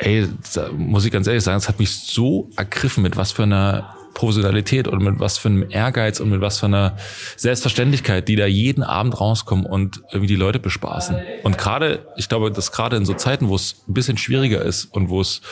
ey, 0.00 0.28
muss 0.76 1.04
ich 1.04 1.12
ganz 1.12 1.26
ehrlich 1.26 1.44
sagen, 1.44 1.58
es 1.58 1.68
hat 1.68 1.78
mich 1.78 1.90
so 1.90 2.50
ergriffen, 2.56 3.02
mit 3.02 3.16
was 3.16 3.32
für 3.32 3.44
einer 3.44 3.94
Professionalität 4.14 4.88
und 4.88 5.02
mit 5.02 5.20
was 5.20 5.38
für 5.38 5.48
einem 5.48 5.70
Ehrgeiz 5.70 6.20
und 6.20 6.30
mit 6.30 6.40
was 6.40 6.58
für 6.58 6.66
einer 6.66 6.96
Selbstverständlichkeit, 7.36 8.28
die 8.28 8.36
da 8.36 8.46
jeden 8.46 8.82
Abend 8.82 9.20
rauskommen 9.20 9.64
und 9.64 10.02
irgendwie 10.10 10.26
die 10.26 10.36
Leute 10.36 10.58
bespaßen. 10.58 11.16
Und 11.42 11.58
gerade, 11.58 12.06
ich 12.16 12.28
glaube, 12.28 12.50
dass 12.50 12.72
gerade 12.72 12.96
in 12.96 13.04
so 13.04 13.14
Zeiten, 13.14 13.48
wo 13.48 13.54
es 13.54 13.82
ein 13.88 13.94
bisschen 13.94 14.18
schwieriger 14.18 14.62
ist 14.62 14.86
und 14.86 15.08
wo 15.10 15.20
es 15.20 15.42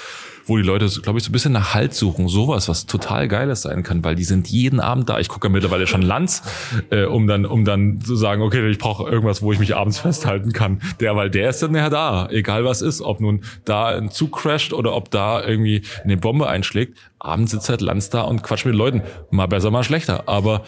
wo 0.49 0.57
die 0.57 0.63
Leute, 0.63 0.89
glaube 1.03 1.19
ich, 1.19 1.25
so 1.25 1.31
ein 1.31 1.33
bisschen 1.33 1.53
nach 1.53 1.75
Halt 1.75 1.95
suchen. 1.95 2.29
Sowas, 2.29 2.69
was 2.69 2.87
total 2.87 3.29
Geiles 3.29 3.63
sein 3.63 3.83
kann, 3.83 4.03
weil 4.05 4.15
die 4.15 4.25
sind 4.25 4.49
jeden 4.49 4.81
Abend 4.81 5.09
da. 5.09 5.19
Ich 5.19 5.29
gucke 5.29 5.49
ja 5.49 5.53
mittlerweile 5.53 5.87
schon 5.87 6.03
Lanz, 6.03 6.43
äh, 6.91 7.05
um 7.05 7.27
dann, 7.27 7.45
um 7.45 7.65
dann 7.65 8.01
zu 8.01 8.17
sagen, 8.17 8.43
okay, 8.43 8.67
ich 8.69 8.79
brauche 8.79 9.09
irgendwas, 9.09 9.43
wo 9.43 9.53
ich 9.53 9.59
mich 9.59 9.77
abends 9.77 9.99
festhalten 9.99 10.53
kann. 10.53 10.81
Der, 11.01 11.15
weil 11.17 11.31
der 11.31 11.51
ist 11.51 11.63
dann 11.63 11.75
ja 11.75 11.91
da, 11.91 12.29
egal 12.31 12.65
was 12.65 12.83
ist, 12.83 13.01
ob 13.01 13.21
nun 13.21 13.43
da 13.65 13.89
ein 13.89 14.11
Zug 14.11 14.33
crasht 14.39 14.73
oder 14.73 14.95
ob 14.95 15.11
da 15.11 15.45
irgendwie 15.45 15.83
eine 16.03 16.17
Bombe 16.17 16.49
einschlägt. 16.49 16.99
Abends 17.19 17.53
sitzt 17.53 17.69
halt 17.69 17.81
Lanz 17.81 18.11
da 18.11 18.23
und 18.23 18.43
quatscht 18.43 18.67
mit 18.67 18.75
Leuten. 18.75 19.03
Mal 19.31 19.47
besser, 19.47 19.71
mal 19.71 19.85
schlechter. 19.85 20.29
Aber 20.29 20.63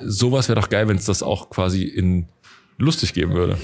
sowas 0.00 0.48
wäre 0.48 0.60
doch 0.60 0.68
geil, 0.68 0.88
wenn 0.88 0.96
es 0.96 1.04
das 1.04 1.22
auch 1.22 1.50
quasi 1.50 1.82
in 1.82 2.28
lustig 2.78 3.14
geben 3.14 3.34
würde. 3.34 3.56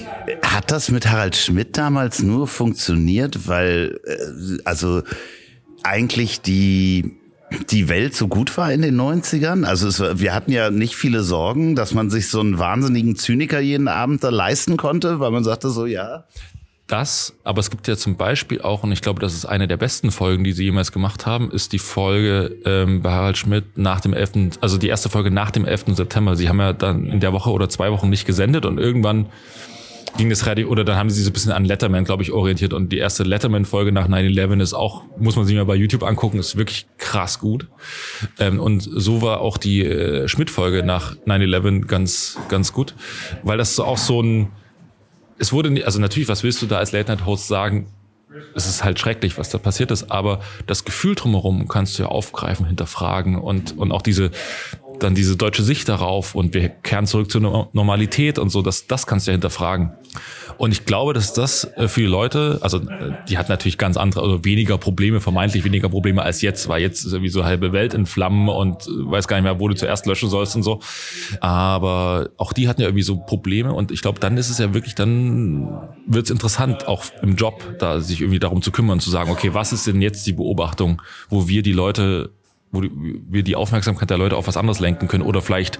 Hat 0.43 0.71
das 0.71 0.89
mit 0.89 1.09
Harald 1.09 1.35
Schmidt 1.35 1.77
damals 1.77 2.21
nur 2.21 2.47
funktioniert, 2.47 3.47
weil, 3.47 3.99
äh, 4.05 4.57
also 4.65 5.03
eigentlich 5.83 6.41
die 6.41 7.17
die 7.69 7.87
Welt 7.87 8.15
so 8.15 8.27
gut 8.27 8.57
war 8.57 8.71
in 8.71 8.81
den 8.81 8.99
90ern? 8.99 9.63
Also 9.63 9.87
es, 9.87 9.99
wir 10.19 10.33
hatten 10.33 10.51
ja 10.51 10.71
nicht 10.71 10.95
viele 10.95 11.21
Sorgen, 11.23 11.75
dass 11.75 11.93
man 11.93 12.09
sich 12.09 12.29
so 12.29 12.39
einen 12.39 12.57
wahnsinnigen 12.57 13.15
Zyniker 13.15 13.59
jeden 13.59 13.87
Abend 13.87 14.23
da 14.23 14.29
leisten 14.29 14.77
konnte, 14.77 15.19
weil 15.19 15.31
man 15.31 15.43
sagte 15.43 15.69
so, 15.69 15.85
ja. 15.85 16.23
Das, 16.87 17.33
aber 17.43 17.59
es 17.59 17.69
gibt 17.69 17.87
ja 17.87 17.95
zum 17.95 18.17
Beispiel 18.17 18.61
auch, 18.61 18.83
und 18.83 18.91
ich 18.91 19.01
glaube, 19.01 19.21
das 19.21 19.33
ist 19.33 19.45
eine 19.45 19.67
der 19.67 19.77
besten 19.77 20.11
Folgen, 20.11 20.43
die 20.43 20.51
sie 20.51 20.65
jemals 20.65 20.91
gemacht 20.91 21.25
haben, 21.25 21.49
ist 21.49 21.71
die 21.71 21.79
Folge 21.79 22.57
ähm, 22.65 23.01
bei 23.01 23.11
Harald 23.11 23.37
Schmidt 23.37 23.77
nach 23.77 24.01
dem 24.01 24.13
11., 24.13 24.57
also 24.59 24.77
die 24.77 24.89
erste 24.89 25.09
Folge 25.09 25.31
nach 25.31 25.51
dem 25.51 25.65
11. 25.65 25.85
September. 25.95 26.35
Sie 26.35 26.49
haben 26.49 26.59
ja 26.59 26.73
dann 26.73 27.05
in 27.05 27.19
der 27.19 27.31
Woche 27.31 27.51
oder 27.51 27.69
zwei 27.69 27.91
Wochen 27.91 28.09
nicht 28.09 28.25
gesendet 28.25 28.65
und 28.65 28.79
irgendwann 28.79 29.27
ging 30.17 30.29
das 30.29 30.45
Radio, 30.45 30.67
oder 30.67 30.83
dann 30.83 30.97
haben 30.97 31.09
sie 31.09 31.17
sich 31.17 31.25
so 31.25 31.31
ein 31.31 31.33
bisschen 31.33 31.51
an 31.51 31.65
Letterman, 31.65 32.03
glaube 32.03 32.23
ich, 32.23 32.31
orientiert. 32.31 32.73
Und 32.73 32.89
die 32.91 32.97
erste 32.97 33.23
Letterman-Folge 33.23 33.91
nach 33.91 34.07
9-11 34.07 34.61
ist 34.61 34.73
auch, 34.73 35.03
muss 35.17 35.35
man 35.35 35.45
sich 35.45 35.55
mal 35.55 35.65
bei 35.65 35.75
YouTube 35.75 36.03
angucken, 36.03 36.39
ist 36.39 36.55
wirklich 36.55 36.87
krass 36.97 37.39
gut. 37.39 37.67
Ähm, 38.39 38.59
und 38.59 38.81
so 38.81 39.21
war 39.21 39.41
auch 39.41 39.57
die 39.57 39.83
äh, 39.85 40.27
Schmidt-Folge 40.27 40.83
nach 40.83 41.15
9-11 41.25 41.85
ganz, 41.87 42.37
ganz 42.49 42.73
gut. 42.73 42.95
Weil 43.43 43.57
das 43.57 43.79
auch 43.79 43.97
so 43.97 44.21
ein, 44.21 44.51
es 45.39 45.51
wurde, 45.51 45.83
also 45.85 45.99
natürlich, 45.99 46.29
was 46.29 46.43
willst 46.43 46.61
du 46.61 46.67
da 46.67 46.77
als 46.77 46.91
Late-Night-Host 46.91 47.47
sagen? 47.47 47.87
es 48.55 48.67
ist 48.67 48.83
halt 48.83 48.99
schrecklich, 48.99 49.37
was 49.37 49.49
da 49.49 49.57
passiert 49.57 49.91
ist, 49.91 50.11
aber 50.11 50.39
das 50.65 50.85
Gefühl 50.85 51.15
drumherum 51.15 51.67
kannst 51.67 51.97
du 51.97 52.03
ja 52.03 52.09
aufgreifen, 52.09 52.65
hinterfragen 52.65 53.37
und, 53.37 53.77
und 53.77 53.91
auch 53.91 54.01
diese, 54.01 54.31
dann 54.99 55.15
diese 55.15 55.35
deutsche 55.35 55.63
Sicht 55.63 55.89
darauf 55.89 56.35
und 56.35 56.53
wir 56.53 56.69
kehren 56.69 57.05
zurück 57.05 57.31
zur 57.31 57.69
Normalität 57.73 58.39
und 58.39 58.49
so, 58.49 58.61
das, 58.61 58.87
das 58.87 59.07
kannst 59.07 59.27
du 59.27 59.31
ja 59.31 59.33
hinterfragen. 59.33 59.91
Und 60.57 60.71
ich 60.71 60.85
glaube, 60.85 61.13
dass 61.13 61.33
das 61.33 61.65
äh, 61.75 61.87
für 61.87 62.01
die 62.01 62.07
Leute, 62.07 62.59
also 62.61 62.77
äh, 62.77 63.11
die 63.27 63.37
hat 63.37 63.49
natürlich 63.49 63.77
ganz 63.77 63.97
andere, 63.97 64.23
also 64.23 64.45
weniger 64.45 64.77
Probleme, 64.77 65.19
vermeintlich 65.19 65.63
weniger 65.63 65.89
Probleme 65.89 66.21
als 66.21 66.41
jetzt, 66.41 66.67
weil 66.67 66.81
jetzt 66.81 67.05
ist 67.05 67.13
irgendwie 67.13 67.29
so 67.29 67.43
halbe 67.43 67.73
Welt 67.73 67.93
in 67.93 68.05
Flammen 68.05 68.49
und 68.49 68.87
äh, 68.87 68.89
weiß 68.89 69.27
gar 69.27 69.37
nicht 69.37 69.43
mehr, 69.43 69.59
wo 69.59 69.67
du 69.67 69.75
zuerst 69.75 70.05
löschen 70.05 70.29
sollst 70.29 70.55
und 70.55 70.63
so. 70.63 70.79
Aber 71.39 72.29
auch 72.37 72.53
die 72.53 72.67
hatten 72.67 72.81
ja 72.81 72.87
irgendwie 72.87 73.03
so 73.03 73.17
Probleme 73.17 73.73
und 73.73 73.91
ich 73.91 74.01
glaube, 74.01 74.19
dann 74.19 74.37
ist 74.37 74.49
es 74.49 74.59
ja 74.59 74.73
wirklich, 74.73 74.95
dann 74.95 75.67
wird 76.07 76.25
es 76.25 76.31
interessant, 76.31 76.87
auch 76.87 77.05
im 77.21 77.35
Job, 77.35 77.77
da 77.79 77.99
sich 77.99 78.21
irgendwie 78.21 78.39
darum 78.39 78.61
zu 78.61 78.71
kümmern, 78.71 78.99
zu 78.99 79.09
sagen, 79.09 79.31
okay, 79.31 79.53
was 79.53 79.73
ist 79.73 79.87
denn 79.87 80.01
jetzt 80.01 80.25
die 80.27 80.33
Beobachtung, 80.33 81.01
wo 81.29 81.47
wir 81.47 81.63
die 81.63 81.73
Leute 81.73 82.31
wo 82.73 82.81
wir 82.81 83.43
die 83.43 83.55
Aufmerksamkeit 83.55 84.09
der 84.09 84.17
Leute 84.17 84.35
auf 84.35 84.47
was 84.47 84.57
anderes 84.57 84.81
lenken 84.81 85.07
können 85.07 85.23
oder 85.23 85.41
vielleicht 85.41 85.79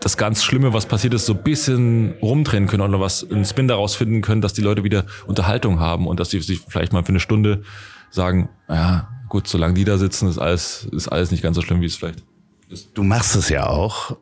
das 0.00 0.16
ganz 0.16 0.42
Schlimme, 0.42 0.72
was 0.72 0.86
passiert 0.86 1.14
ist, 1.14 1.26
so 1.26 1.34
bisschen 1.34 2.14
rumdrehen 2.20 2.66
können 2.66 2.82
oder 2.82 2.98
was 2.98 3.30
einen 3.30 3.44
Spin 3.44 3.68
daraus 3.68 3.94
finden 3.94 4.20
können, 4.20 4.40
dass 4.40 4.52
die 4.52 4.60
Leute 4.60 4.82
wieder 4.82 5.04
Unterhaltung 5.26 5.78
haben 5.78 6.08
und 6.08 6.18
dass 6.18 6.30
sie 6.30 6.40
sich 6.40 6.60
vielleicht 6.66 6.92
mal 6.92 7.04
für 7.04 7.10
eine 7.10 7.20
Stunde 7.20 7.62
sagen, 8.10 8.48
ja, 8.68 9.08
gut, 9.28 9.46
solange 9.46 9.74
die 9.74 9.84
da 9.84 9.98
sitzen, 9.98 10.28
ist 10.28 10.38
alles, 10.38 10.88
ist 10.90 11.08
alles 11.08 11.30
nicht 11.30 11.42
ganz 11.42 11.54
so 11.54 11.62
schlimm, 11.62 11.80
wie 11.80 11.86
es 11.86 11.96
vielleicht 11.96 12.24
ist. 12.68 12.90
Du 12.94 13.04
machst 13.04 13.36
es 13.36 13.48
ja 13.48 13.66
auch 13.66 14.16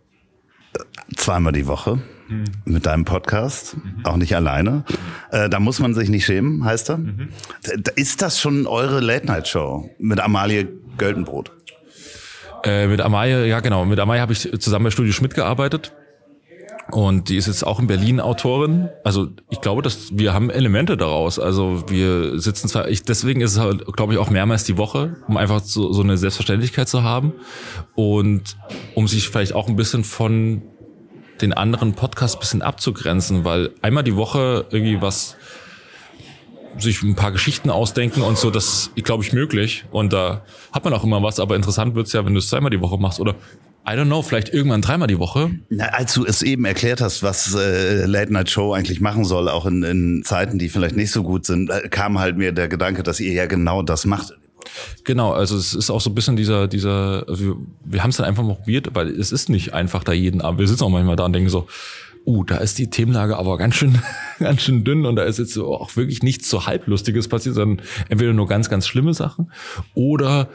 zweimal 1.16 1.52
die 1.52 1.66
Woche 1.66 2.02
mhm. 2.30 2.44
mit 2.64 2.86
deinem 2.86 3.04
Podcast, 3.04 3.76
mhm. 3.76 4.04
auch 4.04 4.16
nicht 4.16 4.34
alleine. 4.34 4.84
Äh, 5.30 5.48
da 5.48 5.60
muss 5.60 5.80
man 5.80 5.94
sich 5.94 6.08
nicht 6.08 6.24
schämen, 6.24 6.64
heißt 6.64 6.90
er. 6.90 6.98
Mhm. 6.98 7.28
Ist 7.96 8.22
das 8.22 8.40
schon 8.40 8.66
eure 8.66 9.00
Late-Night-Show 9.00 9.90
mit 9.98 10.20
Amalie 10.20 10.68
Göldenbrot? 10.96 11.52
Äh, 12.64 12.88
mit 12.88 13.00
Amaya, 13.00 13.44
ja 13.44 13.60
genau, 13.60 13.84
mit 13.84 13.98
Amaya 13.98 14.20
habe 14.20 14.32
ich 14.32 14.50
zusammen 14.60 14.84
bei 14.84 14.90
Studio 14.90 15.12
Schmidt 15.12 15.34
gearbeitet. 15.34 15.92
Und 16.90 17.28
die 17.28 17.36
ist 17.36 17.46
jetzt 17.46 17.64
auch 17.64 17.78
in 17.78 17.86
Berlin 17.86 18.20
Autorin. 18.20 18.88
Also 19.04 19.28
ich 19.48 19.60
glaube, 19.60 19.80
dass 19.80 20.18
wir 20.18 20.32
haben 20.32 20.50
Elemente 20.50 20.96
daraus. 20.96 21.38
Also 21.38 21.84
wir 21.88 22.40
sitzen 22.40 22.68
zwar, 22.68 22.88
ich, 22.88 23.04
deswegen 23.04 23.40
ist 23.40 23.52
es 23.52 23.58
halt, 23.58 23.86
glaube 23.96 24.12
ich, 24.12 24.18
auch 24.18 24.30
mehrmals 24.30 24.64
die 24.64 24.76
Woche, 24.76 25.16
um 25.28 25.36
einfach 25.36 25.60
so, 25.60 25.92
so 25.92 26.02
eine 26.02 26.16
Selbstverständlichkeit 26.16 26.88
zu 26.88 27.04
haben 27.04 27.32
und 27.94 28.56
um 28.94 29.06
sich 29.06 29.28
vielleicht 29.28 29.52
auch 29.52 29.68
ein 29.68 29.76
bisschen 29.76 30.04
von 30.04 30.62
den 31.42 31.52
anderen 31.52 31.94
Podcasts 31.94 32.36
ein 32.36 32.40
bisschen 32.40 32.62
abzugrenzen, 32.62 33.44
weil 33.44 33.70
einmal 33.82 34.04
die 34.04 34.16
Woche 34.16 34.66
irgendwie 34.70 35.00
was 35.00 35.36
sich 36.78 37.02
ein 37.02 37.16
paar 37.16 37.32
Geschichten 37.32 37.70
ausdenken 37.70 38.22
und 38.22 38.38
so, 38.38 38.50
das 38.50 38.90
ist, 38.94 39.04
glaube 39.04 39.24
ich, 39.24 39.32
möglich. 39.32 39.84
Und 39.90 40.12
da 40.12 40.44
hat 40.72 40.84
man 40.84 40.94
auch 40.94 41.04
immer 41.04 41.22
was, 41.22 41.40
aber 41.40 41.56
interessant 41.56 41.94
wird's 41.94 42.12
ja, 42.12 42.24
wenn 42.24 42.34
du 42.34 42.38
es 42.38 42.48
zweimal 42.48 42.70
die 42.70 42.80
Woche 42.80 42.96
machst 42.98 43.20
oder 43.20 43.34
I 43.86 43.92
don't 43.92 44.06
know, 44.06 44.22
vielleicht 44.22 44.50
irgendwann 44.50 44.82
dreimal 44.82 45.08
die 45.08 45.18
Woche. 45.18 45.50
Na, 45.70 45.86
als 45.86 46.12
du 46.14 46.24
es 46.24 46.42
eben 46.42 46.64
erklärt 46.64 47.00
hast, 47.00 47.22
was 47.22 47.54
äh, 47.54 48.04
Late 48.04 48.32
Night 48.32 48.50
Show 48.50 48.74
eigentlich 48.74 49.00
machen 49.00 49.24
soll, 49.24 49.48
auch 49.48 49.66
in, 49.66 49.82
in 49.82 50.22
Zeiten, 50.22 50.58
die 50.58 50.68
vielleicht 50.68 50.96
nicht 50.96 51.10
so 51.10 51.22
gut 51.22 51.46
sind, 51.46 51.70
äh, 51.70 51.88
kam 51.88 52.18
halt 52.18 52.36
mir 52.36 52.52
der 52.52 52.68
Gedanke, 52.68 53.02
dass 53.02 53.20
ihr 53.20 53.32
ja 53.32 53.46
genau 53.46 53.82
das 53.82 54.04
macht. 54.04 54.34
Genau, 55.04 55.32
also 55.32 55.56
es 55.56 55.74
ist 55.74 55.90
auch 55.90 56.00
so 56.00 56.10
ein 56.10 56.14
bisschen 56.14 56.36
dieser, 56.36 56.68
dieser, 56.68 57.24
also 57.28 57.44
wir, 57.44 57.56
wir 57.84 58.02
haben 58.02 58.10
es 58.10 58.16
dann 58.16 58.26
einfach 58.26 58.42
mal 58.42 58.56
probiert, 58.56 58.94
weil 58.94 59.08
es 59.08 59.32
ist 59.32 59.48
nicht 59.48 59.74
einfach 59.74 60.04
da 60.04 60.12
jeden 60.12 60.40
Abend. 60.40 60.60
Wir 60.60 60.68
sitzen 60.68 60.84
auch 60.84 60.90
manchmal 60.90 61.16
da 61.16 61.24
und 61.24 61.32
denken 61.32 61.50
so, 61.50 61.66
uh, 62.26 62.44
da 62.44 62.56
ist 62.58 62.78
die 62.78 62.90
Themenlage 62.90 63.36
aber 63.36 63.56
ganz 63.58 63.74
schön, 63.74 63.98
ganz 64.38 64.62
schön 64.62 64.84
dünn 64.84 65.06
und 65.06 65.16
da 65.16 65.22
ist 65.24 65.38
jetzt 65.38 65.56
auch 65.58 65.96
wirklich 65.96 66.22
nichts 66.22 66.48
so 66.48 66.66
halblustiges 66.66 67.28
passiert, 67.28 67.54
sondern 67.54 67.86
entweder 68.08 68.32
nur 68.32 68.46
ganz, 68.46 68.68
ganz 68.68 68.86
schlimme 68.86 69.14
Sachen 69.14 69.50
oder 69.94 70.48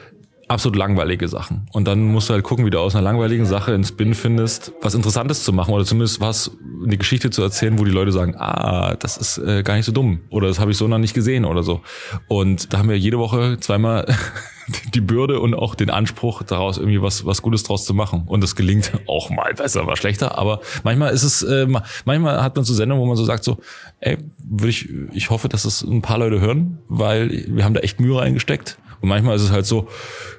absolut 0.48 0.78
langweilige 0.78 1.28
Sachen. 1.28 1.68
Und 1.72 1.88
dann 1.88 2.06
musst 2.06 2.30
du 2.30 2.34
halt 2.34 2.44
gucken, 2.44 2.66
wie 2.66 2.70
du 2.70 2.80
aus 2.80 2.96
einer 2.96 3.04
langweiligen 3.04 3.46
Sache 3.46 3.74
ins 3.74 3.90
Spin 3.90 4.14
findest, 4.14 4.74
was 4.82 4.94
Interessantes 4.94 5.44
zu 5.44 5.54
machen 5.54 5.74
oder 5.74 5.86
zumindest 5.86 6.22
was, 6.22 6.52
eine 6.84 6.98
Geschichte 6.98 7.30
zu 7.30 7.42
erzählen, 7.42 7.80
wo 7.80 7.84
die 7.84 7.92
Leute 7.92 8.12
sagen, 8.12 8.36
ah, 8.38 8.96
das 8.96 9.18
ist 9.18 9.38
äh, 9.40 9.64
gar 9.64 9.76
nicht 9.76 9.86
so 9.86 9.92
dumm 9.92 10.22
oder 10.30 10.48
das 10.48 10.60
habe 10.60 10.72
ich 10.72 10.78
so 10.78 10.88
noch 10.88 11.00
nicht 11.00 11.14
gesehen 11.14 11.46
oder 11.46 11.64
so. 11.64 11.82
Und 12.28 12.74
da 12.74 12.78
haben 12.78 12.90
wir 12.90 12.98
jede 12.98 13.18
Woche 13.18 13.58
zweimal 13.60 14.06
die 14.94 15.02
Bürde 15.02 15.40
und 15.40 15.54
auch 15.54 15.76
den 15.76 15.90
Anspruch, 15.90 16.44
daraus 16.44 16.78
irgendwie 16.78 17.02
was, 17.02 17.26
was 17.26 17.42
Gutes 17.42 17.64
draus 17.64 17.86
zu 17.86 17.94
machen. 17.94 18.24
Und 18.28 18.42
das 18.42 18.56
gelingt 18.56 18.92
auch 19.08 19.30
mal 19.30 19.54
besser, 19.54 19.84
mal 19.84 19.96
schlechter. 19.96 20.38
Aber 20.38 20.62
manchmal 20.84 21.14
ist 21.14 21.24
es, 21.24 21.44
äh, 21.44 21.68
manchmal 22.06 22.42
hat 22.42 22.56
man 22.56 22.66
so 22.66 22.74
Sendungen, 22.74 23.02
wo 23.02 23.08
man 23.08 23.18
so 23.18 23.26
sagt 23.26 23.44
so, 23.44 23.58
ey, 24.00 24.18
würde 24.44 24.70
ich, 24.70 24.90
ich 25.14 25.30
hoffe, 25.30 25.50
dass 25.50 25.66
es 25.66 25.82
ein 25.84 26.02
paar 26.02 26.18
Leute 26.18 26.40
hören, 26.40 26.80
weil 26.88 27.46
wir 27.48 27.64
haben 27.64 27.74
da 27.74 27.82
echt 27.82 28.00
Mühe 28.00 28.20
reingesteckt. 28.20 28.78
Und 29.06 29.10
manchmal 29.10 29.36
ist 29.36 29.44
es 29.44 29.52
halt 29.52 29.68
so, 29.68 29.88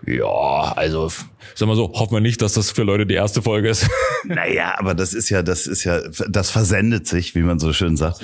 ja, 0.05 0.73
also 0.75 1.09
sag 1.55 1.69
mal 1.69 1.77
so, 1.77 1.93
hoffen 1.93 2.15
wir 2.15 2.21
nicht, 2.21 2.43
dass 2.43 2.55
das 2.55 2.73
für 2.73 2.83
Leute 2.83 3.07
die 3.07 3.15
erste 3.15 3.41
Folge 3.41 3.69
ist. 3.69 3.89
Naja, 4.25 4.75
aber 4.77 4.97
das 4.97 5.15
ist 5.15 5.31
ja, 5.31 5.45
das 5.45 5.69
ist 5.69 5.85
ja, 5.85 6.01
das 6.29 6.51
versendet 6.51 7.07
sich, 7.07 7.37
wie 7.37 7.43
man 7.43 7.61
so 7.61 7.73
schön 7.73 7.97
sagt. 7.97 8.23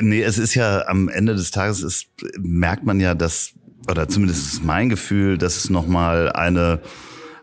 Nee, 0.00 0.22
es 0.22 0.38
ist 0.38 0.54
ja 0.54 0.86
am 0.86 1.10
Ende 1.10 1.34
des 1.34 1.50
Tages 1.50 1.82
ist, 1.82 2.06
merkt 2.38 2.86
man 2.86 2.98
ja, 2.98 3.14
dass 3.14 3.52
oder 3.90 4.08
zumindest 4.08 4.54
ist 4.54 4.64
mein 4.64 4.88
Gefühl, 4.88 5.36
dass 5.36 5.58
es 5.58 5.68
nochmal 5.68 6.32
eine, 6.32 6.80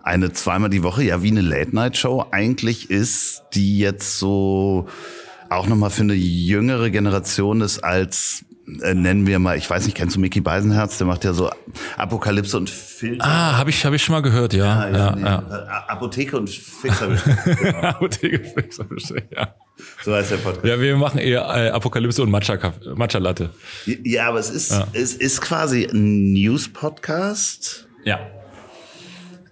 eine 0.02 0.34
zweimal 0.34 0.72
die 0.72 0.82
Woche, 0.82 1.04
ja, 1.04 1.22
wie 1.22 1.30
eine 1.30 1.42
Late-Night-Show 1.42 2.26
eigentlich 2.32 2.90
ist, 2.90 3.44
die 3.54 3.78
jetzt 3.78 4.18
so 4.18 4.88
auch 5.52 5.68
nochmal 5.68 5.92
für 5.92 6.02
eine 6.02 6.16
jüngere 6.16 6.90
Generation 6.90 7.62
ist 7.62 7.84
als 7.84 8.46
äh, 8.82 8.94
nennen 8.94 9.28
wir 9.28 9.40
mal, 9.40 9.58
ich 9.58 9.70
weiß 9.70 9.86
nicht, 9.86 9.96
kennst 9.96 10.16
du 10.16 10.20
Mickey 10.20 10.42
Beisenherz? 10.42 10.98
Der 10.98 11.08
macht 11.08 11.24
ja 11.24 11.34
so 11.34 11.50
Apokalypse 11.98 12.58
und 12.58 12.70
Filter. 12.70 13.26
Ah, 13.26 13.58
habe 13.58 13.70
ich, 13.70 13.86
hab 13.86 13.94
ich 13.94 14.04
schon 14.04 14.14
mal 14.14 14.22
gehört, 14.22 14.54
ja. 14.54 14.90
ja, 14.90 14.98
ja, 14.98 15.16
nee, 15.16 15.24
ja. 15.24 15.86
Apotheke 15.88 16.38
und 16.38 16.50
Fix 16.50 17.02
habe 17.02 17.16
ich. 17.16 17.22
Genau. 17.58 17.80
Apotheke 17.80 18.40
und 18.40 18.48
Fix 18.48 18.80
habe 18.80 18.96
ich, 18.96 19.10
ja. 19.36 19.56
So 20.04 20.14
heißt 20.14 20.32
der 20.32 20.38
Podcast. 20.38 20.66
Ja, 20.66 20.80
wir 20.80 20.96
machen 20.98 21.20
eher 21.20 21.42
äh, 21.42 21.70
Apokalypse 21.70 22.22
und 22.22 22.30
Matcha, 22.30 22.58
Matcha 22.96 23.20
Latte. 23.20 23.50
Ja, 23.86 24.30
aber 24.30 24.40
es 24.40 24.50
ist, 24.50 24.74
es 24.94 25.14
ist 25.14 25.42
quasi 25.42 25.86
ein 25.86 26.34
News-Podcast. 26.34 27.88
Ja. 28.04 28.20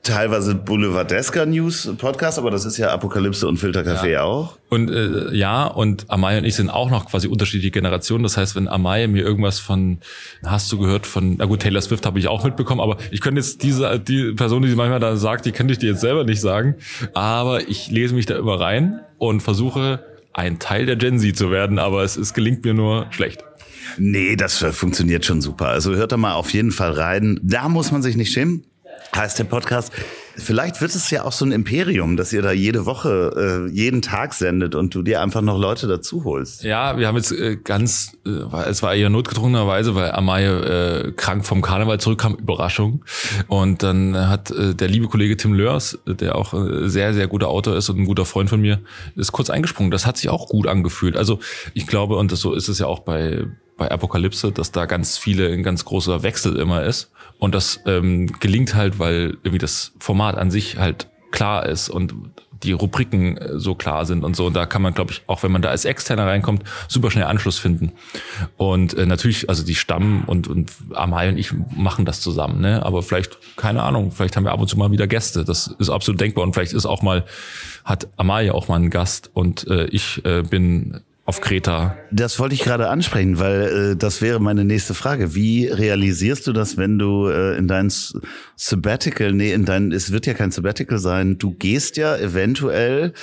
Teilweise 0.09 0.55
Boulevardesker 0.55 1.45
News 1.45 1.89
Podcast, 1.97 2.37
aber 2.37 2.51
das 2.51 2.65
ist 2.65 2.77
ja 2.77 2.89
Apokalypse 2.89 3.47
und 3.47 3.57
Filterkaffee 3.57 4.13
Ja. 4.13 4.23
auch. 4.23 4.57
Und 4.69 4.89
äh, 4.91 5.33
ja, 5.35 5.65
und 5.65 6.05
Amaya 6.09 6.39
und 6.39 6.45
ich 6.45 6.55
sind 6.55 6.69
auch 6.69 6.89
noch 6.89 7.09
quasi 7.09 7.27
unterschiedliche 7.27 7.71
Generationen. 7.71 8.23
Das 8.23 8.37
heißt, 8.37 8.55
wenn 8.55 8.67
Amaya 8.67 9.07
mir 9.07 9.23
irgendwas 9.23 9.59
von, 9.59 9.99
hast 10.45 10.71
du 10.71 10.77
gehört 10.79 11.07
von, 11.07 11.35
na 11.37 11.45
gut, 11.45 11.61
Taylor 11.61 11.81
Swift 11.81 12.05
habe 12.05 12.19
ich 12.19 12.27
auch 12.27 12.43
mitbekommen, 12.43 12.81
aber 12.81 12.97
ich 13.11 13.21
könnte 13.21 13.39
jetzt 13.39 13.63
diese, 13.63 13.99
die 13.99 14.33
Person, 14.33 14.61
die 14.61 14.69
sie 14.69 14.75
manchmal 14.75 14.99
da 14.99 15.15
sagt, 15.15 15.45
die 15.45 15.51
könnte 15.51 15.73
ich 15.73 15.79
dir 15.79 15.91
jetzt 15.91 16.01
selber 16.01 16.23
nicht 16.23 16.41
sagen. 16.41 16.75
Aber 17.13 17.67
ich 17.67 17.89
lese 17.89 18.13
mich 18.15 18.25
da 18.25 18.37
immer 18.37 18.59
rein 18.59 18.99
und 19.17 19.41
versuche, 19.41 20.03
ein 20.33 20.59
Teil 20.59 20.85
der 20.85 20.95
Gen 20.95 21.19
Z 21.19 21.35
zu 21.37 21.51
werden, 21.51 21.79
aber 21.79 22.03
es, 22.03 22.15
es 22.17 22.33
gelingt 22.33 22.63
mir 22.63 22.73
nur 22.73 23.07
schlecht. 23.11 23.43
Nee, 23.97 24.35
das 24.35 24.57
funktioniert 24.57 25.25
schon 25.25 25.41
super. 25.41 25.67
Also 25.69 25.95
hört 25.95 26.11
da 26.11 26.17
mal 26.17 26.33
auf 26.33 26.53
jeden 26.53 26.71
Fall 26.71 26.91
rein. 26.91 27.39
Da 27.41 27.67
muss 27.69 27.91
man 27.91 28.03
sich 28.03 28.15
nicht 28.15 28.31
schämen. 28.31 28.63
Heißt 29.15 29.39
der 29.39 29.45
Podcast. 29.45 29.91
Vielleicht 30.35 30.81
wird 30.81 30.95
es 30.95 31.09
ja 31.09 31.25
auch 31.25 31.31
so 31.31 31.43
ein 31.45 31.51
Imperium, 31.51 32.15
dass 32.15 32.31
ihr 32.31 32.41
da 32.41 32.51
jede 32.51 32.85
Woche, 32.85 33.67
äh, 33.67 33.71
jeden 33.71 34.01
Tag 34.01 34.33
sendet 34.33 34.75
und 34.75 34.95
du 34.95 35.01
dir 35.01 35.21
einfach 35.21 35.41
noch 35.41 35.59
Leute 35.59 35.87
dazu 35.87 36.23
holst. 36.23 36.63
Ja, 36.63 36.97
wir 36.97 37.07
haben 37.07 37.17
jetzt 37.17 37.31
äh, 37.31 37.57
ganz, 37.57 38.13
äh, 38.25 38.69
es 38.69 38.81
war 38.81 38.95
eher 38.95 39.09
notgedrungenerweise, 39.09 39.95
weil 39.95 40.11
Amaye 40.11 41.07
äh, 41.07 41.11
krank 41.11 41.45
vom 41.45 41.61
Karneval 41.61 41.99
zurückkam, 41.99 42.35
Überraschung. 42.35 43.03
Und 43.47 43.83
dann 43.83 44.15
hat 44.29 44.51
äh, 44.51 44.75
der 44.75 44.87
liebe 44.87 45.07
Kollege 45.07 45.35
Tim 45.35 45.53
Lörs, 45.53 45.99
der 46.05 46.35
auch 46.35 46.53
äh, 46.53 46.87
sehr, 46.87 47.13
sehr 47.13 47.27
guter 47.27 47.49
Autor 47.49 47.75
ist 47.75 47.89
und 47.89 47.99
ein 47.99 48.05
guter 48.05 48.25
Freund 48.25 48.49
von 48.49 48.61
mir, 48.61 48.79
ist 49.15 49.31
kurz 49.31 49.49
eingesprungen. 49.49 49.91
Das 49.91 50.05
hat 50.05 50.17
sich 50.17 50.29
auch 50.29 50.47
gut 50.47 50.67
angefühlt. 50.67 51.17
Also 51.17 51.39
ich 51.73 51.87
glaube, 51.87 52.15
und 52.15 52.31
das, 52.31 52.39
so 52.39 52.53
ist 52.53 52.69
es 52.69 52.79
ja 52.79 52.85
auch 52.85 52.99
bei, 52.99 53.45
bei 53.75 53.91
Apokalypse, 53.91 54.51
dass 54.51 54.71
da 54.71 54.85
ganz 54.85 55.17
viele, 55.17 55.51
ein 55.51 55.63
ganz 55.63 55.83
großer 55.83 56.23
Wechsel 56.23 56.55
immer 56.55 56.83
ist. 56.83 57.11
Und 57.39 57.55
das 57.55 57.79
ähm, 57.85 58.27
gelingt 58.39 58.75
halt, 58.75 58.99
weil 58.99 59.37
irgendwie 59.43 59.57
das 59.57 59.93
Format 59.99 60.37
an 60.37 60.51
sich 60.51 60.77
halt 60.77 61.07
klar 61.31 61.65
ist 61.65 61.89
und 61.89 62.13
die 62.63 62.73
Rubriken 62.73 63.37
äh, 63.37 63.59
so 63.59 63.75
klar 63.75 64.05
sind 64.05 64.23
und 64.23 64.35
so. 64.35 64.47
Und 64.47 64.55
da 64.55 64.65
kann 64.65 64.81
man, 64.81 64.93
glaube 64.93 65.11
ich, 65.11 65.23
auch 65.27 65.43
wenn 65.43 65.51
man 65.51 65.61
da 65.61 65.69
als 65.69 65.85
Externer 65.85 66.27
reinkommt, 66.27 66.63
super 66.87 67.11
schnell 67.11 67.25
Anschluss 67.25 67.57
finden. 67.57 67.93
Und 68.57 68.93
äh, 68.93 69.05
natürlich, 69.05 69.49
also 69.49 69.63
die 69.63 69.75
Stamm 69.75 70.23
und, 70.25 70.47
und 70.47 70.71
Amai 70.93 71.29
und 71.29 71.37
ich 71.37 71.53
machen 71.75 72.05
das 72.05 72.21
zusammen, 72.21 72.59
ne? 72.61 72.85
Aber 72.85 73.03
vielleicht, 73.03 73.37
keine 73.55 73.83
Ahnung, 73.83 74.11
vielleicht 74.11 74.35
haben 74.35 74.43
wir 74.43 74.51
ab 74.51 74.59
und 74.59 74.67
zu 74.67 74.77
mal 74.77 74.91
wieder 74.91 75.07
Gäste. 75.07 75.45
Das 75.45 75.67
ist 75.79 75.89
absolut 75.89 76.19
denkbar. 76.19 76.43
Und 76.43 76.53
vielleicht 76.53 76.73
ist 76.73 76.85
auch 76.85 77.01
mal, 77.01 77.25
hat 77.85 78.07
Amaya 78.17 78.53
auch 78.53 78.67
mal 78.67 78.75
einen 78.75 78.89
Gast 78.89 79.31
und 79.33 79.67
äh, 79.67 79.85
ich 79.85 80.23
äh, 80.25 80.43
bin 80.43 81.01
auf 81.29 81.41
Kreta. 81.41 81.95
Das 82.09 82.39
wollte 82.39 82.55
ich 82.55 82.63
gerade 82.63 82.89
ansprechen, 82.89 83.37
weil 83.37 83.91
äh, 83.91 83.95
das 83.95 84.19
wäre 84.19 84.39
meine 84.39 84.65
nächste 84.65 84.95
Frage. 84.95 85.35
Wie 85.35 85.67
realisierst 85.67 86.47
du 86.47 86.53
das, 86.53 86.75
wenn 86.75 86.97
du 86.97 87.27
äh, 87.27 87.55
in 87.55 87.67
dein 87.67 87.93
Sabbatical, 88.55 89.31
nee, 89.31 89.53
in 89.53 89.63
dein, 89.63 89.91
es 89.91 90.11
wird 90.11 90.25
ja 90.25 90.33
kein 90.33 90.49
Sabbatical 90.49 90.97
sein, 90.97 91.37
du 91.37 91.51
gehst 91.51 91.97
ja 91.97 92.17
eventuell 92.17 93.13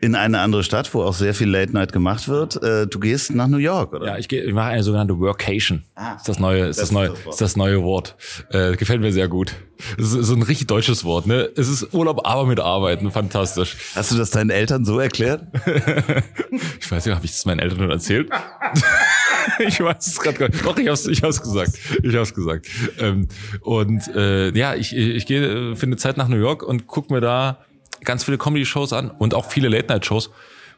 in 0.00 0.16
eine 0.16 0.40
andere 0.40 0.64
Stadt, 0.64 0.92
wo 0.92 1.02
auch 1.02 1.14
sehr 1.14 1.34
viel 1.34 1.48
Late 1.48 1.72
Night 1.72 1.92
gemacht 1.92 2.26
wird. 2.26 2.60
Äh, 2.60 2.88
du 2.88 2.98
gehst 2.98 3.32
nach 3.32 3.46
New 3.46 3.58
York, 3.58 3.92
oder? 3.92 4.06
Ja, 4.06 4.18
ich, 4.18 4.26
gehe, 4.26 4.42
ich 4.42 4.52
mache 4.52 4.70
eine 4.70 4.82
sogenannte 4.82 5.16
Workation. 5.20 5.84
Ah. 5.94 6.16
ist 6.16 6.28
das 6.28 6.40
neue, 6.40 6.66
ist 6.66 6.80
das, 6.80 6.90
neue, 6.90 7.10
das 7.10 7.24
Wort. 7.24 7.34
ist 7.34 7.40
das 7.42 7.56
neue 7.56 7.80
Wort. 7.84 8.16
Äh, 8.50 8.74
gefällt 8.74 9.00
mir 9.00 9.12
sehr 9.12 9.28
gut. 9.28 9.54
So 9.98 10.34
ein 10.34 10.42
richtig 10.42 10.66
deutsches 10.66 11.04
Wort, 11.04 11.26
ne? 11.26 11.50
Es 11.56 11.68
ist 11.68 11.94
Urlaub, 11.94 12.26
aber 12.26 12.46
mit 12.46 12.60
Arbeiten. 12.60 13.10
Fantastisch. 13.10 13.76
Hast 13.94 14.10
du 14.12 14.16
das 14.16 14.30
deinen 14.30 14.50
Eltern 14.50 14.84
so 14.84 14.98
erklärt? 14.98 15.46
Ich 16.80 16.90
weiß 16.90 17.06
nicht, 17.06 17.14
habe 17.14 17.24
ich 17.24 17.30
das 17.30 17.46
meinen 17.46 17.60
Eltern 17.60 17.78
schon 17.78 17.90
erzählt? 17.90 18.30
ich 19.66 19.80
weiß 19.80 20.06
es 20.06 20.20
gerade 20.20 20.36
gar 20.36 20.48
nicht. 20.50 20.64
Doch, 20.64 20.76
ich 20.76 20.88
hab's, 20.88 21.06
ich 21.06 21.22
hab's 21.22 21.40
gesagt. 21.40 21.72
Ich 22.02 22.14
hab's 22.14 22.34
gesagt. 22.34 22.68
Ähm, 22.98 23.28
und 23.62 24.06
äh, 24.14 24.50
ja, 24.50 24.74
ich, 24.74 24.94
ich 24.94 25.24
gehe, 25.24 25.72
äh, 25.72 25.76
finde 25.76 25.96
Zeit 25.96 26.18
nach 26.18 26.28
New 26.28 26.36
York 26.36 26.62
und 26.62 26.86
guck 26.86 27.10
mir 27.10 27.22
da 27.22 27.58
ganz 28.04 28.24
viele 28.24 28.36
Comedy-Shows 28.36 28.92
an 28.92 29.10
und 29.10 29.32
auch 29.34 29.50
viele 29.50 29.68
Late-Night-Shows 29.68 30.30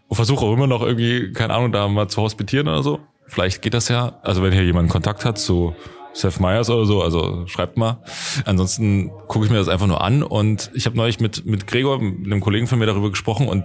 und 0.09 0.17
versuche 0.17 0.45
auch 0.45 0.53
immer 0.53 0.67
noch 0.67 0.83
irgendwie, 0.83 1.33
keine 1.33 1.55
Ahnung, 1.55 1.73
da 1.73 1.89
mal 1.89 2.09
zu 2.09 2.23
hospitieren 2.23 2.69
oder 2.69 2.83
so. 2.83 3.01
Vielleicht 3.27 3.63
geht 3.63 3.75
das 3.75 3.89
ja. 3.89 4.21
Also 4.23 4.43
wenn 4.43 4.53
hier 4.53 4.65
jemand 4.65 4.91
Kontakt 4.91 5.25
hat 5.25 5.39
zu 5.39 5.75
Seth 6.15 6.41
Meyers 6.41 6.71
oder 6.71 6.87
so, 6.87 7.03
also 7.03 7.47
schreibt 7.47 7.77
mal. 7.77 8.03
Ansonsten 8.45 9.11
gucke 9.29 9.45
ich 9.45 9.51
mir 9.51 9.59
das 9.59 9.69
einfach 9.69 9.87
nur 9.87 10.03
an 10.03 10.23
und 10.23 10.71
ich 10.75 10.87
habe 10.87 10.97
neulich 10.97 11.21
mit, 11.21 11.45
mit 11.45 11.67
Gregor, 11.67 12.01
mit 12.01 12.25
einem 12.25 12.41
Kollegen 12.41 12.67
von 12.67 12.79
mir 12.79 12.87
darüber 12.87 13.11
gesprochen 13.11 13.49
und 13.49 13.65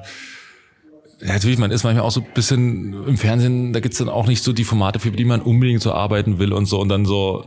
ja, 1.21 1.33
natürlich, 1.33 1.57
man 1.57 1.71
ist 1.71 1.83
manchmal 1.83 2.05
auch 2.05 2.11
so 2.11 2.21
ein 2.21 2.27
bisschen 2.33 3.05
im 3.05 3.17
Fernsehen, 3.17 3.73
da 3.73 3.81
gibt's 3.81 3.97
dann 3.97 4.07
auch 4.09 4.27
nicht 4.27 4.41
so 4.41 4.53
die 4.53 4.63
Formate, 4.63 4.99
für 4.99 5.11
die 5.11 5.25
man 5.25 5.41
unbedingt 5.41 5.81
so 5.81 5.91
arbeiten 5.91 6.39
will 6.39 6.53
und 6.53 6.65
so. 6.65 6.79
Und 6.79 6.87
dann 6.87 7.05
so 7.05 7.45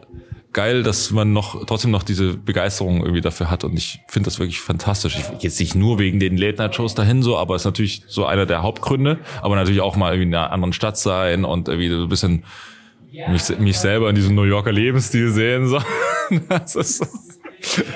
geil, 0.53 0.83
dass 0.83 1.11
man 1.11 1.33
noch 1.33 1.65
trotzdem 1.65 1.91
noch 1.91 2.03
diese 2.03 2.37
Begeisterung 2.37 3.01
irgendwie 3.01 3.23
dafür 3.23 3.51
hat. 3.51 3.65
Und 3.65 3.77
ich 3.79 4.01
finde 4.09 4.27
das 4.27 4.39
wirklich 4.39 4.61
fantastisch. 4.61 5.17
Ich 5.17 5.43
jetzt 5.43 5.59
nicht 5.59 5.75
nur 5.75 5.99
wegen 5.99 6.21
den 6.21 6.37
Late-Night-Shows 6.37 6.95
dahin 6.95 7.23
so, 7.23 7.39
aber 7.39 7.57
ist 7.57 7.65
natürlich 7.65 8.03
so 8.09 8.27
einer 8.27 8.45
der 8.45 8.63
Hauptgründe. 8.63 9.21
Aber 9.41 9.57
natürlich 9.57 9.81
auch 9.81 9.97
mal 9.97 10.13
irgendwie 10.13 10.29
in 10.29 10.35
einer 10.35 10.53
anderen 10.53 10.75
Stadt 10.75 10.99
sein 10.99 11.47
und 11.47 11.69
irgendwie 11.69 11.89
so 11.89 12.03
ein 12.03 12.09
bisschen 12.11 12.45
mich, 13.29 13.59
mich 13.59 13.79
selber 13.79 14.09
in 14.09 14.15
diesem 14.15 14.35
New 14.35 14.45
Yorker 14.45 14.73
Lebensstil 14.73 15.31
sehen. 15.31 15.69
So. 15.69 15.81
Das 16.49 16.77
ist, 16.77 17.03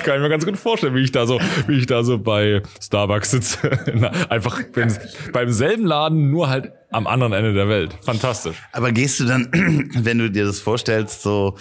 kann 0.05 0.17
ich 0.17 0.23
mir 0.23 0.29
ganz 0.29 0.45
gut 0.45 0.59
vorstellen, 0.59 0.95
wie 0.95 1.03
ich 1.03 1.13
da 1.13 1.27
so, 1.27 1.41
wie 1.67 1.79
ich 1.79 1.87
da 1.87 2.05
so 2.05 2.19
bei 2.19 2.63
Starbucks 2.83 3.31
sitze. 3.31 3.71
Einfach 4.31 4.63
beim, 4.75 4.95
beim 5.33 5.51
selben 5.51 5.87
Laden, 5.87 6.31
nur 6.31 6.49
halt 6.49 6.73
am 6.91 7.07
anderen 7.07 7.33
Ende 7.33 7.55
der 7.55 7.69
Welt. 7.69 7.97
Fantastisch. 8.03 8.57
Aber 8.73 8.93
gehst 8.93 9.21
du 9.21 9.25
dann, 9.25 9.49
wenn 9.95 10.19
du 10.19 10.31
dir 10.31 10.45
das 10.45 10.61
vorstellst, 10.61 11.23
so 11.23 11.57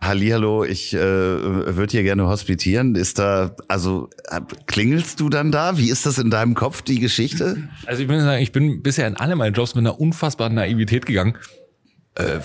Hallihallo, 0.00 0.64
ich 0.64 0.94
äh, 0.94 0.98
würde 0.98 1.90
hier 1.90 2.04
gerne 2.04 2.28
hospitieren, 2.28 2.94
ist 2.94 3.18
da, 3.18 3.56
also 3.66 4.08
äh, 4.30 4.40
klingelst 4.66 5.18
du 5.18 5.28
dann 5.28 5.50
da? 5.50 5.76
Wie 5.76 5.90
ist 5.90 6.06
das 6.06 6.18
in 6.18 6.30
deinem 6.30 6.54
Kopf, 6.54 6.82
die 6.82 7.00
Geschichte? 7.00 7.68
Also 7.86 8.02
ich 8.02 8.08
bin 8.08 8.20
sagen, 8.20 8.40
ich 8.40 8.52
bin 8.52 8.82
bisher 8.82 9.08
in 9.08 9.16
alle 9.16 9.34
meine 9.34 9.54
Jobs 9.54 9.74
mit 9.74 9.82
einer 9.82 9.98
unfassbaren 9.98 10.54
Naivität 10.54 11.06
gegangen. 11.06 11.36
Äh, 12.18 12.40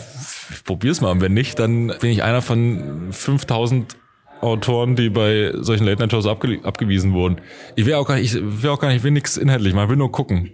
ich 0.51 0.63
probier's 0.63 1.01
mal. 1.01 1.11
Und 1.11 1.21
wenn 1.21 1.33
nicht, 1.33 1.59
dann 1.59 1.87
bin 1.99 2.09
ich 2.09 2.23
einer 2.23 2.41
von 2.41 3.11
5000 3.11 3.97
Autoren, 4.41 4.95
die 4.95 5.09
bei 5.09 5.53
solchen 5.55 5.85
Late-Night-Shows 5.85 6.27
abge 6.27 6.59
abgewiesen 6.63 7.13
wurden. 7.13 7.39
Ich 7.75 7.85
will 7.85 7.93
auch 7.93 8.07
gar 8.07 8.15
nicht, 8.15 8.35
ich 8.35 8.41
will 8.43 8.69
auch 8.69 8.79
gar 8.79 8.89
nicht, 8.89 8.97
ich 8.97 9.03
will 9.03 9.11
nichts 9.11 9.37
inhaltlich, 9.37 9.73
man 9.73 9.89
will 9.89 9.95
nur 9.95 10.11
gucken. 10.11 10.51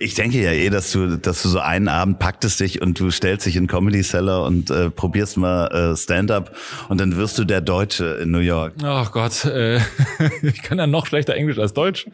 Ich 0.00 0.14
denke 0.14 0.42
ja 0.42 0.50
eh, 0.50 0.68
dass 0.70 0.90
du, 0.90 1.16
dass 1.16 1.42
du 1.42 1.48
so 1.48 1.60
einen 1.60 1.86
Abend 1.86 2.18
packtest 2.18 2.58
dich 2.58 2.82
und 2.82 2.98
du 2.98 3.10
stellst 3.12 3.46
dich 3.46 3.54
in 3.54 3.68
Comedy 3.68 4.02
Cellar 4.02 4.44
und 4.44 4.70
äh, 4.70 4.90
probierst 4.90 5.36
mal 5.36 5.66
äh, 5.68 5.96
Stand-up 5.96 6.56
und 6.88 7.00
dann 7.00 7.16
wirst 7.16 7.38
du 7.38 7.44
der 7.44 7.60
Deutsche 7.60 8.18
in 8.22 8.32
New 8.32 8.40
York. 8.40 8.74
Ach 8.82 9.12
Gott, 9.12 9.44
äh, 9.44 9.76
ich 10.42 10.62
kann 10.62 10.78
ja 10.78 10.88
noch 10.88 11.06
schlechter 11.06 11.34
Englisch 11.34 11.58
als 11.58 11.72
Deutsch. 11.72 12.06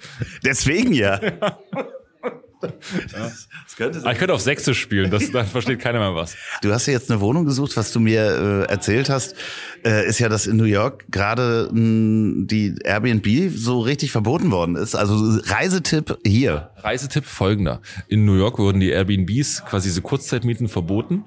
Deswegen 0.44 0.92
ja. 0.92 1.18
Das 2.60 3.76
könnte 3.76 4.00
Aber 4.00 4.12
ich 4.12 4.18
könnte 4.18 4.34
auf 4.34 4.40
Sächsisch 4.40 4.80
spielen, 4.80 5.10
das, 5.10 5.30
dann 5.30 5.46
versteht 5.46 5.78
keiner 5.78 5.98
mehr 5.98 6.14
was. 6.14 6.36
Du 6.62 6.72
hast 6.72 6.86
ja 6.86 6.92
jetzt 6.92 7.10
eine 7.10 7.20
Wohnung 7.20 7.44
gesucht, 7.44 7.76
was 7.76 7.92
du 7.92 8.00
mir 8.00 8.66
äh, 8.68 8.70
erzählt 8.70 9.10
hast, 9.10 9.34
äh, 9.84 10.06
ist 10.08 10.18
ja, 10.18 10.28
dass 10.28 10.46
in 10.46 10.56
New 10.56 10.64
York 10.64 11.04
gerade 11.10 11.68
mh, 11.72 12.46
die 12.46 12.74
Airbnb 12.82 13.26
so 13.54 13.80
richtig 13.80 14.10
verboten 14.10 14.50
worden 14.50 14.76
ist. 14.76 14.94
Also 14.94 15.40
Reisetipp 15.44 16.18
hier. 16.26 16.70
Reisetipp 16.78 17.24
folgender. 17.24 17.80
In 18.08 18.24
New 18.24 18.36
York 18.36 18.58
wurden 18.58 18.80
die 18.80 18.90
Airbnbs, 18.90 19.64
quasi 19.64 19.88
diese 19.88 20.02
Kurzzeitmieten, 20.02 20.68
verboten, 20.68 21.24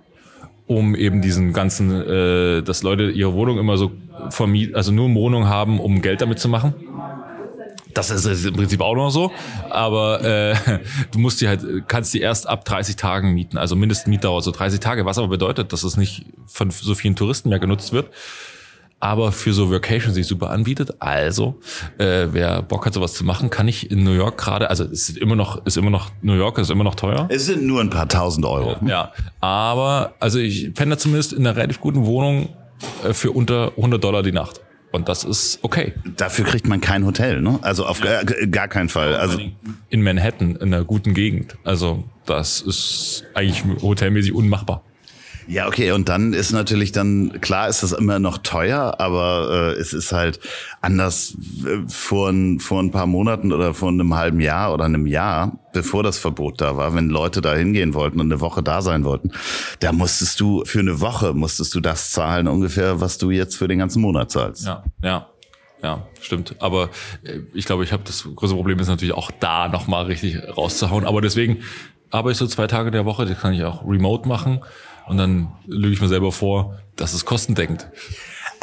um 0.67 0.95
eben 0.95 1.21
diesen 1.21 1.53
ganzen, 1.53 1.91
äh, 1.91 2.61
dass 2.63 2.84
Leute 2.84 3.09
ihre 3.09 3.34
Wohnung 3.34 3.57
immer 3.57 3.77
so 3.77 3.91
vermieten, 4.29 4.75
also 4.75 4.91
nur 4.91 5.13
Wohnung 5.13 5.47
haben, 5.47 5.79
um 5.79 6.01
Geld 6.01 6.21
damit 6.21 6.39
zu 6.39 6.49
machen. 6.49 6.73
Das 7.93 8.09
ist 8.09 8.45
im 8.45 8.53
Prinzip 8.55 8.81
auch 8.81 8.95
noch 8.95 9.09
so, 9.09 9.31
aber 9.69 10.23
äh, 10.23 10.55
du 11.11 11.19
musst 11.19 11.41
die 11.41 11.47
halt, 11.47 11.63
kannst 11.87 12.13
die 12.13 12.21
erst 12.21 12.47
ab 12.47 12.65
30 12.65 12.95
Tagen 12.95 13.33
mieten, 13.33 13.57
also 13.57 13.75
Mindestmietdauer 13.75 14.41
so 14.41 14.51
30 14.51 14.79
Tage, 14.79 15.05
was 15.05 15.17
aber 15.17 15.27
bedeutet, 15.27 15.73
dass 15.73 15.83
es 15.83 15.97
nicht 15.97 16.25
von 16.45 16.71
so 16.71 16.95
vielen 16.95 17.15
Touristen 17.15 17.49
mehr 17.49 17.59
genutzt 17.59 17.93
wird, 17.93 18.09
aber 19.01 19.31
für 19.31 19.51
so 19.51 19.71
Vacation 19.71 20.13
sich 20.13 20.27
super 20.27 20.51
anbietet. 20.51 20.95
Also, 20.99 21.59
äh, 21.97 22.27
wer 22.31 22.61
Bock 22.61 22.85
hat, 22.85 22.93
sowas 22.93 23.13
zu 23.13 23.25
machen, 23.25 23.49
kann 23.49 23.67
ich 23.67 23.89
in 23.91 24.03
New 24.03 24.13
York 24.13 24.37
gerade, 24.37 24.69
also 24.69 24.83
es 24.85 25.09
ist 25.09 25.17
immer 25.17 25.35
noch, 25.35 25.65
ist 25.65 25.75
immer 25.75 25.89
noch, 25.89 26.11
New 26.21 26.35
York 26.35 26.59
ist 26.59 26.69
immer 26.69 26.83
noch 26.83 26.95
teuer. 26.95 27.27
Es 27.29 27.47
sind 27.47 27.63
nur 27.63 27.81
ein 27.81 27.89
paar 27.89 28.07
tausend 28.07 28.45
Euro. 28.45 28.77
Ja, 28.85 29.11
aber, 29.39 30.13
also 30.19 30.39
ich 30.39 30.71
da 30.73 30.97
zumindest 30.97 31.33
in 31.33 31.45
einer 31.45 31.55
relativ 31.55 31.81
guten 31.81 32.05
Wohnung 32.05 32.49
äh, 33.03 33.13
für 33.13 33.31
unter 33.31 33.71
100 33.75 34.03
Dollar 34.03 34.23
die 34.23 34.31
Nacht. 34.31 34.61
Und 34.91 35.07
das 35.07 35.23
ist 35.23 35.59
okay. 35.61 35.93
Dafür 36.17 36.45
kriegt 36.45 36.67
man 36.67 36.81
kein 36.81 37.05
Hotel, 37.05 37.41
ne? 37.41 37.59
Also 37.61 37.85
auf 37.85 38.01
gar, 38.01 38.23
gar 38.25 38.67
keinen 38.67 38.89
Fall. 38.89 39.15
Also 39.15 39.39
In 39.89 40.01
Manhattan, 40.03 40.55
in 40.57 40.73
einer 40.73 40.83
guten 40.83 41.13
Gegend. 41.13 41.55
Also 41.63 42.03
das 42.25 42.61
ist 42.61 43.23
eigentlich 43.33 43.63
hotelmäßig 43.81 44.33
unmachbar. 44.33 44.83
Ja, 45.52 45.68
okay, 45.68 45.91
und 45.91 46.08
dann 46.08 46.32
ist 46.32 46.54
natürlich 46.54 46.93
dann, 46.93 47.41
klar 47.41 47.68
ist 47.68 47.84
das 47.84 47.91
immer 47.91 48.20
noch 48.20 48.38
teuer, 48.38 48.95
aber 48.99 49.74
äh, 49.76 49.80
es 49.82 49.91
ist 49.91 50.14
halt 50.14 50.39
anders 50.80 51.36
äh, 51.66 51.89
vor, 51.89 52.30
ein, 52.30 52.62
vor 52.62 52.82
ein 52.82 52.91
paar 52.91 53.06
Monaten 53.06 53.52
oder 53.52 53.74
vor 53.74 53.89
einem 53.89 54.16
halben 54.16 54.39
Jahr 54.39 54.74
oder 54.74 54.86
einem 54.86 55.06
Jahr, 55.08 55.60
bevor 55.74 56.04
das 56.04 56.20
Verbot 56.20 56.62
da 56.62 56.78
war, 56.78 56.95
wenn 56.95 57.10
Leute 57.10 57.41
da 57.41 57.54
hingehen 57.54 57.93
wollten 57.93 58.22
und 58.22 58.32
eine 58.32 58.39
Woche 58.39 58.64
da 58.64 58.82
sein 58.82 59.04
wollten, 59.04 59.32
da 59.82 59.91
musstest 59.91 60.39
du 60.39 60.64
für 60.64 60.80
eine 60.80 61.02
Woche, 61.02 61.34
musstest 61.34 61.76
du 61.76 61.82
das 61.82 62.12
zahlen 62.12 62.47
ungefähr, 62.47 63.02
was 63.02 63.18
du 63.18 63.30
jetzt 63.30 63.58
für 63.58 63.68
den 63.68 63.80
ganzen 63.80 64.02
Monat 64.02 64.32
zahlst. 64.32 64.66
Ja, 64.66 64.86
ja. 65.04 65.28
ja, 65.84 66.08
stimmt. 66.22 66.56
Aber 66.60 66.91
äh, 67.24 67.39
ich 67.54 67.66
glaube, 67.66 67.84
ich 67.84 67.91
habe 67.91 68.04
das 68.06 68.24
größte 68.24 68.56
Problem 68.56 68.80
ist 68.80 68.88
natürlich 68.88 69.16
auch 69.16 69.32
da 69.41 69.68
nochmal 69.68 70.06
richtig 70.06 70.38
rauszuhauen. 70.56 71.04
Aber 71.04 71.20
deswegen 71.20 71.58
arbeite 72.10 72.32
ich 72.32 72.38
so 72.38 72.47
zwei 72.47 72.68
Tage 72.68 72.89
der 72.89 73.04
Woche, 73.04 73.26
das 73.26 73.38
kann 73.38 73.54
ich 73.54 73.66
auch 73.66 73.86
remote 73.86 74.30
machen. 74.30 74.62
Und 75.12 75.18
dann 75.18 75.49
lüge 75.68 75.93
ich 75.93 75.99
mir 75.99 76.07
selber 76.07 76.32
vor, 76.32 76.80
das 76.95 77.14
ist 77.14 77.26
kostendeckend. 77.26 77.89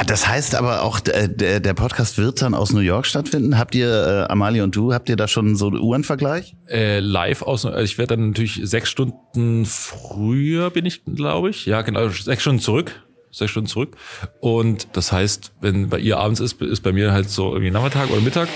Das 0.07 0.27
heißt 0.27 0.55
aber 0.55 0.83
auch, 0.83 0.99
der, 0.99 1.61
der 1.61 1.75
Podcast 1.75 2.17
wird 2.17 2.41
dann 2.41 2.55
aus 2.55 2.73
New 2.73 2.81
York 2.81 3.05
stattfinden. 3.05 3.59
Habt 3.59 3.75
ihr, 3.75 3.91
äh, 3.91 4.33
Amalie 4.33 4.65
und 4.65 4.75
du, 4.75 4.95
habt 4.95 5.11
ihr 5.11 5.17
da 5.17 5.29
schon 5.29 5.57
so 5.57 5.67
einen 5.67 5.79
Uhrenvergleich? 5.79 6.57
Äh, 6.67 7.01
live 7.01 7.43
aus, 7.43 7.67
also 7.67 7.79
ich 7.81 7.99
werde 7.99 8.17
dann 8.17 8.29
natürlich 8.29 8.61
sechs 8.63 8.89
Stunden 8.89 9.67
früher 9.67 10.71
bin 10.71 10.87
ich, 10.87 11.05
glaube 11.05 11.51
ich. 11.51 11.67
Ja, 11.67 11.83
genau, 11.83 12.09
sechs 12.09 12.41
Stunden 12.41 12.63
zurück. 12.63 12.93
Sechs 13.31 13.51
Stunden 13.51 13.69
zurück. 13.69 13.95
Und 14.41 14.89
das 14.95 15.13
heißt, 15.13 15.53
wenn 15.61 15.91
bei 15.91 15.99
ihr 15.99 16.19
abends 16.19 16.41
ist, 16.41 16.63
ist 16.63 16.81
bei 16.81 16.93
mir 16.93 17.13
halt 17.13 17.29
so 17.29 17.53
irgendwie 17.53 17.71
Nachmittag 17.71 18.11
oder 18.11 18.23
Mittag. 18.23 18.49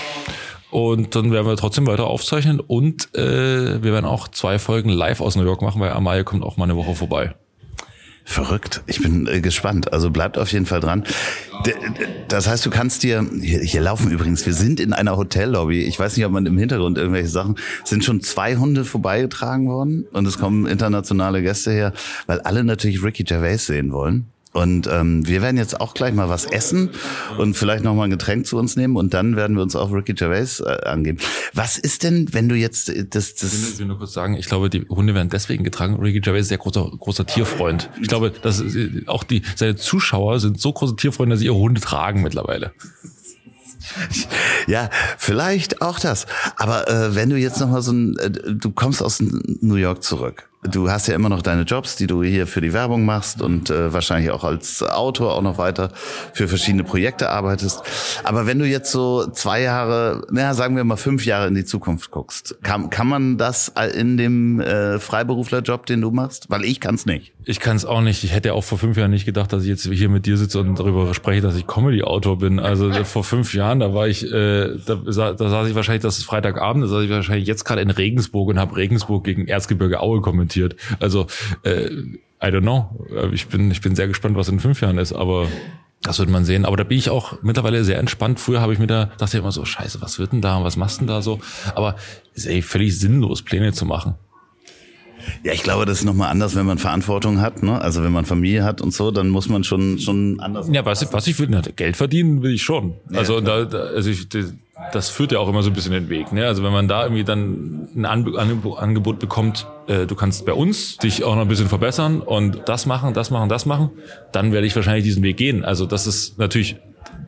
Und 0.71 1.13
dann 1.13 1.31
werden 1.31 1.45
wir 1.45 1.55
trotzdem 1.57 1.85
weiter 1.85 2.07
aufzeichnen 2.07 2.59
und 2.59 3.13
äh, 3.13 3.83
wir 3.83 3.93
werden 3.93 4.05
auch 4.05 4.27
zwei 4.29 4.57
Folgen 4.57 4.89
live 4.89 5.21
aus 5.21 5.35
New 5.35 5.43
York 5.43 5.61
machen, 5.61 5.79
weil 5.79 5.91
Amalie 5.91 6.23
kommt 6.23 6.41
auch 6.41 6.57
mal 6.57 6.63
eine 6.63 6.75
Woche 6.75 6.95
vorbei. 6.95 7.35
Verrückt. 8.25 8.81
Ich 8.87 9.01
bin 9.01 9.27
äh, 9.27 9.41
gespannt. 9.41 9.91
Also 9.91 10.09
bleibt 10.09 10.37
auf 10.37 10.51
jeden 10.51 10.65
Fall 10.65 10.79
dran. 10.79 11.03
D 11.65 11.73
das 12.29 12.47
heißt, 12.47 12.65
du 12.65 12.69
kannst 12.69 13.03
dir, 13.03 13.25
hier, 13.41 13.59
hier 13.59 13.81
laufen 13.81 14.09
übrigens, 14.11 14.45
wir 14.45 14.53
sind 14.53 14.79
in 14.79 14.93
einer 14.93 15.17
Hotellobby. 15.17 15.83
Ich 15.83 15.99
weiß 15.99 16.15
nicht, 16.15 16.25
ob 16.25 16.31
man 16.31 16.45
im 16.45 16.57
Hintergrund 16.57 16.97
irgendwelche 16.97 17.27
Sachen, 17.27 17.57
sind 17.83 18.03
schon 18.03 18.21
zwei 18.21 18.55
Hunde 18.55 18.85
vorbeigetragen 18.85 19.67
worden 19.67 20.05
und 20.13 20.25
es 20.25 20.37
kommen 20.37 20.65
internationale 20.65 21.41
Gäste 21.41 21.71
her, 21.71 21.93
weil 22.25 22.39
alle 22.41 22.63
natürlich 22.63 23.03
Ricky 23.03 23.23
Gervais 23.23 23.65
sehen 23.65 23.91
wollen. 23.91 24.27
Und 24.53 24.87
ähm, 24.87 25.27
wir 25.27 25.41
werden 25.41 25.57
jetzt 25.57 25.81
auch 25.81 25.95
gleich 25.95 26.13
mal 26.13 26.29
was 26.29 26.45
essen 26.45 26.91
und 27.39 27.55
vielleicht 27.55 27.83
noch 27.83 27.95
mal 27.95 28.03
ein 28.03 28.11
Getränk 28.11 28.45
zu 28.45 28.57
uns 28.57 28.75
nehmen 28.75 28.95
und 28.95 29.13
dann 29.15 29.35
werden 29.35 29.55
wir 29.55 29.63
uns 29.63 29.75
auch 29.75 29.91
Ricky 29.91 30.13
Gervais 30.13 30.59
äh, 30.59 30.85
angeben. 30.85 31.17
Was 31.53 31.79
ist 31.79 32.03
denn, 32.03 32.27
wenn 32.33 32.47
du 32.49 32.55
jetzt 32.55 32.89
äh, 32.89 33.03
das... 33.09 33.33
das 33.33 33.51
ich 33.53 33.79
will 33.79 33.87
nur 33.87 33.97
kurz 33.97 34.13
sagen, 34.13 34.35
ich 34.35 34.45
glaube, 34.45 34.69
die 34.69 34.85
Hunde 34.87 35.15
werden 35.15 35.29
deswegen 35.29 35.63
getragen. 35.63 35.95
Ricky 35.95 36.19
Gervais 36.19 36.41
ist 36.41 36.49
sehr 36.49 36.59
großer, 36.59 36.91
großer 36.99 37.25
Tierfreund. 37.25 37.89
Ich 37.99 38.07
glaube, 38.07 38.29
dass 38.29 38.61
äh, 38.61 39.03
auch 39.07 39.23
die 39.23 39.41
seine 39.55 39.75
Zuschauer 39.75 40.39
sind 40.39 40.61
so 40.61 40.71
große 40.71 40.97
Tierfreunde, 40.97 41.33
dass 41.33 41.39
sie 41.39 41.47
ihre 41.47 41.55
Hunde 41.55 41.81
tragen 41.81 42.21
mittlerweile. 42.21 42.73
Ja, 44.67 44.89
vielleicht 45.17 45.81
auch 45.81 45.99
das. 45.99 46.25
Aber 46.55 46.87
äh, 46.87 47.15
wenn 47.15 47.29
du 47.29 47.37
jetzt 47.37 47.59
noch 47.59 47.69
mal 47.69 47.81
so 47.81 47.91
ein, 47.91 48.17
äh, 48.17 48.31
du 48.31 48.71
kommst 48.71 49.01
aus 49.01 49.19
New 49.19 49.75
York 49.75 50.03
zurück 50.03 50.47
Du 50.69 50.89
hast 50.89 51.07
ja 51.07 51.15
immer 51.15 51.29
noch 51.29 51.41
deine 51.41 51.63
Jobs, 51.63 51.97
die 51.97 52.07
du 52.07 52.23
hier 52.23 52.47
für 52.47 52.61
die 52.61 52.71
Werbung 52.71 53.03
machst 53.05 53.41
und 53.41 53.69
äh, 53.69 53.91
wahrscheinlich 53.91 54.31
auch 54.31 54.43
als 54.43 54.81
Autor 54.81 55.35
auch 55.35 55.41
noch 55.41 55.57
weiter 55.57 55.89
für 56.33 56.47
verschiedene 56.47 56.83
Projekte 56.83 57.29
arbeitest. 57.29 57.81
Aber 58.23 58.47
wenn 58.47 58.59
du 58.59 58.65
jetzt 58.65 58.91
so 58.91 59.27
zwei 59.27 59.61
Jahre, 59.61 60.25
naja, 60.31 60.53
sagen 60.53 60.75
wir 60.77 60.83
mal 60.85 60.95
fünf 60.95 61.25
Jahre 61.25 61.47
in 61.47 61.55
die 61.55 61.65
Zukunft 61.65 62.11
guckst, 62.11 62.57
kann, 62.63 62.89
kann 62.89 63.07
man 63.07 63.37
das 63.37 63.73
in 63.93 64.17
dem 64.17 64.61
äh, 64.61 64.99
Freiberuflerjob, 64.99 65.85
den 65.85 66.01
du 66.01 66.11
machst? 66.11 66.49
Weil 66.49 66.63
ich 66.63 66.79
kann 66.79 66.95
es 66.95 67.05
nicht. 67.05 67.33
Ich 67.45 67.59
kann 67.59 67.75
es 67.75 67.83
auch 67.83 68.01
nicht. 68.01 68.23
Ich 68.23 68.33
hätte 68.33 68.53
auch 68.53 68.63
vor 68.63 68.77
fünf 68.77 68.95
Jahren 68.95 69.11
nicht 69.11 69.25
gedacht, 69.25 69.51
dass 69.51 69.63
ich 69.63 69.69
jetzt 69.69 69.85
hier 69.85 70.07
mit 70.07 70.25
dir 70.25 70.37
sitze 70.37 70.59
und 70.61 70.79
darüber 70.79 71.13
spreche, 71.13 71.41
dass 71.41 71.57
ich 71.57 71.67
Comedy-Autor 71.67 72.37
bin. 72.37 72.59
Also 72.59 72.89
äh, 72.89 73.03
vor 73.03 73.25
fünf 73.25 73.53
Jahren, 73.53 73.81
da 73.81 73.93
war 73.93 74.07
ich, 74.07 74.23
äh, 74.23 74.77
da, 74.85 74.95
da 74.95 75.49
saß 75.49 75.67
ich 75.67 75.75
wahrscheinlich, 75.75 76.03
das 76.03 76.19
ist 76.19 76.23
Freitagabend, 76.23 76.85
da 76.85 76.87
saß 76.87 77.03
ich 77.03 77.09
wahrscheinlich 77.09 77.47
jetzt 77.47 77.65
gerade 77.65 77.81
in 77.81 77.89
Regensburg 77.89 78.47
und 78.49 78.59
habe 78.59 78.77
Regensburg 78.77 79.25
gegen 79.25 79.47
Erzgebirge 79.47 79.99
Aue 79.99 80.21
kommentiert 80.21 80.52
kommentiert. 80.53 80.75
Also, 80.99 81.27
äh, 81.63 81.89
I 82.41 82.47
don't 82.47 82.61
know. 82.61 82.89
Ich 83.31 83.47
bin, 83.47 83.71
ich 83.71 83.81
bin 83.81 83.95
sehr 83.95 84.07
gespannt, 84.07 84.35
was 84.35 84.49
in 84.49 84.59
fünf 84.59 84.81
Jahren 84.81 84.97
ist, 84.97 85.13
aber 85.13 85.47
das 86.01 86.19
wird 86.19 86.29
man 86.29 86.43
sehen. 86.43 86.65
Aber 86.65 86.75
da 86.75 86.83
bin 86.83 86.97
ich 86.97 87.09
auch 87.09 87.41
mittlerweile 87.41 87.83
sehr 87.85 87.99
entspannt. 87.99 88.39
Früher 88.39 88.59
habe 88.59 88.73
ich 88.73 88.79
mir 88.79 88.87
da, 88.87 89.05
dachte 89.17 89.37
ich 89.37 89.41
immer 89.41 89.53
so, 89.53 89.63
scheiße, 89.63 90.01
was 90.01 90.19
wird 90.19 90.33
denn 90.33 90.41
da, 90.41 90.61
was 90.63 90.75
machst 90.75 90.97
du 90.97 90.99
denn 91.01 91.07
da 91.07 91.21
so? 91.21 91.39
Aber 91.75 91.95
ist 92.33 92.45
ey, 92.45 92.61
völlig 92.61 92.99
sinnlos, 92.99 93.41
Pläne 93.41 93.71
zu 93.71 93.85
machen. 93.85 94.15
Ja, 95.45 95.53
ich 95.53 95.63
glaube, 95.63 95.85
das 95.85 95.99
ist 95.99 96.03
nochmal 96.03 96.29
anders, 96.29 96.53
wenn 96.55 96.65
man 96.65 96.77
Verantwortung 96.77 97.39
hat. 97.39 97.63
Ne? 97.63 97.79
Also 97.79 98.03
wenn 98.03 98.11
man 98.11 98.25
Familie 98.25 98.65
hat 98.65 98.81
und 98.81 98.93
so, 98.93 99.09
dann 99.09 99.29
muss 99.29 99.47
man 99.47 99.63
schon 99.63 99.97
schon 99.97 100.41
anders. 100.41 100.67
Ja, 100.69 100.83
was, 100.83 101.13
was 101.13 101.27
ich 101.27 101.39
will, 101.39 101.47
Geld 101.77 101.95
verdienen 101.95 102.43
will 102.43 102.55
ich 102.55 102.63
schon. 102.63 102.95
Ja, 103.09 103.19
also 103.19 103.39
da, 103.39 103.63
da, 103.63 103.77
also 103.77 104.09
ich, 104.09 104.27
das 104.91 105.09
führt 105.09 105.31
ja 105.31 105.39
auch 105.39 105.49
immer 105.49 105.63
so 105.63 105.69
ein 105.69 105.73
bisschen 105.73 105.93
den 105.93 106.09
Weg. 106.09 106.31
Ne? 106.31 106.45
Also 106.45 106.63
wenn 106.63 106.71
man 106.71 106.87
da 106.87 107.03
irgendwie 107.03 107.23
dann 107.23 107.89
ein 107.95 108.05
Angebot 108.05 109.19
bekommt, 109.19 109.67
äh, 109.87 110.05
du 110.05 110.15
kannst 110.15 110.45
bei 110.45 110.53
uns 110.53 110.97
dich 110.97 111.23
auch 111.23 111.35
noch 111.35 111.41
ein 111.43 111.47
bisschen 111.47 111.69
verbessern 111.69 112.21
und 112.21 112.61
das 112.65 112.85
machen, 112.85 113.13
das 113.13 113.31
machen, 113.31 113.49
das 113.49 113.65
machen, 113.65 113.91
dann 114.31 114.51
werde 114.51 114.67
ich 114.67 114.75
wahrscheinlich 114.75 115.03
diesen 115.03 115.23
Weg 115.23 115.37
gehen. 115.37 115.63
Also 115.63 115.85
das 115.85 116.07
ist 116.07 116.37
natürlich, 116.37 116.77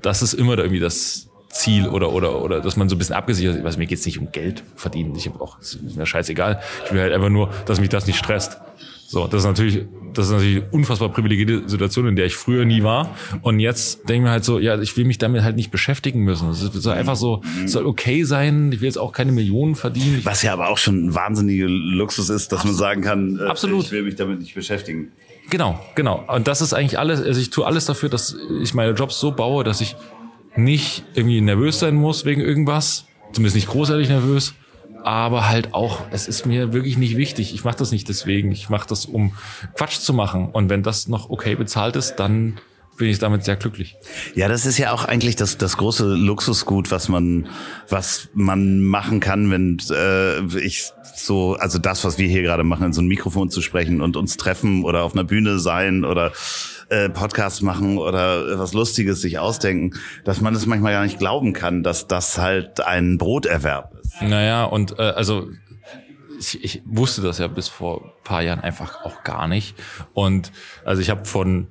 das 0.02 0.22
ist 0.22 0.34
immer 0.34 0.56
da 0.56 0.64
irgendwie 0.64 0.80
das 0.80 1.30
Ziel 1.50 1.88
oder 1.88 2.12
oder 2.12 2.42
oder 2.42 2.60
dass 2.60 2.76
man 2.76 2.90
so 2.90 2.96
ein 2.96 3.00
bisschen 3.00 3.16
abgesichert 3.16 3.56
ist. 3.56 3.66
Also 3.66 3.80
mir 3.80 3.86
geht's 3.86 4.06
nicht 4.06 4.20
um 4.20 4.32
Geld 4.32 4.64
verdienen. 4.76 5.16
Ich 5.16 5.26
habe 5.28 5.40
auch 5.40 5.60
ist 5.60 5.80
mir 5.96 6.06
scheißegal. 6.06 6.60
Ich 6.86 6.92
will 6.92 7.02
halt 7.02 7.14
einfach 7.14 7.30
nur, 7.30 7.50
dass 7.66 7.80
mich 7.80 7.90
das 7.90 8.06
nicht 8.08 8.20
stresst. 8.20 8.60
So, 9.08 9.28
das 9.28 9.42
ist 9.42 9.46
natürlich, 9.46 9.86
das 10.14 10.26
ist 10.26 10.32
natürlich 10.32 10.64
eine 10.64 10.72
unfassbar 10.72 11.10
privilegierte 11.10 11.70
Situation, 11.70 12.08
in 12.08 12.16
der 12.16 12.26
ich 12.26 12.36
früher 12.36 12.66
nie 12.66 12.82
war. 12.82 13.16
Und 13.44 13.60
jetzt 13.60 14.00
denke 14.10 14.14
ich 14.14 14.22
mir 14.22 14.32
halt 14.32 14.44
so, 14.44 14.58
ja, 14.58 14.80
ich 14.82 14.98
will 14.98 15.06
mich 15.06 15.20
damit 15.20 15.44
halt 15.44 15.56
nicht 15.56 15.70
beschäftigen 15.70 16.22
müssen. 16.22 16.50
Es 16.50 16.60
soll 16.60 16.94
einfach 16.94 17.16
so, 17.16 17.42
es 17.64 17.72
soll 17.72 17.86
okay 17.86 18.24
sein. 18.24 18.72
Ich 18.72 18.82
will 18.82 18.88
jetzt 18.88 18.98
auch 18.98 19.12
keine 19.12 19.32
Millionen 19.32 19.76
verdienen. 19.76 20.22
Was 20.24 20.42
ja 20.42 20.54
aber 20.54 20.70
auch 20.70 20.80
schon 20.80 21.06
ein 21.06 21.16
wahnsinniger 21.16 21.68
Luxus 21.68 22.30
ist, 22.30 22.52
dass 22.52 22.62
Absolut. 22.62 22.76
man 22.76 22.80
sagen 22.80 23.02
kann, 23.02 23.40
äh, 23.40 23.44
Absolut. 23.44 23.86
ich 23.86 23.92
will 23.92 24.04
mich 24.04 24.16
damit 24.16 24.40
nicht 24.40 24.56
beschäftigen. 24.56 25.12
Genau, 25.52 25.80
genau. 25.94 26.24
Und 26.28 26.48
das 26.48 26.62
ist 26.62 26.74
eigentlich 26.74 26.98
alles, 26.98 27.22
also 27.22 27.40
ich 27.40 27.52
tue 27.52 27.64
alles 27.64 27.86
dafür, 27.86 28.10
dass 28.10 28.36
ich 28.64 28.74
meine 28.74 28.94
Jobs 28.94 29.20
so 29.20 29.32
baue, 29.32 29.64
dass 29.64 29.82
ich 29.82 29.96
nicht 30.56 31.04
irgendwie 31.14 31.42
nervös 31.42 31.80
sein 31.80 31.94
muss 31.94 32.26
wegen 32.26 32.42
irgendwas. 32.42 33.06
Zumindest 33.34 33.56
nicht 33.56 33.68
großartig 33.68 34.10
nervös 34.10 34.56
aber 35.06 35.48
halt 35.48 35.74
auch, 35.74 36.02
es 36.12 36.28
ist 36.28 36.46
mir 36.46 36.74
wirklich 36.74 36.98
nicht 36.98 37.16
wichtig. 37.16 37.54
Ich 37.54 37.64
mache 37.64 37.78
das 37.78 37.92
nicht 37.92 38.10
deswegen. 38.10 38.52
Ich 38.52 38.70
mache 38.70 38.88
das, 38.88 39.06
um 39.06 39.34
Quatsch 39.76 40.00
zu 40.00 40.14
machen. 40.14 40.50
Und 40.50 40.70
wenn 40.70 40.82
das 40.82 41.08
noch 41.08 41.30
okay 41.30 41.56
bezahlt 41.56 41.96
ist, 41.96 42.16
dann 42.16 42.60
bin 42.98 43.10
ich 43.10 43.20
damit 43.20 43.44
sehr 43.44 43.56
glücklich. 43.56 43.98
Ja, 44.34 44.48
das 44.48 44.66
ist 44.66 44.78
ja 44.78 44.92
auch 44.92 45.06
eigentlich 45.06 45.36
das, 45.36 45.58
das 45.58 45.78
große 45.78 46.06
Luxusgut, 46.06 46.90
was 46.90 47.08
man, 47.08 47.48
was 47.88 48.30
man 48.34 48.82
machen 48.82 49.20
kann, 49.20 49.52
wenn 49.52 49.78
äh, 49.92 50.40
ich 50.60 50.92
so, 51.16 51.56
also 51.56 51.78
das, 51.78 52.04
was 52.04 52.18
wir 52.18 52.28
hier 52.28 52.42
gerade 52.42 52.64
machen, 52.64 52.88
in 52.88 52.94
so 52.94 53.02
ein 53.02 53.08
Mikrofon 53.08 53.50
zu 53.50 53.62
sprechen 53.62 54.02
und 54.02 54.18
uns 54.18 54.38
treffen 54.38 54.84
oder 54.84 55.04
auf 55.04 55.14
einer 55.14 55.24
Bühne 55.24 55.60
sein 55.60 56.04
oder 56.04 56.32
äh, 56.90 57.10
Podcast 57.10 57.64
machen 57.64 57.98
oder 57.98 58.60
was 58.60 58.74
Lustiges 58.74 59.22
sich 59.22 59.40
ausdenken, 59.40 59.98
dass 60.24 60.42
man 60.42 60.54
das 60.54 60.66
manchmal 60.66 60.94
gar 60.94 61.04
nicht 61.04 61.20
glauben 61.20 61.54
kann, 61.54 61.84
dass 61.84 62.08
das 62.08 62.38
halt 62.38 62.82
ein 62.82 63.18
Broterwerb 63.18 63.96
ist. 64.02 64.22
Naja, 64.22 64.66
und 64.66 65.00
äh, 65.00 65.04
also 65.04 65.50
ich, 66.40 66.64
ich 66.64 66.82
wusste 66.86 67.22
das 67.22 67.38
ja 67.40 67.48
bis 67.48 67.68
vor 67.68 68.14
paar 68.24 68.42
Jahren 68.42 68.60
einfach 68.60 69.04
auch 69.06 69.24
gar 69.24 69.48
nicht. 69.48 69.76
Und 70.14 70.52
also 70.84 71.02
ich 71.02 71.10
habe 71.10 71.26
von 71.26 71.68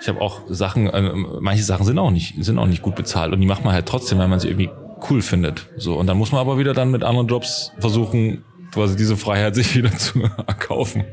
ich 0.00 0.08
habe 0.08 0.20
auch 0.20 0.42
Sachen, 0.48 0.86
äh, 0.86 1.12
manche 1.40 1.64
Sachen 1.64 1.84
sind 1.84 1.98
auch 1.98 2.10
nicht, 2.10 2.34
sind 2.44 2.58
auch 2.58 2.66
nicht 2.66 2.82
gut 2.82 2.94
bezahlt 2.94 3.32
und 3.32 3.40
die 3.40 3.46
macht 3.46 3.64
man 3.64 3.74
halt 3.74 3.86
trotzdem, 3.86 4.18
weil 4.18 4.28
man 4.28 4.38
sie 4.38 4.48
irgendwie 4.48 4.70
cool 5.10 5.22
findet. 5.22 5.68
So 5.76 5.96
und 5.96 6.06
dann 6.06 6.16
muss 6.16 6.32
man 6.32 6.40
aber 6.40 6.58
wieder 6.58 6.74
dann 6.74 6.90
mit 6.90 7.02
anderen 7.02 7.26
Jobs 7.26 7.72
versuchen, 7.78 8.44
quasi 8.72 8.96
diese 8.96 9.16
Freiheit 9.16 9.54
sich 9.54 9.74
wieder 9.74 9.92
zu 9.96 10.22
erkaufen. 10.46 11.04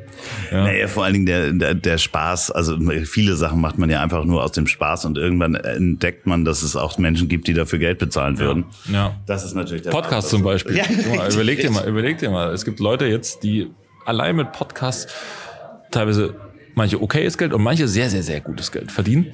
Ja. 0.51 0.63
Naja, 0.63 0.87
vor 0.87 1.03
allen 1.03 1.13
Dingen 1.13 1.25
der, 1.25 1.51
der, 1.51 1.73
der 1.73 1.97
Spaß, 1.97 2.51
also 2.51 2.77
viele 3.05 3.35
Sachen 3.35 3.61
macht 3.61 3.77
man 3.77 3.89
ja 3.89 4.01
einfach 4.01 4.25
nur 4.25 4.43
aus 4.43 4.51
dem 4.51 4.67
Spaß 4.67 5.05
und 5.05 5.17
irgendwann 5.17 5.55
entdeckt 5.55 6.25
man, 6.25 6.45
dass 6.45 6.63
es 6.63 6.75
auch 6.75 6.97
Menschen 6.97 7.27
gibt, 7.27 7.47
die 7.47 7.53
dafür 7.53 7.79
Geld 7.79 7.99
bezahlen 7.99 8.39
würden. 8.39 8.65
Ja. 8.87 8.93
ja. 8.93 9.15
Das 9.25 9.43
ist 9.45 9.55
natürlich 9.55 9.83
der 9.83 9.91
Podcast 9.91 10.29
zum 10.29 10.43
Beispiel. 10.43 10.77
Ja, 10.77 10.85
mal, 11.15 11.31
überleg 11.31 11.61
dir 11.61 11.71
mal, 11.71 11.87
überleg 11.87 12.17
dir 12.17 12.29
mal. 12.29 12.53
Es 12.53 12.65
gibt 12.65 12.79
Leute 12.79 13.05
jetzt, 13.05 13.43
die 13.43 13.71
allein 14.05 14.35
mit 14.35 14.51
Podcasts 14.51 15.11
teilweise 15.91 16.35
manche 16.75 17.01
okayes 17.01 17.37
Geld 17.37 17.53
und 17.53 17.63
manche 17.63 17.87
sehr, 17.87 18.09
sehr, 18.09 18.23
sehr 18.23 18.41
gutes 18.41 18.71
Geld 18.71 18.91
verdienen. 18.91 19.31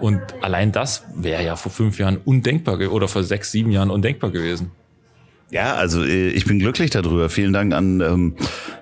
Und 0.00 0.20
allein 0.40 0.72
das 0.72 1.04
wäre 1.14 1.44
ja 1.44 1.56
vor 1.56 1.70
fünf 1.70 1.98
Jahren 1.98 2.16
undenkbar 2.18 2.78
oder 2.90 3.08
vor 3.08 3.22
sechs, 3.22 3.52
sieben 3.52 3.70
Jahren 3.70 3.90
undenkbar 3.90 4.30
gewesen. 4.30 4.70
Ja, 5.54 5.76
also 5.76 6.02
äh, 6.02 6.30
ich 6.30 6.46
bin 6.46 6.58
glücklich 6.58 6.90
darüber. 6.90 7.30
Vielen 7.30 7.52
Dank 7.52 7.72
an 7.72 8.00
ähm, 8.00 8.34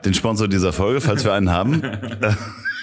den 0.06 0.14
Sponsor 0.14 0.48
dieser 0.48 0.72
Folge, 0.72 1.02
falls 1.02 1.22
wir 1.22 1.34
einen 1.34 1.50
haben. 1.50 1.82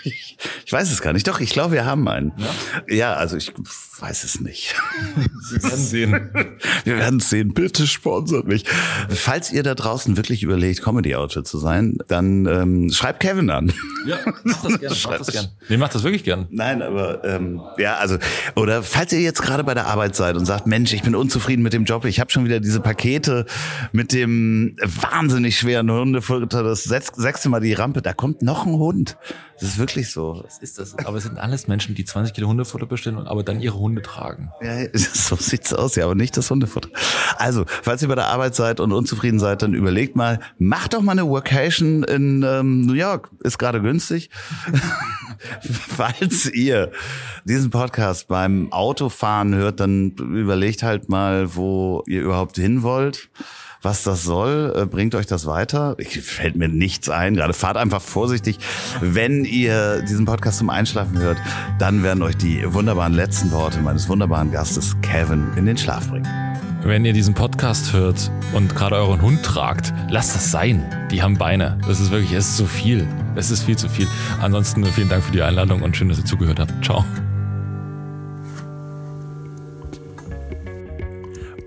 ich, 0.65 0.71
weiß 0.71 0.91
es 0.91 1.01
gar 1.01 1.13
nicht. 1.13 1.27
Doch, 1.27 1.39
ich 1.39 1.51
glaube, 1.51 1.73
wir 1.73 1.85
haben 1.85 2.07
einen. 2.07 2.33
Ja, 2.37 2.95
ja 2.95 3.13
also 3.13 3.37
ich 3.37 3.53
weiß 3.99 4.23
es 4.23 4.39
nicht. 4.39 4.75
Wir 5.51 5.63
werden 5.63 5.79
sehen. 5.79 6.29
Wir 6.85 6.97
werden 6.97 7.19
sehen. 7.19 7.53
Bitte 7.53 7.87
sponsert 7.87 8.47
mich. 8.47 8.65
Falls 9.09 9.51
ihr 9.51 9.63
da 9.63 9.75
draußen 9.75 10.15
wirklich 10.15 10.43
überlegt, 10.43 10.83
Comedy-Autor 10.83 11.43
zu 11.43 11.57
sein, 11.57 11.97
dann 12.07 12.45
ähm, 12.45 12.91
schreibt 12.91 13.19
Kevin 13.19 13.49
an. 13.49 13.73
Ja, 14.05 14.17
mach 14.43 14.61
das 14.61 14.79
gerne. 14.79 14.95
Mach 15.03 15.17
das 15.17 15.27
gern. 15.27 15.47
Nee, 15.67 15.77
mach 15.77 15.89
das 15.89 16.03
wirklich 16.03 16.23
gern. 16.23 16.47
Nein, 16.51 16.81
aber 16.81 17.23
ähm, 17.23 17.61
ja, 17.77 17.97
also 17.97 18.17
oder 18.55 18.83
falls 18.83 19.11
ihr 19.11 19.21
jetzt 19.21 19.41
gerade 19.41 19.63
bei 19.63 19.73
der 19.73 19.87
Arbeit 19.87 20.15
seid 20.15 20.37
und 20.37 20.45
sagt, 20.45 20.67
Mensch, 20.67 20.93
ich 20.93 21.01
bin 21.01 21.15
unzufrieden 21.15 21.63
mit 21.63 21.73
dem 21.73 21.85
Job, 21.85 22.05
ich 22.05 22.19
habe 22.19 22.31
schon 22.31 22.45
wieder 22.45 22.59
diese 22.59 22.79
Pakete 22.79 23.45
mit 23.91 24.13
dem 24.13 24.75
wahnsinnig 24.83 25.57
schweren 25.57 25.91
Hundefutter, 25.91 26.63
das 26.63 26.83
sechste 26.83 27.49
Mal 27.49 27.59
die 27.59 27.73
Rampe, 27.73 28.01
da 28.01 28.13
kommt 28.13 28.41
noch 28.41 28.65
ein 28.65 28.73
Hund. 28.73 29.17
Das 29.59 29.69
ist 29.69 29.77
wirklich 29.77 30.09
so. 30.09 30.28
Das 30.33 30.59
ist 30.59 30.79
das. 30.79 30.97
Aber 30.99 31.17
es 31.17 31.23
sind 31.23 31.37
alles 31.37 31.67
Menschen, 31.67 31.95
die 31.95 32.05
20 32.05 32.33
Kilo 32.33 32.47
Hundefutter 32.47 32.85
bestellen, 32.85 33.17
aber 33.27 33.43
dann 33.43 33.59
ihre 33.59 33.77
Hunde 33.77 34.01
tragen. 34.01 34.51
Ja, 34.61 34.85
so 34.93 35.35
sieht's 35.35 35.73
aus, 35.73 35.95
ja, 35.95 36.05
aber 36.05 36.15
nicht 36.15 36.35
das 36.37 36.49
Hundefutter. 36.49 36.89
Also, 37.37 37.65
falls 37.67 38.01
ihr 38.01 38.07
bei 38.07 38.15
der 38.15 38.27
Arbeit 38.27 38.55
seid 38.55 38.79
und 38.79 38.91
unzufrieden 38.91 39.39
seid, 39.39 39.61
dann 39.61 39.73
überlegt 39.73 40.15
mal, 40.15 40.39
macht 40.57 40.93
doch 40.93 41.01
mal 41.01 41.13
eine 41.13 41.27
Workation 41.27 42.03
in 42.03 42.43
ähm, 42.43 42.81
New 42.81 42.93
York. 42.93 43.29
Ist 43.43 43.57
gerade 43.57 43.81
günstig. 43.81 44.29
falls 45.61 46.45
ihr 46.51 46.91
diesen 47.45 47.69
Podcast 47.69 48.27
beim 48.27 48.71
Autofahren 48.71 49.55
hört, 49.55 49.79
dann 49.79 50.11
überlegt 50.11 50.83
halt 50.83 51.09
mal, 51.09 51.55
wo 51.55 52.03
ihr 52.07 52.21
überhaupt 52.21 52.57
hin 52.57 52.83
wollt 52.83 53.29
was 53.81 54.03
das 54.03 54.23
soll. 54.23 54.73
Äh, 54.75 54.85
bringt 54.85 55.15
euch 55.15 55.25
das 55.25 55.45
weiter? 55.45 55.95
Ich, 55.97 56.21
fällt 56.21 56.55
mir 56.55 56.67
nichts 56.67 57.09
ein. 57.09 57.35
Gerade 57.35 57.53
fahrt 57.53 57.77
einfach 57.77 58.01
vorsichtig. 58.01 58.59
Wenn 59.01 59.45
ihr 59.45 60.01
diesen 60.01 60.25
Podcast 60.25 60.57
zum 60.59 60.69
Einschlafen 60.69 61.17
hört, 61.19 61.37
dann 61.79 62.03
werden 62.03 62.21
euch 62.23 62.37
die 62.37 62.61
wunderbaren 62.73 63.13
letzten 63.13 63.51
Worte 63.51 63.79
meines 63.79 64.09
wunderbaren 64.09 64.51
Gastes 64.51 64.95
Kevin 65.01 65.47
in 65.55 65.65
den 65.65 65.77
Schlaf 65.77 66.09
bringen. 66.09 66.27
Wenn 66.83 67.03
ihr 67.03 67.11
diesen 67.11 67.33
Podcast 67.33 67.91
hört 67.91 68.31
und 68.53 68.73
gerade 68.73 68.95
euren 68.95 69.21
Hund 69.21 69.43
tragt, 69.43 69.93
lasst 70.09 70.33
das 70.33 70.49
sein. 70.49 70.83
Die 71.11 71.21
haben 71.21 71.37
Beine. 71.37 71.77
Das 71.85 71.99
ist 71.99 72.09
wirklich, 72.09 72.31
es 72.31 72.49
ist 72.49 72.57
zu 72.57 72.65
viel. 72.65 73.05
Es 73.35 73.51
ist 73.51 73.63
viel 73.63 73.77
zu 73.77 73.89
viel. 73.89 74.07
Ansonsten 74.41 74.85
vielen 74.85 75.09
Dank 75.09 75.23
für 75.23 75.33
die 75.33 75.41
Einladung 75.41 75.81
und 75.81 75.97
schön, 75.97 76.07
dass 76.07 76.19
ihr 76.19 76.25
zugehört 76.25 76.59
habt. 76.59 76.73
Ciao. 76.83 77.03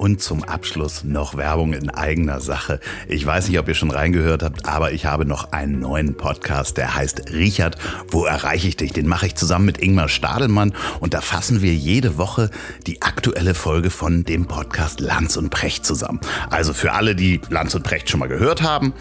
Und 0.03 0.21
zum 0.21 0.43
Abschluss 0.43 1.05
noch 1.05 1.37
Werbung 1.37 1.75
in 1.75 1.89
eigener 1.89 2.41
Sache. 2.41 2.81
Ich 3.07 3.25
weiß 3.25 3.47
nicht, 3.47 3.61
ob 3.61 3.69
ihr 3.69 3.75
schon 3.75 3.93
reingehört 3.93 4.43
habt, 4.43 4.67
aber 4.67 4.91
ich 4.91 5.07
habe 5.07 5.25
noch 5.25 5.53
einen 5.53 5.79
neuen 5.79 6.17
Podcast, 6.17 6.77
der 6.77 6.97
heißt 6.97 7.31
Richard, 7.33 7.77
wo 8.09 8.25
erreiche 8.25 8.67
ich 8.67 8.77
dich? 8.77 8.93
Den 8.93 9.07
mache 9.07 9.27
ich 9.27 9.37
zusammen 9.37 9.65
mit 9.65 9.79
Ingmar 9.79 10.09
Stadelmann 10.09 10.75
und 10.99 11.15
da 11.15 11.21
fassen 11.21 11.63
wir 11.63 11.73
jede 11.73 12.19
Woche 12.19 12.51
die 12.89 13.01
aktuelle 13.01 13.55
Folge 13.55 13.91
von 13.91 14.25
dem 14.25 14.47
Podcast 14.47 14.99
Lanz 14.99 15.37
und 15.37 15.51
Precht 15.51 15.87
zusammen. 15.87 16.19
Also 16.51 16.73
für 16.73 16.95
alle, 16.95 17.15
die 17.15 17.41
Lanz 17.49 17.77
und 17.77 17.85
Precht 17.85 18.11
schon 18.11 18.19
mal 18.19 18.29
gehört 18.29 18.61
haben 18.61 18.95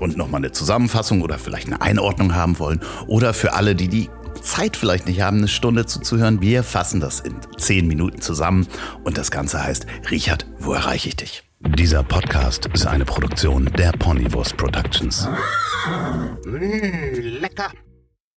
und 0.00 0.16
nochmal 0.16 0.40
eine 0.40 0.52
Zusammenfassung 0.52 1.20
oder 1.20 1.38
vielleicht 1.38 1.66
eine 1.66 1.82
Einordnung 1.82 2.34
haben 2.34 2.58
wollen 2.58 2.80
oder 3.06 3.34
für 3.34 3.52
alle, 3.52 3.74
die 3.74 3.88
die 3.88 4.08
Zeit 4.46 4.76
vielleicht 4.76 5.06
nicht 5.06 5.20
haben, 5.20 5.38
eine 5.38 5.48
Stunde 5.48 5.86
zuzuhören. 5.86 6.40
Wir 6.40 6.62
fassen 6.62 7.00
das 7.00 7.20
in 7.20 7.34
zehn 7.58 7.86
Minuten 7.86 8.20
zusammen 8.20 8.66
und 9.04 9.18
das 9.18 9.30
Ganze 9.30 9.62
heißt, 9.62 9.86
Richard, 10.10 10.46
wo 10.58 10.72
erreiche 10.72 11.08
ich 11.08 11.16
dich? 11.16 11.42
Dieser 11.60 12.02
Podcast 12.02 12.66
ist 12.66 12.86
eine 12.86 13.04
Produktion 13.04 13.66
der 13.76 13.92
Ponywurst 13.92 14.56
Productions. 14.56 15.28
Mmh, 16.44 17.38
lecker. 17.40 17.70